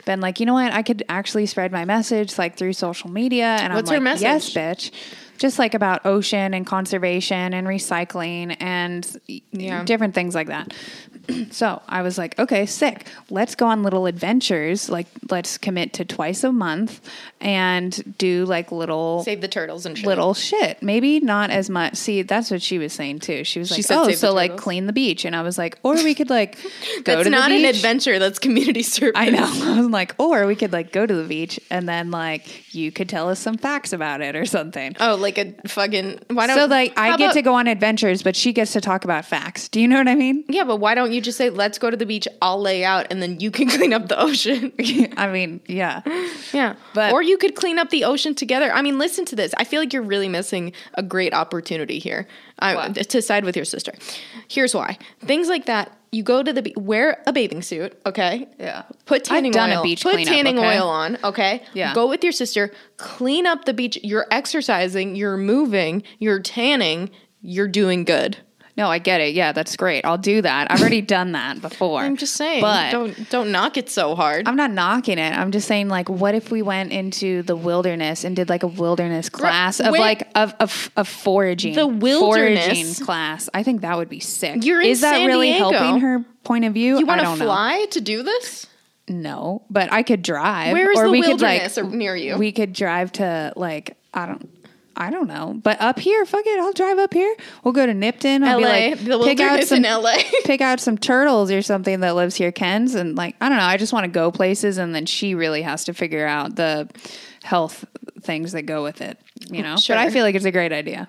been 0.05 0.21
like, 0.21 0.41
you 0.41 0.47
know 0.47 0.55
what? 0.55 0.73
I 0.73 0.83
could 0.83 1.03
actually 1.09 1.47
spread 1.47 1.73
my 1.73 1.85
message 1.85 2.39
like 2.39 2.57
through 2.57 2.73
social 2.75 3.11
media. 3.11 3.45
And 3.61 3.73
What's 3.75 3.91
I'm 3.91 4.05
like, 4.05 4.21
yes, 4.21 4.51
bitch. 4.51 4.91
Just 5.39 5.59
like 5.59 5.75
about 5.75 6.07
ocean 6.07 6.55
and 6.55 6.67
conservation 6.67 7.53
and 7.55 7.67
recycling 7.67 8.57
and 8.61 9.07
Yeah. 9.51 9.83
different 9.85 10.15
things 10.15 10.35
like 10.35 10.49
that. 10.49 10.73
so 11.51 11.81
I 11.89 12.03
was 12.03 12.19
like, 12.19 12.39
okay, 12.39 12.67
sick. 12.67 13.07
Let's 13.31 13.55
go 13.55 13.67
on 13.67 13.83
little 13.83 14.07
adventures. 14.07 14.89
Like, 14.91 15.07
let's 15.31 15.59
commit 15.59 15.93
to 15.95 16.05
twice 16.05 16.45
a 16.45 16.53
month 16.53 17.01
and 17.41 18.17
do 18.19 18.45
like 18.45 18.71
little 18.73 19.23
Save 19.25 19.41
the 19.41 19.49
turtles 19.49 19.87
and 19.87 19.97
shit. 19.97 20.07
little 20.07 20.35
shit. 20.35 20.83
Maybe 20.83 21.21
not 21.21 21.51
as 21.51 21.69
much. 21.71 21.97
See, 21.97 22.23
that's 22.23 22.51
what 22.51 22.63
she 22.63 22.79
was 22.79 22.93
saying 22.93 23.21
too. 23.21 23.45
She 23.45 23.59
was 23.59 23.69
She 23.69 23.77
like, 23.77 23.85
said 23.85 23.99
"Oh, 23.99 24.05
save 24.05 24.13
the 24.15 24.19
so 24.19 24.33
like 24.33 24.51
turtles. 24.53 24.65
clean 24.65 24.87
the 24.87 24.93
beach," 24.93 25.25
and 25.25 25.35
I 25.35 25.43
was 25.43 25.59
like, 25.59 25.79
"Or 25.83 25.95
we 25.95 26.15
could 26.15 26.31
like 26.31 26.57
go 27.05 27.17
That's 27.17 27.25
to 27.25 27.31
not 27.31 27.49
the 27.49 27.57
an 27.57 27.63
beach." 27.63 27.77
adventure. 27.77 28.19
That's 28.19 28.39
community 28.39 28.83
service. 28.83 29.13
I 29.17 29.31
know. 29.31 29.45
I 29.75 29.79
was 29.81 29.89
like, 29.89 30.15
or 30.19 30.47
we 30.47 30.55
could 30.55 30.73
like 30.73 30.93
go 30.93 31.05
to 31.07 31.15
the 31.15 31.25
beach 31.25 31.59
and 31.71 31.89
then 31.89 32.11
like 32.11 32.75
you 32.75 32.93
could 32.93 33.09
tell 33.09 33.29
us 33.29 33.39
some 33.41 33.57
facts 33.57 33.93
about 33.93 34.21
it 34.21 34.37
or 34.37 34.45
something. 34.47 34.95
Oh, 35.01 35.17
like 35.17 35.39
a 35.39 35.55
fucking. 35.67 36.21
Why 36.31 36.47
don't 36.47 36.57
So 36.57 36.67
like 36.67 36.97
I 36.99 37.11
how 37.11 37.17
get 37.17 37.25
about- 37.27 37.35
to 37.35 37.43
go 37.43 37.55
on 37.55 37.67
adventures, 37.67 38.23
but 38.23 38.37
she 38.37 38.53
gets 38.53 38.73
to 38.75 38.81
talk 38.81 39.05
about 39.05 39.25
facts. 39.25 39.69
Do 39.69 39.81
you 39.81 39.89
know 39.89 39.99
what 39.99 40.09
I 40.09 40.15
mean? 40.15 40.45
Yeah, 40.49 40.65
but 40.65 40.77
why 40.77 40.95
don't 40.95 41.12
don't 41.13 41.17
you 41.17 41.21
just 41.21 41.37
say, 41.37 41.51
"Let's 41.51 41.79
go 41.79 41.91
to 41.91 41.97
the 41.97 42.07
beach. 42.07 42.27
I'll 42.41 42.61
lay 42.61 42.85
out, 42.85 43.07
and 43.11 43.21
then 43.23 43.39
you 43.39 43.51
can 43.51 43.69
clean 43.77 43.93
up 43.93 44.09
the 44.09 44.19
ocean." 44.19 44.73
I 45.17 45.29
mean, 45.29 45.61
yeah. 45.67 46.01
yeah, 46.53 46.75
But- 46.95 47.13
or 47.13 47.23
you 47.23 47.37
could 47.37 47.55
clean 47.55 47.79
up 47.79 47.91
the 47.91 48.05
ocean 48.05 48.35
together. 48.35 48.73
I 48.73 48.83
mean, 48.83 48.99
listen 48.99 49.25
to 49.27 49.37
this. 49.37 49.53
I 49.59 49.65
feel 49.65 49.81
like 49.81 49.93
you're 49.93 50.03
really 50.03 50.29
missing 50.29 50.73
a 50.95 51.03
great 51.03 51.35
opportunity 51.35 51.99
here 51.99 52.27
I, 52.59 52.89
to 52.93 53.23
side 53.23 53.45
with 53.45 53.57
your 53.57 53.65
sister. 53.67 53.93
Here's 54.49 54.75
why: 54.75 54.97
things 55.21 55.49
like 55.49 55.67
that. 55.67 55.97
You 56.15 56.23
go 56.23 56.43
to 56.43 56.53
the 56.53 56.63
be- 56.63 56.75
wear 56.77 57.23
a 57.27 57.33
bathing 57.33 57.63
suit, 57.63 57.99
okay? 58.05 58.47
Yeah. 58.59 58.83
Put 59.07 59.23
I've 59.23 59.43
tanning 59.43 59.59
oil. 59.59 59.83
beach 59.83 60.03
put 60.03 60.13
cleanup, 60.13 60.35
tanning 60.35 60.59
okay? 60.59 60.79
oil 60.79 60.89
on, 60.89 61.17
okay? 61.25 61.63
Yeah. 61.73 61.95
Go 61.95 62.07
with 62.07 62.23
your 62.23 62.33
sister, 62.33 62.71
clean 62.99 63.47
up 63.47 63.65
the 63.65 63.73
beach. 63.73 63.99
You're 64.03 64.27
exercising, 64.31 65.17
you're 65.17 65.39
moving, 65.39 66.03
you're 66.19 66.41
tanning, 66.41 67.11
you're 67.41 67.67
doing 67.67 68.05
good. 68.05 68.37
No, 68.75 68.89
I 68.89 68.99
get 69.01 69.21
it. 69.21 69.35
Yeah, 69.35 69.53
that's 69.53 69.77
great. 69.77 70.05
I'll 70.07 70.17
do 70.17 70.41
that. 70.41 70.71
I've 70.73 70.81
already 70.81 71.03
done 71.03 71.33
that 71.33 71.61
before. 71.61 72.01
I'm 72.01 72.17
just 72.17 72.35
saying, 72.37 72.63
But 72.63 72.91
don't 72.91 73.29
don't 73.31 73.53
knock 73.53 73.77
it 73.77 73.91
so 73.91 74.15
hard. 74.15 74.49
I'm 74.49 74.57
not 74.57 74.71
knocking 74.71 75.19
it. 75.19 75.37
I'm 75.37 75.51
just 75.53 75.69
saying, 75.69 75.89
like, 75.89 76.09
what 76.09 76.35
if 76.35 76.51
we 76.51 76.63
went 76.63 76.91
into 76.91 77.43
the 77.43 77.55
wilderness 77.55 78.25
and 78.25 78.35
did 78.35 78.49
like 78.49 78.63
a 78.63 78.67
wilderness 78.67 79.29
class 79.29 79.79
of 79.79 79.93
wait. 79.93 80.01
like 80.01 80.29
of, 80.35 80.55
of 80.59 80.91
of 80.97 81.07
foraging, 81.07 81.75
The 81.75 81.87
wilderness? 81.87 82.65
foraging 82.65 82.95
class? 83.05 83.51
I 83.53 83.63
think 83.63 83.83
that 83.83 83.99
would 83.99 84.09
be 84.09 84.21
sick. 84.21 84.65
You're 84.65 84.81
in 84.81 84.87
Is 84.89 85.03
that 85.03 85.17
San 85.17 85.27
really 85.27 85.53
Diego. 85.53 85.73
helping 85.73 86.01
her 86.01 86.25
point 86.43 86.65
of 86.65 86.73
view? 86.73 86.99
you 86.99 87.05
want 87.05 87.21
to 87.21 87.37
fly 87.37 87.87
to 87.91 88.01
do 88.01 88.23
this? 88.23 88.67
No, 89.07 89.63
but 89.69 89.93
I 89.93 90.03
could 90.03 90.23
drive. 90.23 90.73
Where 90.73 90.91
is 90.93 90.99
or 90.99 91.05
the 91.07 91.11
we 91.11 91.21
wilderness 91.21 91.75
could 91.75 91.85
like 91.85 91.93
near 91.95 92.17
you? 92.17 92.39
We 92.39 92.53
could 92.53 92.73
drive 92.73 93.13
to 93.13 93.53
like 93.55 93.99
I 94.15 94.25
don't. 94.27 94.49
I 95.03 95.11
don't 95.11 95.27
know, 95.27 95.59
but 95.63 95.81
up 95.81 95.99
here, 95.99 96.25
fuck 96.25 96.45
it, 96.47 96.61
I'll 96.61 96.73
drive 96.73 96.99
up 96.99 97.13
here. 97.13 97.35
We'll 97.65 97.75
go 97.75 97.85
to 97.87 97.93
Nipton. 97.93 98.45
I'll 98.45 98.59
be 98.59 98.65
LA, 98.65 98.71
like, 98.71 98.99
the 99.05 99.19
pick 99.25 99.41
out 99.41 99.65
some, 99.65 99.79
in 99.79 99.83
LA. 99.83 100.19
pick 100.45 100.61
out 100.61 100.79
some 100.79 100.97
turtles 100.97 101.51
or 101.51 101.61
something 101.63 102.01
that 102.01 102.15
lives 102.15 102.37
here, 102.37 102.53
Ken's, 102.53 102.95
and 102.95 103.17
like 103.17 103.35
I 103.41 103.49
don't 103.49 103.59
know. 103.59 103.65
I 103.65 103.77
just 103.77 103.93
want 103.93 104.05
to 104.05 104.11
go 104.11 104.31
places, 104.31 104.79
and 104.79 104.95
then 104.95 105.07
she 105.07 105.35
really 105.35 105.63
has 105.63 105.85
to 105.87 105.95
figure 105.95 106.27
out 106.27 106.55
the 106.57 106.89
health 107.43 107.85
things 108.21 108.53
that 108.53 108.63
go 108.63 108.83
with 108.83 109.01
it. 109.01 109.19
You 109.51 109.63
know, 109.63 109.77
Sure. 109.77 109.97
but 109.97 110.01
I 110.07 110.11
feel 110.11 110.23
like 110.25 110.37
it's 110.37 110.45
a 110.45 110.53
great 110.53 110.73
idea. 110.73 111.09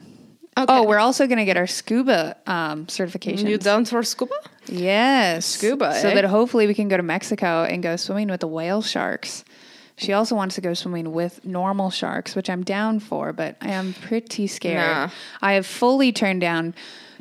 Okay. 0.58 0.66
Oh, 0.68 0.84
we're 0.88 1.00
also 1.00 1.26
gonna 1.28 1.46
get 1.46 1.58
our 1.58 1.68
scuba 1.68 2.36
um, 2.46 2.88
certification. 2.88 3.48
you 3.48 3.58
down 3.58 3.86
for 3.86 4.04
scuba? 4.04 4.36
Yes, 4.68 5.46
Scuba, 5.46 6.00
so 6.00 6.10
eh? 6.10 6.14
that 6.16 6.26
hopefully 6.26 6.68
we 6.68 6.74
can 6.74 6.88
go 6.88 6.96
to 6.96 7.04
Mexico 7.04 7.64
and 7.64 7.84
go 7.84 7.96
swimming 7.96 8.30
with 8.30 8.40
the 8.40 8.48
whale 8.48 8.82
sharks. 8.82 9.44
She 9.96 10.14
also 10.14 10.36
wants 10.36 10.56
to 10.56 10.62
go 10.62 10.74
swimming 10.74 11.14
with 11.14 11.46
normal 11.46 11.90
sharks, 11.92 12.36
which 12.36 12.50
I'm 12.50 12.64
down 12.64 13.00
for, 13.00 13.32
but 13.32 13.58
I 13.62 13.70
am 13.72 13.94
pretty 13.94 14.48
scared. 14.48 14.78
Nah. 14.96 15.10
I 15.42 15.54
have 15.54 15.66
fully 15.68 16.12
turned 16.12 16.42
down 16.42 16.74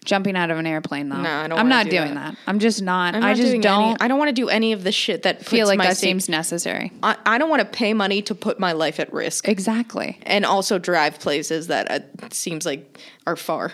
jumping 0.04 0.36
out 0.36 0.50
of 0.50 0.58
an 0.58 0.66
airplane, 0.66 1.08
though. 1.10 1.20
Nah, 1.20 1.42
I 1.44 1.48
don't 1.48 1.58
I'm 1.58 1.68
not 1.68 1.84
do 1.84 1.90
doing 1.92 2.14
that. 2.14 2.32
that. 2.32 2.38
I'm 2.46 2.58
just 2.58 2.82
not. 2.82 3.14
I'm 3.14 3.22
I 3.22 3.34
just 3.34 3.52
don't 3.60 3.90
Any, 3.90 3.96
I 4.00 4.08
don't 4.08 4.18
want 4.18 4.30
to 4.30 4.34
do 4.34 4.48
any 4.48 4.72
of 4.72 4.84
the 4.84 4.90
shit 4.90 5.22
that 5.24 5.44
feel 5.44 5.66
like 5.66 5.78
my 5.78 5.88
that 5.88 5.96
seems 5.96 6.28
necessary. 6.28 6.90
I, 7.02 7.16
I 7.26 7.38
don't 7.38 7.50
want 7.50 7.60
to 7.60 7.66
pay 7.66 7.92
money 7.94 8.22
to 8.22 8.34
put 8.34 8.58
my 8.58 8.72
life 8.72 8.98
at 8.98 9.12
risk, 9.12 9.48
Exactly. 9.48 10.18
and 10.22 10.44
also 10.44 10.78
drive 10.78 11.20
places 11.20 11.66
that 11.68 11.90
uh, 11.90 12.28
seems 12.32 12.64
like 12.66 12.98
are 13.26 13.36
far. 13.36 13.72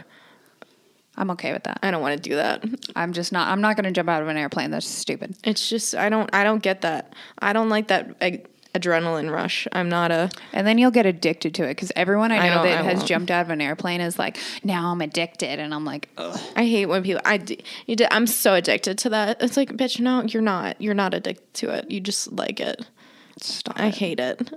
I'm 1.16 1.30
okay 1.32 1.52
with 1.52 1.64
that. 1.64 1.80
I 1.82 1.90
don't 1.90 2.00
want 2.02 2.22
to 2.22 2.28
do 2.28 2.36
that. 2.36 2.64
I'm 2.94 3.12
just 3.12 3.32
not. 3.32 3.48
I'm 3.48 3.60
not 3.60 3.76
going 3.76 3.84
to 3.86 3.90
jump 3.92 4.08
out 4.08 4.22
of 4.22 4.28
an 4.28 4.36
airplane. 4.36 4.70
That's 4.70 4.86
stupid. 4.86 5.36
It's 5.44 5.68
just 5.68 5.94
I 5.94 6.08
don't 6.10 6.28
I 6.32 6.44
don't 6.44 6.62
get 6.62 6.82
that. 6.82 7.14
I 7.38 7.52
don't 7.52 7.68
like 7.70 7.88
that 7.88 8.14
ag- 8.20 8.46
adrenaline 8.78 9.30
rush. 9.32 9.66
I'm 9.72 9.88
not 9.88 10.10
a 10.10 10.30
And 10.52 10.66
then 10.66 10.78
you'll 10.78 10.90
get 10.90 11.06
addicted 11.06 11.54
to 11.56 11.64
it 11.64 11.70
because 11.70 11.92
everyone 11.96 12.32
I 12.32 12.38
I 12.38 12.48
know 12.48 12.54
don't- 12.56 12.66
that 12.66 12.80
I 12.80 12.82
has 12.84 12.96
won't. 12.98 13.08
jumped 13.08 13.30
out 13.30 13.42
of 13.42 13.50
an 13.50 13.60
airplane 13.60 14.00
is 14.00 14.18
like, 14.18 14.36
now 14.64 14.90
I'm 14.92 15.00
addicted, 15.00 15.58
and 15.58 15.74
I'm 15.74 15.84
like, 15.84 16.08
Ugh. 16.18 16.38
I 16.56 16.64
hate 16.66 16.86
when 16.86 17.02
people 17.02 17.22
I 17.24 17.40
you 17.86 17.96
I'm 18.10 18.26
so 18.26 18.54
addicted 18.54 18.98
to 18.98 19.10
that. 19.10 19.42
It's 19.42 19.56
like 19.56 19.72
bitch 19.76 20.00
no, 20.00 20.22
you're 20.22 20.42
not. 20.42 20.80
You're 20.80 20.94
not 20.94 21.14
addicted 21.14 21.54
to 21.54 21.70
it. 21.74 21.90
You 21.90 22.00
just 22.00 22.32
like 22.32 22.60
it. 22.60 22.86
stop. 23.40 23.78
I 23.78 23.90
hate 23.90 24.20
it. 24.20 24.50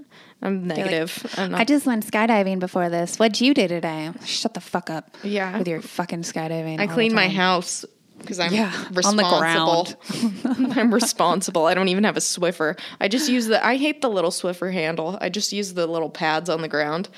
I'm 0.43 0.65
negative. 0.67 1.23
I'm 1.37 1.51
not, 1.51 1.61
I 1.61 1.65
just 1.65 1.85
went 1.85 2.03
skydiving 2.05 2.57
before 2.59 2.89
this. 2.89 3.17
What'd 3.19 3.39
you 3.41 3.53
do 3.53 3.67
today? 3.67 4.09
Shut 4.25 4.55
the 4.55 4.59
fuck 4.61 4.89
up. 4.89 5.15
Yeah. 5.23 5.55
With 5.57 5.67
your 5.67 5.81
fucking 5.81 6.23
skydiving. 6.23 6.79
I 6.79 6.87
cleaned 6.87 7.13
my 7.13 7.29
house 7.29 7.85
because 8.21 8.39
I'm 8.39 8.53
Yeah, 8.53 8.71
on 9.05 9.17
the 9.17 9.23
responsible. 9.23 10.71
I'm 10.79 10.93
responsible. 10.93 11.65
I 11.65 11.73
don't 11.73 11.89
even 11.89 12.03
have 12.03 12.17
a 12.17 12.21
Swiffer. 12.21 12.79
I 12.99 13.07
just 13.07 13.29
use 13.29 13.47
the. 13.47 13.63
I 13.65 13.77
hate 13.77 14.01
the 14.01 14.09
little 14.09 14.31
Swiffer 14.31 14.71
handle. 14.71 15.17
I 15.21 15.29
just 15.29 15.51
use 15.51 15.73
the 15.73 15.87
little 15.87 16.09
pads 16.09 16.49
on 16.49 16.61
the 16.61 16.67
ground. 16.67 17.09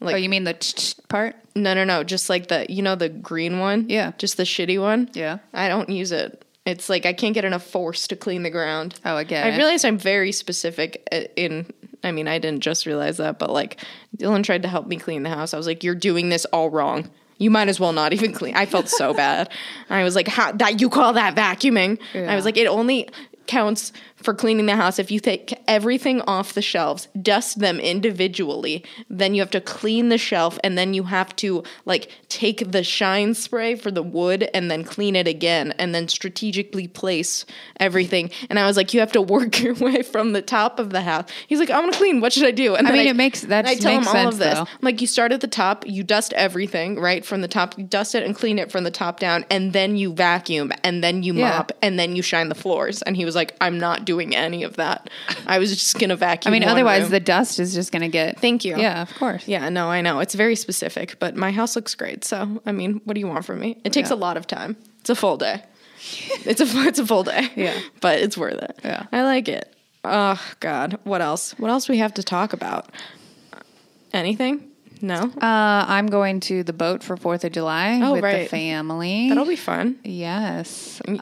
Like 0.00 0.14
Oh, 0.14 0.18
you 0.18 0.28
mean 0.28 0.44
the 0.44 0.52
ch- 0.54 0.74
ch- 0.74 0.94
part? 1.08 1.36
no, 1.54 1.72
no, 1.72 1.84
no. 1.84 2.04
Just 2.04 2.28
like 2.28 2.48
the 2.48 2.66
you 2.68 2.82
know 2.82 2.94
the 2.96 3.08
green 3.08 3.58
one. 3.60 3.88
Yeah. 3.88 4.12
Just 4.18 4.36
the 4.36 4.42
shitty 4.42 4.80
one. 4.80 5.08
Yeah. 5.14 5.38
I 5.54 5.68
don't 5.68 5.88
use 5.88 6.12
it. 6.12 6.44
It's 6.66 6.88
like 6.88 7.06
I 7.06 7.12
can't 7.12 7.32
get 7.32 7.44
enough 7.44 7.64
force 7.64 8.06
to 8.08 8.16
clean 8.16 8.42
the 8.42 8.50
ground. 8.50 8.98
Oh, 9.04 9.16
I 9.16 9.24
get 9.24 9.46
I 9.46 9.50
it. 9.50 9.56
realize 9.56 9.84
I'm 9.84 9.98
very 9.98 10.32
specific 10.32 11.06
uh, 11.12 11.22
in. 11.36 11.72
I 12.04 12.12
mean, 12.12 12.28
I 12.28 12.38
didn't 12.38 12.60
just 12.60 12.84
realize 12.86 13.16
that, 13.16 13.38
but 13.38 13.50
like 13.50 13.80
Dylan 14.18 14.44
tried 14.44 14.62
to 14.62 14.68
help 14.68 14.86
me 14.86 14.96
clean 14.96 15.22
the 15.22 15.30
house. 15.30 15.54
I 15.54 15.56
was 15.56 15.66
like, 15.66 15.82
"You're 15.82 15.94
doing 15.94 16.28
this 16.28 16.44
all 16.46 16.68
wrong. 16.70 17.10
You 17.38 17.50
might 17.50 17.68
as 17.68 17.78
well 17.78 17.92
not 17.92 18.12
even 18.12 18.32
clean." 18.32 18.54
I 18.56 18.66
felt 18.66 18.88
so 18.88 19.14
bad. 19.24 19.50
I 19.90 20.02
was 20.04 20.14
like, 20.14 20.28
"How 20.28 20.52
that 20.52 20.80
you 20.80 20.88
call 20.88 21.12
that 21.14 21.34
vacuuming?" 21.34 21.98
I 22.14 22.34
was 22.34 22.44
like, 22.44 22.56
"It 22.56 22.66
only 22.66 23.08
counts 23.46 23.92
for 24.26 24.34
cleaning 24.34 24.66
the 24.66 24.76
house 24.76 24.98
if 24.98 25.10
you 25.10 25.20
take 25.20 25.58
everything 25.66 26.20
off 26.22 26.52
the 26.52 26.60
shelves, 26.60 27.08
dust 27.22 27.60
them 27.60 27.80
individually, 27.80 28.84
then 29.08 29.34
you 29.34 29.40
have 29.40 29.50
to 29.52 29.60
clean 29.60 30.08
the 30.10 30.18
shelf 30.18 30.58
and 30.64 30.76
then 30.76 30.92
you 30.92 31.04
have 31.04 31.34
to 31.36 31.62
like 31.86 32.10
take 32.28 32.72
the 32.72 32.82
shine 32.82 33.32
spray 33.34 33.74
for 33.76 33.90
the 33.90 34.02
wood 34.02 34.50
and 34.52 34.70
then 34.70 34.84
clean 34.84 35.14
it 35.16 35.28
again 35.28 35.72
and 35.78 35.94
then 35.94 36.08
strategically 36.08 36.88
place 36.88 37.46
everything. 37.78 38.30
And 38.50 38.58
I 38.58 38.66
was 38.66 38.76
like, 38.76 38.92
you 38.92 39.00
have 39.00 39.12
to 39.12 39.22
work 39.22 39.60
your 39.62 39.74
way 39.74 40.02
from 40.02 40.32
the 40.32 40.42
top 40.42 40.78
of 40.80 40.90
the 40.90 41.02
house. 41.02 41.28
He's 41.46 41.60
like, 41.60 41.70
I 41.70 41.78
want 41.78 41.92
to 41.92 41.98
clean. 41.98 42.20
What 42.20 42.32
should 42.32 42.44
I 42.44 42.50
do? 42.50 42.74
And 42.74 42.88
I 42.88 42.90
mean, 42.90 43.06
it 43.06 43.14
makes- 43.16 43.42
that 43.42 43.64
I 43.66 43.76
tell 43.76 43.92
makes 44.00 44.10
him 44.10 44.16
all 44.16 44.22
sense, 44.24 44.34
of 44.34 44.38
this. 44.40 44.54
though. 44.54 44.60
I'm 44.62 44.78
like, 44.82 45.00
you 45.00 45.06
start 45.06 45.30
at 45.30 45.40
the 45.40 45.46
top, 45.46 45.86
you 45.86 46.02
dust 46.02 46.32
everything 46.32 46.98
right 46.98 47.24
from 47.24 47.42
the 47.42 47.48
top, 47.48 47.78
you 47.78 47.84
dust 47.84 48.14
it 48.16 48.24
and 48.24 48.34
clean 48.34 48.58
it 48.58 48.72
from 48.72 48.82
the 48.82 48.90
top 48.90 49.20
down, 49.20 49.44
and 49.50 49.72
then 49.72 49.96
you 49.96 50.12
vacuum, 50.12 50.72
and 50.82 51.04
then 51.04 51.22
you 51.22 51.32
Yeah. 51.34 51.50
mop, 51.58 51.70
and 51.80 51.96
then 51.96 52.16
you 52.16 52.22
shine 52.22 52.48
the 52.48 52.54
floors. 52.56 53.02
And 53.02 53.16
he 53.16 53.24
was 53.24 53.36
like, 53.36 53.54
I'm 53.60 53.78
not 53.78 54.04
doing 54.04 54.15
any 54.24 54.62
of 54.62 54.76
that. 54.76 55.10
I 55.46 55.58
was 55.58 55.70
just 55.70 55.98
gonna 55.98 56.16
vacuum. 56.16 56.52
I 56.54 56.58
mean, 56.58 56.68
otherwise 56.68 57.02
room. 57.02 57.10
the 57.10 57.20
dust 57.20 57.60
is 57.60 57.74
just 57.74 57.92
going 57.92 58.02
to 58.02 58.08
get. 58.08 58.40
Thank 58.40 58.64
you. 58.64 58.76
Yeah, 58.76 59.02
of 59.02 59.12
course. 59.14 59.46
Yeah, 59.46 59.68
no, 59.68 59.88
I 59.88 60.00
know. 60.00 60.20
It's 60.20 60.34
very 60.34 60.56
specific, 60.56 61.18
but 61.18 61.36
my 61.36 61.50
house 61.52 61.76
looks 61.76 61.94
great. 61.94 62.24
So, 62.24 62.62
I 62.64 62.72
mean, 62.72 63.00
what 63.04 63.14
do 63.14 63.20
you 63.20 63.26
want 63.28 63.44
from 63.44 63.60
me? 63.60 63.78
It 63.84 63.92
takes 63.92 64.10
Yeah. 64.10 64.16
a 64.16 64.18
lot 64.26 64.36
of 64.36 64.46
time. 64.46 64.76
It's 65.00 65.10
a 65.10 65.14
full 65.14 65.36
day. 65.36 65.62
It's 66.44 66.60
a 66.60 66.66
it's 66.86 66.98
a 66.98 67.06
full 67.06 67.24
day. 67.24 67.48
Yeah. 67.56 67.78
But 68.00 68.20
it's 68.20 68.36
worth 68.36 68.62
it. 68.62 68.78
Yeah. 68.84 69.06
I 69.12 69.22
like 69.22 69.48
it. 69.48 69.74
Oh 70.04 70.40
god, 70.60 70.98
what 71.04 71.20
else? 71.20 71.52
What 71.58 71.70
else 71.70 71.88
we 71.88 71.98
have 71.98 72.14
to 72.14 72.22
talk 72.22 72.52
about? 72.52 72.90
Anything? 74.12 74.65
No. 75.02 75.14
Uh, 75.14 75.84
I'm 75.88 76.06
going 76.06 76.40
to 76.40 76.62
the 76.62 76.72
boat 76.72 77.02
for 77.02 77.16
Fourth 77.16 77.44
of 77.44 77.52
July 77.52 78.00
Oh, 78.02 78.12
with 78.14 78.22
the 78.22 78.46
family. 78.46 79.28
That'll 79.28 79.44
be 79.46 79.56
fun. 79.56 79.98
Yes. 80.04 81.00
Uh, 81.06 81.16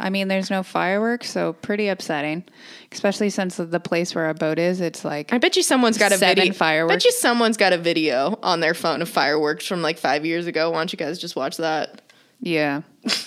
I 0.00 0.08
mean, 0.10 0.28
there's 0.28 0.50
no 0.50 0.62
fireworks, 0.62 1.30
so 1.30 1.52
pretty 1.54 1.88
upsetting. 1.88 2.44
Especially 2.92 3.30
since 3.30 3.56
the 3.56 3.80
place 3.80 4.14
where 4.14 4.24
our 4.26 4.34
boat 4.34 4.58
is, 4.58 4.80
it's 4.80 5.04
like 5.04 5.32
I 5.32 5.38
bet 5.38 5.56
you 5.56 5.62
someone's 5.62 5.98
got 5.98 6.12
a 6.12 6.16
video. 6.16 6.52
fireworks. 6.52 6.94
Bet 6.94 7.04
you 7.04 7.12
someone's 7.12 7.56
got 7.56 7.72
a 7.72 7.78
video 7.78 8.38
on 8.42 8.60
their 8.60 8.74
phone 8.74 9.02
of 9.02 9.08
fireworks 9.08 9.66
from 9.66 9.82
like 9.82 9.98
five 9.98 10.24
years 10.26 10.46
ago. 10.46 10.70
Why 10.70 10.78
don't 10.78 10.92
you 10.92 10.96
guys 10.98 11.18
just 11.18 11.36
watch 11.36 11.58
that? 11.58 12.02
yeah, 12.40 12.82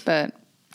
but 0.05 0.33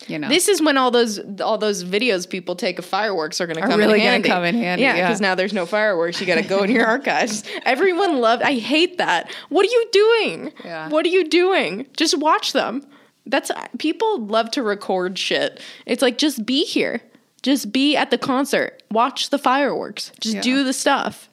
you 0.09 0.19
know, 0.19 0.29
This 0.29 0.49
is 0.49 0.61
when 0.61 0.77
all 0.77 0.91
those 0.91 1.21
all 1.41 1.57
those 1.57 1.85
videos 1.85 2.29
people 2.29 2.57
take 2.57 2.79
of 2.79 2.85
fireworks 2.85 3.41
are 3.41 3.47
going 3.47 3.57
to 3.61 3.67
come 3.67 3.79
really 3.79 4.01
in 4.01 4.07
handy. 4.07 4.29
come 4.29 4.45
in 4.45 4.55
handy, 4.57 4.83
Yeah, 4.83 4.97
yeah. 4.97 5.07
because 5.07 5.21
now 5.21 5.35
there's 5.35 5.53
no 5.53 5.67
fireworks. 5.67 6.21
You 6.21 6.27
got 6.27 6.35
to 6.37 6.43
go 6.43 6.63
in 6.65 6.71
your 6.71 6.87
archives. 6.95 7.45
Everyone 7.65 8.19
loved. 8.21 8.43
I 8.43 8.55
hate 8.59 8.99
that. 8.99 9.31
What 9.51 9.65
are 9.65 9.71
you 9.71 9.89
doing? 9.93 10.53
Yeah. 10.65 10.89
What 10.89 11.07
are 11.07 11.11
you 11.11 11.29
doing? 11.29 11.87
Just 11.97 12.19
watch 12.19 12.53
them. 12.53 12.87
That's 13.27 13.51
people 13.79 14.19
love 14.27 14.51
to 14.53 14.63
record 14.63 15.19
shit. 15.19 15.61
It's 15.87 16.03
like 16.03 16.19
just 16.19 16.45
be 16.45 16.65
here. 16.65 17.01
Just 17.43 17.73
be 17.73 17.97
at 17.97 18.11
the 18.11 18.19
concert. 18.19 18.83
Watch 18.91 19.31
the 19.31 19.39
fireworks. 19.39 20.11
Just 20.21 20.37
Yeah. 20.37 20.41
do 20.43 20.65
the 20.65 20.73
stuff. 20.73 21.29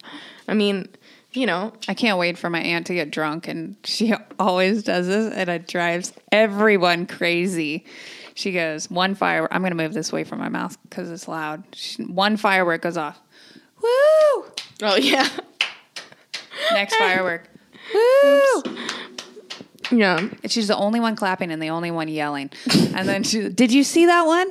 I 0.47 0.54
mean, 0.54 0.88
you 1.34 1.45
know, 1.45 1.71
I 1.88 1.93
can't 1.93 2.17
wait 2.19 2.38
for 2.38 2.50
my 2.50 2.60
aunt 2.60 2.86
to 2.88 2.93
get 2.93 3.10
drunk, 3.12 3.47
and 3.47 3.76
she 3.86 4.13
always 4.39 4.84
does 4.84 5.08
this, 5.08 5.34
and 5.34 5.50
it 5.50 5.67
drives 5.67 6.12
everyone 6.32 7.06
crazy. 7.08 7.86
She 8.34 8.52
goes, 8.52 8.89
one 8.89 9.15
firework. 9.15 9.52
I'm 9.54 9.62
going 9.62 9.72
to 9.72 9.84
move 9.84 9.94
this 9.94 10.12
way 10.12 10.24
from 10.24 10.39
my 10.39 10.50
mouth 10.50 10.78
because 10.84 11.12
it's 11.12 11.28
loud. 11.28 11.63
She, 11.74 12.04
one 12.04 12.38
firework 12.38 12.82
goes 12.82 12.98
off. 12.98 13.20
Woo! 13.82 13.90
oh 14.84 14.96
yeah, 15.00 15.27
Next 16.71 16.96
firework. 16.96 17.50
Woo! 17.94 18.63
yeah. 19.92 20.17
And 20.19 20.52
she's 20.52 20.67
the 20.67 20.75
only 20.77 21.00
one 21.00 21.15
clapping 21.15 21.52
and 21.52 21.62
the 21.62 21.69
only 21.69 21.92
one 21.92 22.08
yelling. 22.08 22.50
And 22.96 23.08
then 23.10 23.23
she, 23.23 23.50
did 23.50 23.71
you 23.71 23.84
see 23.84 24.06
that 24.06 24.25
one? 24.25 24.48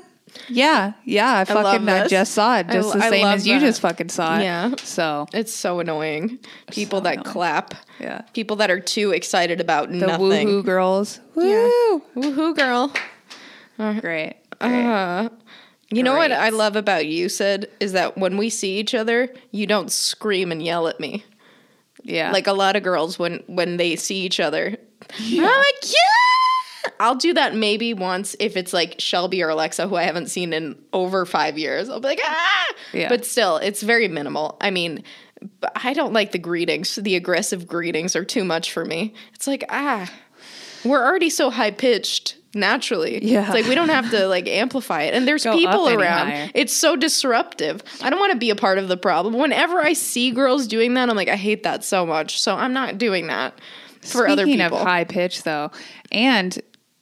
Yeah, 0.48 0.92
yeah. 1.04 1.38
I 1.38 1.44
fucking 1.44 1.88
I 1.88 2.02
this. 2.02 2.10
just 2.10 2.32
saw 2.34 2.58
it, 2.58 2.68
just 2.68 2.88
l- 2.94 3.00
the 3.00 3.08
same 3.08 3.26
as 3.26 3.46
you 3.46 3.58
just 3.58 3.80
fucking 3.80 4.10
saw 4.10 4.38
it. 4.38 4.42
Yeah. 4.44 4.74
So 4.78 5.26
It's 5.32 5.52
so 5.52 5.80
annoying. 5.80 6.38
People 6.70 6.98
So 7.00 7.04
that 7.04 7.14
annoying. 7.14 7.24
clap. 7.32 7.74
Yeah. 7.98 8.20
People 8.32 8.56
that 8.56 8.70
are 8.70 8.78
too 8.78 9.10
excited 9.10 9.60
about 9.60 9.90
nothing. 9.90 10.00
the 10.00 10.06
nothing. 10.06 10.48
woohoo 10.48 10.64
girls. 10.64 11.18
Woo! 11.34 11.48
Yeah. 11.48 11.98
Woohoo, 12.22 12.56
girl. 12.56 12.92
Great. 14.00 14.36
Uh, 14.60 15.28
you 15.90 16.02
know 16.02 16.16
what 16.16 16.32
I 16.32 16.50
love 16.50 16.76
about 16.76 17.06
you, 17.06 17.28
Sid, 17.28 17.70
is 17.80 17.92
that 17.92 18.16
when 18.18 18.36
we 18.36 18.50
see 18.50 18.78
each 18.78 18.94
other, 18.94 19.34
you 19.50 19.66
don't 19.66 19.90
scream 19.90 20.52
and 20.52 20.62
yell 20.62 20.86
at 20.86 21.00
me. 21.00 21.24
yeah. 22.02 22.30
Like 22.30 22.46
a 22.46 22.52
lot 22.52 22.76
of 22.76 22.82
girls 22.82 23.18
when 23.18 23.42
when 23.46 23.76
they 23.76 23.96
see 23.96 24.20
each 24.20 24.38
other, 24.40 24.76
I'm 25.18 25.36
like, 25.42 25.74
yeah. 25.82 26.90
I'll 26.98 27.14
do 27.14 27.34
that 27.34 27.54
maybe 27.54 27.92
once 27.94 28.36
if 28.38 28.56
it's 28.56 28.72
like 28.72 28.96
Shelby 28.98 29.42
or 29.42 29.48
Alexa, 29.48 29.88
who 29.88 29.96
I 29.96 30.04
haven't 30.04 30.28
seen 30.28 30.52
in 30.52 30.78
over 30.92 31.26
five 31.26 31.58
years. 31.58 31.88
I'll 31.88 32.00
be 32.00 32.08
like, 32.08 32.20
ah. 32.22 32.66
Yeah. 32.92 33.08
But 33.08 33.24
still, 33.24 33.56
it's 33.56 33.82
very 33.82 34.08
minimal. 34.08 34.56
I 34.60 34.70
mean, 34.70 35.02
I 35.74 35.94
don't 35.94 36.12
like 36.12 36.32
the 36.32 36.38
greetings. 36.38 36.94
The 36.96 37.16
aggressive 37.16 37.66
greetings 37.66 38.14
are 38.14 38.24
too 38.24 38.44
much 38.44 38.72
for 38.72 38.84
me. 38.84 39.14
It's 39.34 39.46
like, 39.46 39.64
ah, 39.70 40.10
we're 40.84 41.04
already 41.04 41.30
so 41.30 41.50
high 41.50 41.70
pitched 41.70 42.36
naturally. 42.54 43.24
Yeah. 43.24 43.44
It's 43.44 43.54
like 43.54 43.66
we 43.66 43.74
don't 43.74 43.88
have 43.90 44.10
to 44.10 44.26
like 44.26 44.48
amplify 44.48 45.02
it. 45.02 45.14
And 45.14 45.26
there's 45.26 45.44
Go 45.44 45.56
people 45.56 45.88
around. 45.88 46.28
higher. 46.30 46.50
It's 46.54 46.72
so 46.72 46.96
disruptive. 46.96 47.82
I 48.02 48.10
don't 48.10 48.18
want 48.20 48.32
to 48.32 48.38
be 48.38 48.50
a 48.50 48.56
part 48.56 48.78
of 48.78 48.88
the 48.88 48.96
problem. 48.96 49.34
Whenever 49.34 49.80
I 49.80 49.92
see 49.92 50.30
girls 50.30 50.66
doing 50.66 50.94
that, 50.94 51.08
I'm 51.08 51.16
like, 51.16 51.28
I 51.28 51.36
hate 51.36 51.62
that 51.62 51.84
so 51.84 52.04
much. 52.06 52.40
So 52.40 52.54
I'm 52.54 52.72
not 52.72 52.98
doing 52.98 53.28
that 53.28 53.58
for 54.02 54.26
other 54.28 54.42
Speaking 54.44 54.60
people. 54.60 54.78
of 54.78 54.86
high 54.86 55.04
pitch, 55.04 55.42
though, 55.42 55.70
and 56.10 56.58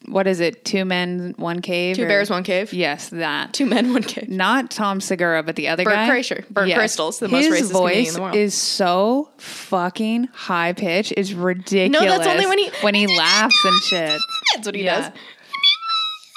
what 0.06 0.26
is 0.26 0.40
it? 0.40 0.64
Two 0.64 0.84
men, 0.86 1.34
one 1.36 1.60
cave. 1.60 1.96
Two 1.96 2.04
or- 2.04 2.08
bears, 2.08 2.30
one 2.30 2.42
cave. 2.42 2.72
Yes, 2.72 3.10
that. 3.10 3.52
Two 3.52 3.66
men, 3.66 3.92
one 3.92 4.02
cave. 4.02 4.28
Not 4.28 4.70
Tom 4.70 5.00
Segura, 5.02 5.42
but 5.42 5.54
the 5.56 5.68
other 5.68 5.84
Bert 5.84 5.94
guy. 5.94 6.08
Kreischer. 6.08 6.48
Bert 6.48 6.68
Kreischer's 6.70 7.18
the 7.18 7.28
most 7.28 7.44
His 7.44 7.70
racist 7.70 7.72
comedian 7.72 7.98
in 7.98 8.04
voice 8.06 8.14
the 8.14 8.22
world. 8.22 8.36
is 8.36 8.54
so 8.54 9.28
fucking 9.36 10.24
high 10.32 10.72
pitch. 10.72 11.12
It's 11.16 11.32
ridiculous. 11.32 12.02
No, 12.02 12.08
that's 12.08 12.26
only 12.26 12.46
when 12.46 12.58
he- 12.58 12.70
when 12.80 12.94
he 12.94 13.06
laughs 13.18 13.64
and 13.64 13.82
shit. 13.82 14.18
That's 14.54 14.66
what 14.66 14.74
he 14.74 14.84
Yeah. 14.84 15.10
does. 15.10 15.10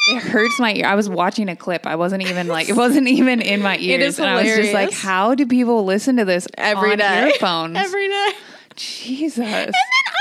It 0.10 0.24
hurts 0.24 0.60
my 0.60 0.74
ear. 0.74 0.88
I 0.88 0.95
was 0.95 1.08
watching 1.08 1.47
a 1.47 1.56
clip. 1.56 1.86
I 1.86 1.95
wasn't 1.95 2.24
even 2.24 2.47
like 2.47 2.70
it 2.70 2.76
wasn't 2.76 3.08
even 3.08 3.39
in 3.41 3.62
my 3.62 3.78
ears. 3.80 4.04
is 4.16 4.20
and 4.20 4.30
I 4.30 4.41
was 4.41 4.56
just 4.56 4.74
like, 4.74 4.91
how 4.93 5.36
do 5.36 5.45
people 5.45 5.86
listen 5.86 6.18
to 6.18 6.26
this 6.26 6.47
Every 6.58 6.93
on 6.93 6.97
day. 6.97 7.28
earphones? 7.28 7.78
Every 7.80 8.08
day. 8.08 8.30
Jesus. 8.76 9.38
And 9.38 9.45
then 9.45 9.74
I 9.76 10.12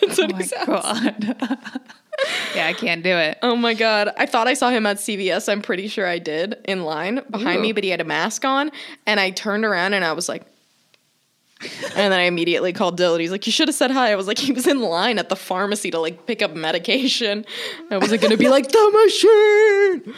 That's 0.06 0.18
what 0.18 0.68
Oh 0.68 0.92
my 0.92 1.14
god. 1.18 1.80
yeah, 2.54 2.66
I 2.66 2.72
can't 2.74 3.02
do 3.02 3.10
it. 3.16 3.38
Oh 3.42 3.56
my 3.56 3.74
god. 3.74 4.10
I 4.16 4.26
thought 4.26 4.46
I 4.46 4.54
saw 4.54 4.70
him 4.70 4.86
at 4.86 4.96
CVS. 4.98 5.48
I'm 5.50 5.62
pretty 5.62 5.88
sure 5.88 6.06
I 6.06 6.18
did 6.18 6.56
in 6.64 6.84
line 6.84 7.20
behind 7.30 7.58
Ooh. 7.58 7.62
me, 7.62 7.72
but 7.72 7.82
he 7.84 7.90
had 7.90 8.00
a 8.00 8.04
mask 8.04 8.44
on. 8.44 8.70
And 9.06 9.18
I 9.20 9.30
turned 9.30 9.64
around 9.64 9.94
and 9.94 10.04
I 10.04 10.12
was 10.12 10.28
like, 10.28 10.42
and 11.60 12.12
then 12.12 12.12
I 12.12 12.22
immediately 12.22 12.72
called 12.72 12.98
Dylan. 12.98 13.20
He's 13.20 13.30
like, 13.30 13.46
You 13.46 13.52
should 13.52 13.68
have 13.68 13.74
said 13.74 13.90
hi. 13.90 14.12
I 14.12 14.14
was 14.14 14.26
like, 14.26 14.38
He 14.38 14.52
was 14.52 14.66
in 14.66 14.80
line 14.80 15.18
at 15.18 15.28
the 15.28 15.36
pharmacy 15.36 15.90
to 15.90 15.98
like 15.98 16.26
pick 16.26 16.42
up 16.42 16.54
medication. 16.54 17.44
I 17.90 17.96
wasn't 17.98 18.20
going 18.20 18.30
to 18.32 18.36
be 18.36 18.48
like, 18.48 18.68
The 18.68 20.04
machine. 20.04 20.14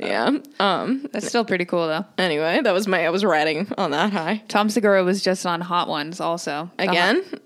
Yeah. 0.00 0.38
Um. 0.58 1.06
That's 1.12 1.28
still 1.28 1.44
pretty 1.44 1.64
cool 1.64 1.86
though. 1.86 2.04
Anyway, 2.18 2.60
that 2.62 2.72
was 2.72 2.86
my, 2.88 3.06
I 3.06 3.10
was 3.10 3.24
riding 3.24 3.72
on 3.78 3.92
that 3.92 4.12
high. 4.12 4.42
Tom 4.48 4.68
Segura 4.68 5.04
was 5.04 5.22
just 5.22 5.46
on 5.46 5.60
Hot 5.60 5.88
Ones 5.88 6.20
also. 6.20 6.70
The 6.78 6.88
Again? 6.90 7.22
Hot- 7.30 7.40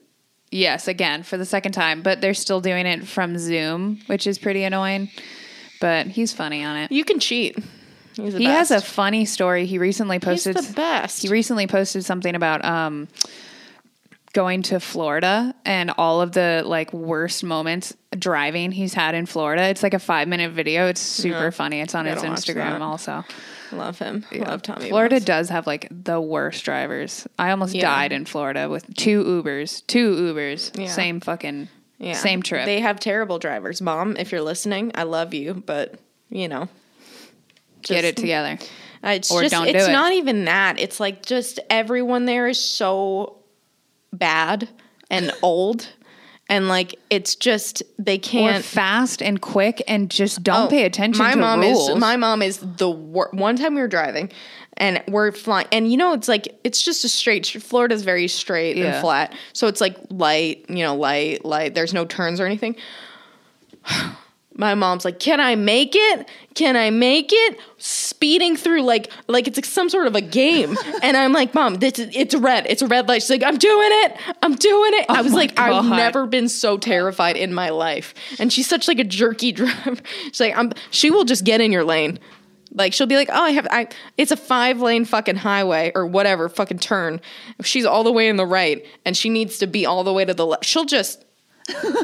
yes, 0.51 0.89
again 0.89 1.23
for 1.23 1.37
the 1.37 1.45
second 1.47 1.73
time, 1.73 2.03
but 2.03 2.21
they're 2.21 2.35
still 2.35 2.61
doing 2.61 2.87
it 2.87 3.07
from 3.07 3.37
Zoom, 3.39 4.01
which 4.07 4.27
is 4.27 4.39
pretty 4.39 4.65
annoying. 4.65 5.11
But 5.81 6.07
he's 6.07 6.33
funny 6.33 6.65
on 6.65 6.77
it. 6.77 6.93
You 6.93 7.05
can 7.05 7.19
cheat. 7.19 7.59
He 8.17 8.31
best. 8.31 8.71
has 8.71 8.71
a 8.71 8.81
funny 8.81 9.25
story. 9.25 9.67
He 9.67 9.79
recently 9.79 10.19
posted 10.19 10.57
He's 10.57 10.69
the 10.69 10.75
best. 10.75 11.23
He 11.23 11.29
recently 11.29 11.67
posted 11.67 12.05
something 12.05 12.35
about 12.35 12.65
um 12.65 13.09
going 14.33 14.63
to 14.63 14.81
Florida 14.81 15.55
and 15.65 15.93
all 15.97 16.21
of 16.21 16.33
the 16.33 16.63
like 16.67 16.93
worst 16.93 17.45
moments 17.45 17.95
driving 18.19 18.73
he's 18.73 18.93
had 18.93 19.15
in 19.15 19.27
Florida. 19.27 19.63
It's 19.65 19.83
like 19.83 19.95
a 19.95 19.99
5-minute 19.99 20.51
video. 20.51 20.89
It's 20.89 21.01
super 21.01 21.45
Yeah. 21.45 21.51
funny. 21.51 21.81
It's 21.81 21.95
on 21.95 22.07
his 22.07 22.21
Instagram 22.23 22.81
also. 22.81 23.25
Love 23.71 23.99
him. 24.01 24.25
Love 24.33 24.63
Tommy. 24.63 24.89
Florida 24.89 25.21
does 25.21 25.51
have 25.51 25.69
like 25.69 25.87
the 25.91 26.21
worst 26.21 26.65
drivers. 26.65 27.29
I 27.39 27.51
almost 27.53 27.75
Yeah. 27.77 27.83
died 27.83 28.11
in 28.13 28.25
Florida 28.25 28.69
with 28.69 28.93
two 28.97 29.23
Ubers, 29.23 29.87
two 29.87 30.15
Ubers, 30.35 30.77
Yeah. 30.77 30.89
same 30.89 31.21
fucking 31.21 31.69
Yeah. 31.99 32.15
same 32.15 32.43
trip. 32.43 32.67
They 32.67 32.81
have 32.81 32.99
terrible 32.99 33.39
drivers. 33.39 33.81
Mom, 33.81 34.17
if 34.17 34.33
you're 34.33 34.43
listening, 34.43 34.91
I 34.97 35.05
love 35.05 35.33
you, 35.33 35.63
but 35.65 35.95
you 36.29 36.49
know, 36.49 36.69
Get 37.85 38.05
it 38.05 38.17
together. 38.17 38.59
uh, 39.03 39.09
It's 39.11 39.31
Or 39.31 39.43
just 39.43 39.53
don't 39.53 39.65
do 39.67 39.71
it's 39.75 39.89
it. 39.89 39.93
not 39.93 40.13
even 40.13 40.45
that. 40.47 40.79
It's 40.81 40.99
like 41.01 41.25
just 41.25 41.61
everyone 41.71 42.25
there 42.25 42.49
is 42.49 42.59
so 42.61 43.37
bad 44.13 44.69
and 45.11 45.31
old 45.43 45.89
and 46.49 46.69
like 46.69 46.95
it's 47.11 47.35
just 47.37 47.83
they 47.99 48.19
can't 48.19 48.65
fast 48.65 49.23
and 49.23 49.41
quick 49.41 49.83
and 49.89 50.11
just 50.11 50.43
don't 50.43 50.67
Oh, 50.67 50.71
pay 50.71 50.85
attention 50.85 51.23
my 51.25 51.33
to 51.33 51.37
mom 51.39 51.61
rules. 51.61 51.89
is 51.91 51.97
my 51.97 52.17
mom 52.17 52.43
is 52.43 52.59
the 52.59 52.91
wor- 52.91 53.31
one 53.33 53.57
time 53.57 53.75
we 53.75 53.81
were 53.81 53.89
driving 53.89 54.31
and 54.77 55.03
we're 55.09 55.33
flying 55.33 55.67
and 55.73 55.91
you 55.91 55.97
know 55.97 56.13
it's 56.13 56.29
like 56.29 56.59
it's 56.63 56.83
just 56.83 57.03
a 57.05 57.09
straight 57.09 57.47
florida's 57.47 58.03
very 58.03 58.29
straight 58.29 58.77
Yeah. 58.77 58.93
and 58.93 59.01
flat 59.01 59.35
so 59.55 59.67
it's 59.69 59.81
like 59.81 59.97
light 60.11 60.65
you 60.69 60.85
know 60.85 60.95
light 60.95 61.45
light 61.47 61.75
there's 61.75 61.95
no 61.95 62.05
turns 62.05 62.41
or 62.41 62.47
anything 62.47 62.77
my 64.57 64.75
mom's 64.75 65.05
like 65.05 65.19
can 65.19 65.41
i 65.41 65.55
make 65.55 65.93
it? 65.95 66.29
Can 66.55 66.77
i 66.77 66.91
make 66.91 67.31
it? 67.33 67.59
Speeding 67.79 68.57
through 68.57 68.83
like 68.83 69.11
like 69.27 69.49
it's 69.49 69.59
like 69.59 69.65
some 69.65 69.89
sort 69.89 70.07
of 70.07 70.15
a 70.15 70.21
game. 70.21 70.77
And 71.03 71.17
i'm 71.17 71.33
like 71.33 71.55
mom 71.55 71.75
this 71.77 71.99
is, 71.99 72.15
it's 72.15 72.35
red. 72.35 72.67
It's 72.69 72.81
a 72.83 72.87
red 72.87 73.09
light. 73.09 73.23
She's 73.23 73.31
like 73.31 73.43
i'm 73.43 73.59
doing 73.59 73.91
it. 73.93 74.17
I'm 74.43 74.55
doing 74.55 74.95
it. 74.95 75.07
Oh 75.09 75.15
I 75.15 75.23
was 75.23 75.33
like 75.33 75.59
i've 75.59 75.85
never 75.85 76.27
been 76.27 76.49
so 76.49 76.79
terrified 76.79 77.37
in 77.37 77.53
my 77.53 77.71
life. 77.71 78.15
And 78.39 78.53
she's 78.53 78.69
such 78.69 78.89
like 78.89 78.99
a 78.99 79.05
jerky 79.05 79.53
driver. 79.59 79.97
She's 80.25 80.41
like 80.41 80.57
i'm 80.57 80.73
she 80.91 81.11
will 81.11 81.25
just 81.25 81.45
get 81.45 81.61
in 81.61 81.73
your 81.73 81.85
lane. 81.85 82.19
Like 82.73 82.93
she'll 82.93 83.07
be 83.07 83.17
like 83.17 83.29
oh 83.33 83.43
i 83.43 83.51
have 83.51 83.67
i 83.71 83.89
it's 84.17 84.31
a 84.31 84.37
five 84.37 84.81
lane 84.81 85.05
fucking 85.05 85.37
highway 85.37 85.93
or 85.95 86.07
whatever 86.07 86.49
fucking 86.49 86.79
turn. 86.79 87.21
If 87.59 87.67
she's 87.67 87.85
all 87.85 88.05
the 88.05 88.13
way 88.13 88.29
in 88.29 88.37
the 88.37 88.47
right 88.47 88.85
and 89.05 89.17
she 89.17 89.29
needs 89.29 89.59
to 89.59 89.67
be 89.67 89.85
all 89.85 90.05
the 90.05 90.13
way 90.13 90.25
to 90.25 90.35
the 90.35 90.47
left 90.47 90.65
she'll 90.65 90.85
just 90.85 91.24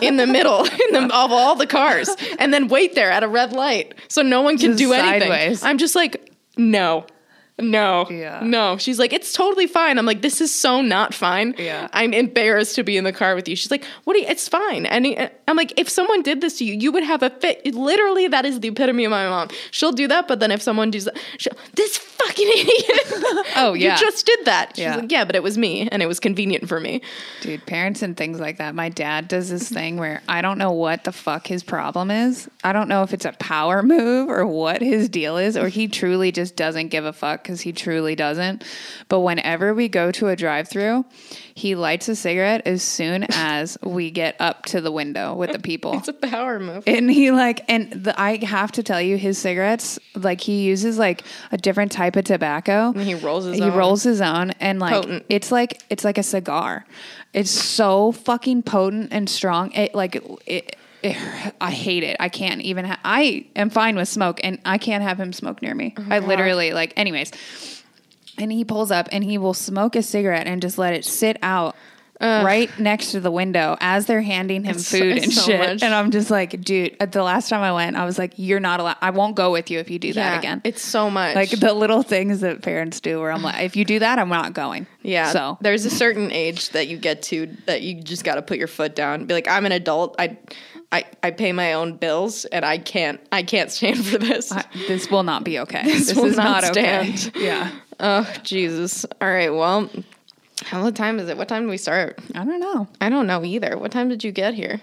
in 0.03 0.17
the 0.17 0.27
middle 0.27 0.65
in 0.89 0.93
the, 0.93 1.03
of 1.15 1.33
all 1.33 1.55
the 1.55 1.67
cars 1.67 2.09
and 2.39 2.53
then 2.53 2.69
wait 2.69 2.95
there 2.95 3.11
at 3.11 3.23
a 3.23 3.29
red 3.29 3.53
light 3.53 3.95
so 4.09 4.23
no 4.23 4.41
one 4.41 4.57
can 4.57 4.71
Just 4.71 4.79
do 4.79 4.93
anything. 4.93 5.59
i'm 5.63 5.79
just 5.79 5.95
like 5.95 6.33
no 6.57 7.05
no 7.63 8.07
Yeah. 8.11 8.41
no 8.43 8.77
she's 8.77 8.99
like 8.99 9.13
it's 9.13 9.33
totally 9.33 9.67
fine 9.67 9.99
i'm 9.99 10.07
like 10.07 10.23
this 10.23 10.41
is 10.41 10.55
so 10.55 10.81
not 10.81 11.15
fine 11.15 11.55
Yeah. 11.59 11.89
i'm 11.93 12.13
embarrassed 12.13 12.75
to 12.77 12.83
be 12.83 12.97
in 12.97 13.05
the 13.05 13.13
car 13.13 13.35
with 13.35 13.49
you 13.49 13.57
she's 13.57 13.71
like 13.71 13.85
what 14.05 14.15
do 14.15 14.21
you 14.21 14.27
it's 14.29 14.49
fine 14.49 14.87
and 14.87 15.07
he- 15.07 15.19
i'm 15.49 15.57
like 15.57 15.73
if 15.79 15.89
someone 15.89 16.23
did 16.23 16.41
this 16.41 16.59
to 16.59 16.65
you 16.65 16.75
you 16.75 16.93
would 16.93 17.03
have 17.05 17.23
a 17.23 17.31
fit 17.31 17.65
literally 17.75 18.29
that 18.29 18.45
is 18.45 18.61
the 18.61 18.69
epitome 18.69 19.05
of 19.05 19.11
my 19.11 19.29
mom 19.29 19.49
she'll 19.71 19.93
do 19.93 20.07
that 20.09 20.27
but 20.29 20.41
then 20.41 20.51
if 20.51 20.63
someone 20.63 20.91
does 20.91 21.05
that 21.05 21.17
this 21.75 21.97
fucking 21.99 22.49
idiot 22.55 23.47
Oh, 23.57 23.75
yeah. 23.75 23.95
you 23.95 24.01
just 24.01 24.27
did 24.27 24.45
that 24.45 24.77
she's 24.77 24.85
Yeah. 24.85 24.97
like 24.97 25.11
yeah 25.13 25.25
but 25.25 25.35
it 25.37 25.43
was 25.43 25.57
me 25.59 25.89
and 25.91 26.03
it 26.03 26.07
was 26.07 26.21
convenient 26.21 26.69
for 26.69 26.81
me 26.81 27.03
Dude, 27.43 27.65
parents 27.67 28.03
and 28.03 28.17
things 28.17 28.39
like 28.39 28.59
that. 28.59 28.75
My 28.75 28.89
dad 28.91 29.27
does 29.29 29.49
this 29.49 29.69
thing 29.69 29.97
where 29.97 30.21
I 30.29 30.43
don't 30.43 30.59
know 30.59 30.73
what 30.73 31.05
the 31.05 31.13
fuck 31.13 31.47
his 31.47 31.63
problem 31.63 32.11
is. 32.11 32.49
I 32.63 32.73
don't 32.75 32.89
know 32.89 33.03
if 33.03 33.15
it's 33.15 33.25
a 33.25 33.33
power 33.33 33.83
move 33.83 34.29
or 34.29 34.47
what 34.47 34.83
his 34.83 35.09
deal 35.09 35.39
is, 35.39 35.57
or 35.57 35.69
he 35.69 35.89
truly 35.89 36.33
just 36.33 36.55
doesn't 36.57 36.89
give 36.89 37.05
a 37.07 37.13
fuck 37.13 37.47
because 37.51 37.63
he 37.63 37.73
truly 37.73 38.15
doesn't. 38.15 38.65
But 39.09 39.21
whenever 39.21 39.75
we 39.75 39.89
go 39.89 40.13
to 40.13 40.29
a 40.29 40.37
drive 40.37 40.69
through, 40.69 41.05
he 41.55 41.75
lights 41.75 42.09
a 42.09 42.15
cigarette 42.15 42.63
as 42.65 42.83
soon 42.83 43.25
as 43.31 43.77
we 43.83 44.11
get 44.13 44.37
up 44.39 44.65
to 44.67 44.81
the 44.81 44.93
window 44.93 45.35
with 45.35 45.51
the 45.53 45.59
people. 45.59 45.95
it's 45.99 46.07
a 46.09 46.13
power 46.13 46.61
move 46.61 46.85
and 46.87 47.11
he 47.11 47.31
like 47.33 47.65
and 47.69 47.91
the, 47.93 48.19
i 48.21 48.43
have 48.45 48.71
to 48.73 48.83
tell 48.83 49.01
you 49.01 49.17
his 49.19 49.37
cigarettes 49.37 49.99
like 50.15 50.41
he 50.41 50.63
uses 50.63 50.97
like 50.99 51.23
a 51.53 51.59
different 51.59 51.91
type 51.93 52.17
of 52.17 52.25
tobacco 52.25 52.93
And 52.93 53.03
he 53.03 53.15
rolls 53.15 53.45
his 53.47 53.57
he 53.57 53.63
own. 53.63 53.75
rolls 53.77 54.03
his 54.05 54.21
own 54.21 54.53
and 54.61 54.79
like 54.79 54.93
Potent. 54.93 55.25
it's 55.29 55.51
like 55.53 55.83
it's 55.91 56.05
like 56.05 56.19
a 56.19 56.23
cigar 56.23 56.87
it's 57.35 57.51
so 57.51 58.13
fucking 58.13 58.63
potent 58.63 59.09
and 59.13 59.29
strong 59.29 59.73
it 59.73 59.95
like 59.95 60.17
it, 60.17 60.25
it, 60.47 60.77
Eh, 61.03 61.51
I 61.61 61.71
hate 61.71 62.03
it. 62.03 62.17
I 62.21 62.29
can't 62.29 62.61
even. 62.63 62.85
Ha- 62.85 63.01
I 63.05 63.47
am 63.57 63.71
fine 63.71 63.97
with 63.97 64.09
smoke, 64.09 64.41
and 64.45 64.59
I 64.65 64.79
can't 64.79 65.03
have 65.03 65.19
him 65.19 65.33
smoke 65.33 65.63
near 65.63 65.75
me. 65.75 65.95
Oh 65.99 66.05
I 66.11 66.19
literally 66.19 66.73
like. 66.73 66.93
Anyways, 66.97 67.33
and 68.39 68.53
he 68.53 68.65
pulls 68.65 68.91
up 68.91 69.09
and 69.13 69.23
he 69.25 69.39
will 69.39 69.55
smoke 69.55 69.97
a 69.97 70.03
cigarette 70.03 70.47
and 70.47 70.61
just 70.63 70.79
let 70.79 70.95
it 70.95 71.05
sit 71.05 71.39
out 71.43 71.77
right 72.23 72.71
next 72.79 73.13
to 73.13 73.21
the 73.21 73.31
window 73.31 73.79
as 73.81 74.05
they're 74.05 74.21
handing 74.21 74.63
him 74.63 74.77
It's 74.77 74.91
food 74.91 75.17
and 75.17 75.33
so 75.33 75.41
shit. 75.41 75.59
much. 75.59 75.83
And 75.83 75.95
I'm 75.95 76.11
just 76.11 76.31
like, 76.31 76.61
dude, 76.61 76.95
the 77.13 77.23
last 77.23 77.49
time 77.49 77.63
I 77.63 77.73
went, 77.73 77.97
I 77.97 78.05
was 78.05 78.19
like, 78.19 78.35
you're 78.37 78.61
not 78.61 78.79
allowed. 78.79 78.99
I 79.01 79.09
won't 79.09 79.37
go 79.37 79.51
with 79.51 79.71
you 79.71 79.79
if 79.79 79.91
you 79.91 79.99
do 79.99 80.13
that 80.13 80.39
again. 80.39 80.61
It's 80.65 80.83
so 80.83 81.09
much. 81.09 81.35
like 81.35 81.49
the 81.49 81.73
little 81.73 82.03
things 82.03 82.41
that 82.41 82.61
parents 82.61 83.01
do 83.01 83.21
where 83.21 83.33
I'm 83.33 83.43
like, 83.43 83.63
if 83.65 83.75
you 83.75 83.87
do 83.87 84.01
that, 84.01 84.19
I'm 84.19 84.29
not 84.29 84.53
going. 84.53 84.87
yeah. 85.01 85.33
So 85.33 85.57
there's 85.63 85.87
a 85.87 85.91
certain 85.91 86.31
age 86.31 86.69
that 86.71 86.89
you 86.89 86.99
get 86.99 87.23
to 87.25 87.47
that 87.65 87.81
you 87.81 88.03
just 88.03 88.23
got 88.23 88.35
to 88.35 88.43
put 88.43 88.59
your 88.59 88.69
foot 88.69 88.95
down. 88.95 89.25
Be 89.25 89.33
like, 89.33 89.49
I'm 89.49 89.65
an 89.65 89.73
adult. 89.73 90.15
I, 90.19 90.37
I, 90.93 91.05
I 91.23 91.31
pay 91.31 91.53
my 91.53 91.75
own 91.75 91.97
bills, 91.97 92.45
and 92.47 92.65
I 92.65 92.79
can't. 92.79 93.21
I 93.31 93.43
can't 93.45 93.71
stand 93.71 94.05
for 94.05 94.19
this. 94.19 94.53
This 94.89 95.11
will 95.11 95.23
not 95.23 95.45
be 95.45 95.59
okay. 95.61 95.83
This 95.85 96.09
This, 96.09 96.17
will 96.17 96.27
is 96.27 96.37
not 96.37 96.63
not, 96.63 96.77
okay. 96.77 97.15
stand. 97.15 97.37
Yeah. 97.43 97.71
oh 98.01 98.33
Jesus! 98.43 99.05
All 99.21 99.29
right. 99.31 99.51
Well, 99.51 99.89
how 100.65 100.83
what 100.83 100.97
time 100.97 101.19
is 101.21 101.29
it? 101.29 101.37
What 101.39 101.49
time 101.49 101.63
do 101.65 101.69
we 101.69 101.77
start? 101.77 102.19
I 102.35 102.45
don't 102.45 102.61
know. 102.61 102.89
I 103.01 103.09
don't 103.09 103.27
know 103.27 103.45
either. 103.45 103.79
What 103.79 103.93
time 103.93 104.09
did 104.09 104.25
you 104.25 104.33
get 104.33 104.55
here? 104.55 104.81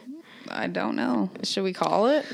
I 0.50 0.68
don't 0.68 0.96
know. 0.96 1.30
Should 1.44 1.64
we 1.64 1.74
call 1.74 2.08
it? 2.08 2.26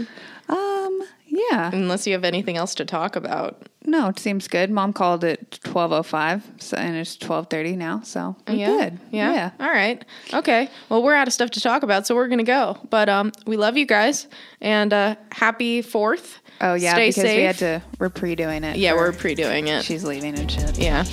Um, 0.49 1.01
yeah. 1.25 1.71
Unless 1.73 2.05
you 2.05 2.13
have 2.13 2.23
anything 2.23 2.57
else 2.57 2.75
to 2.75 2.85
talk 2.85 3.15
about. 3.15 3.67
No, 3.85 4.07
it 4.07 4.19
seems 4.19 4.47
good. 4.47 4.69
Mom 4.71 4.93
called 4.93 5.23
it 5.23 5.59
12:05, 5.63 6.41
so 6.57 6.77
and 6.77 6.95
it's 6.95 7.17
12:30 7.17 7.77
now, 7.77 8.01
so 8.03 8.35
we 8.47 8.55
yeah. 8.55 8.67
good. 8.67 8.99
Yeah. 9.11 9.33
Yeah. 9.33 9.51
All 9.59 9.69
right. 9.71 10.03
Okay. 10.33 10.69
Well, 10.89 11.03
we're 11.03 11.15
out 11.15 11.27
of 11.27 11.33
stuff 11.33 11.51
to 11.51 11.59
talk 11.59 11.83
about, 11.83 12.07
so 12.07 12.15
we're 12.15 12.27
gonna 12.27 12.43
go. 12.43 12.77
But 12.89 13.09
um, 13.09 13.31
we 13.45 13.57
love 13.57 13.77
you 13.77 13.85
guys, 13.85 14.27
and 14.61 14.93
uh, 14.93 15.15
happy 15.31 15.81
Fourth. 15.81 16.39
Oh 16.61 16.75
yeah, 16.75 16.93
Stay 16.93 17.09
because 17.09 17.23
safe. 17.23 17.37
we 17.37 17.43
had 17.43 17.57
to 17.57 17.81
we're 17.99 18.09
pre-doing 18.09 18.63
it. 18.63 18.77
Yeah, 18.77 18.93
we're 18.93 19.11
pre-doing 19.11 19.67
it. 19.67 19.83
she's 19.83 20.03
leaving 20.03 20.37
and 20.37 20.49
shit. 20.49 20.77
Yeah. 20.77 21.05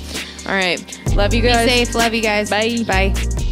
All 0.47 0.55
right. 0.55 1.01
Love 1.15 1.35
you 1.35 1.43
guys. 1.43 1.67
Be 1.69 1.85
Safe. 1.85 1.95
Love 1.95 2.15
you 2.15 2.23
guys. 2.23 2.51
Bye. 2.51 2.83
Bye. 2.87 3.47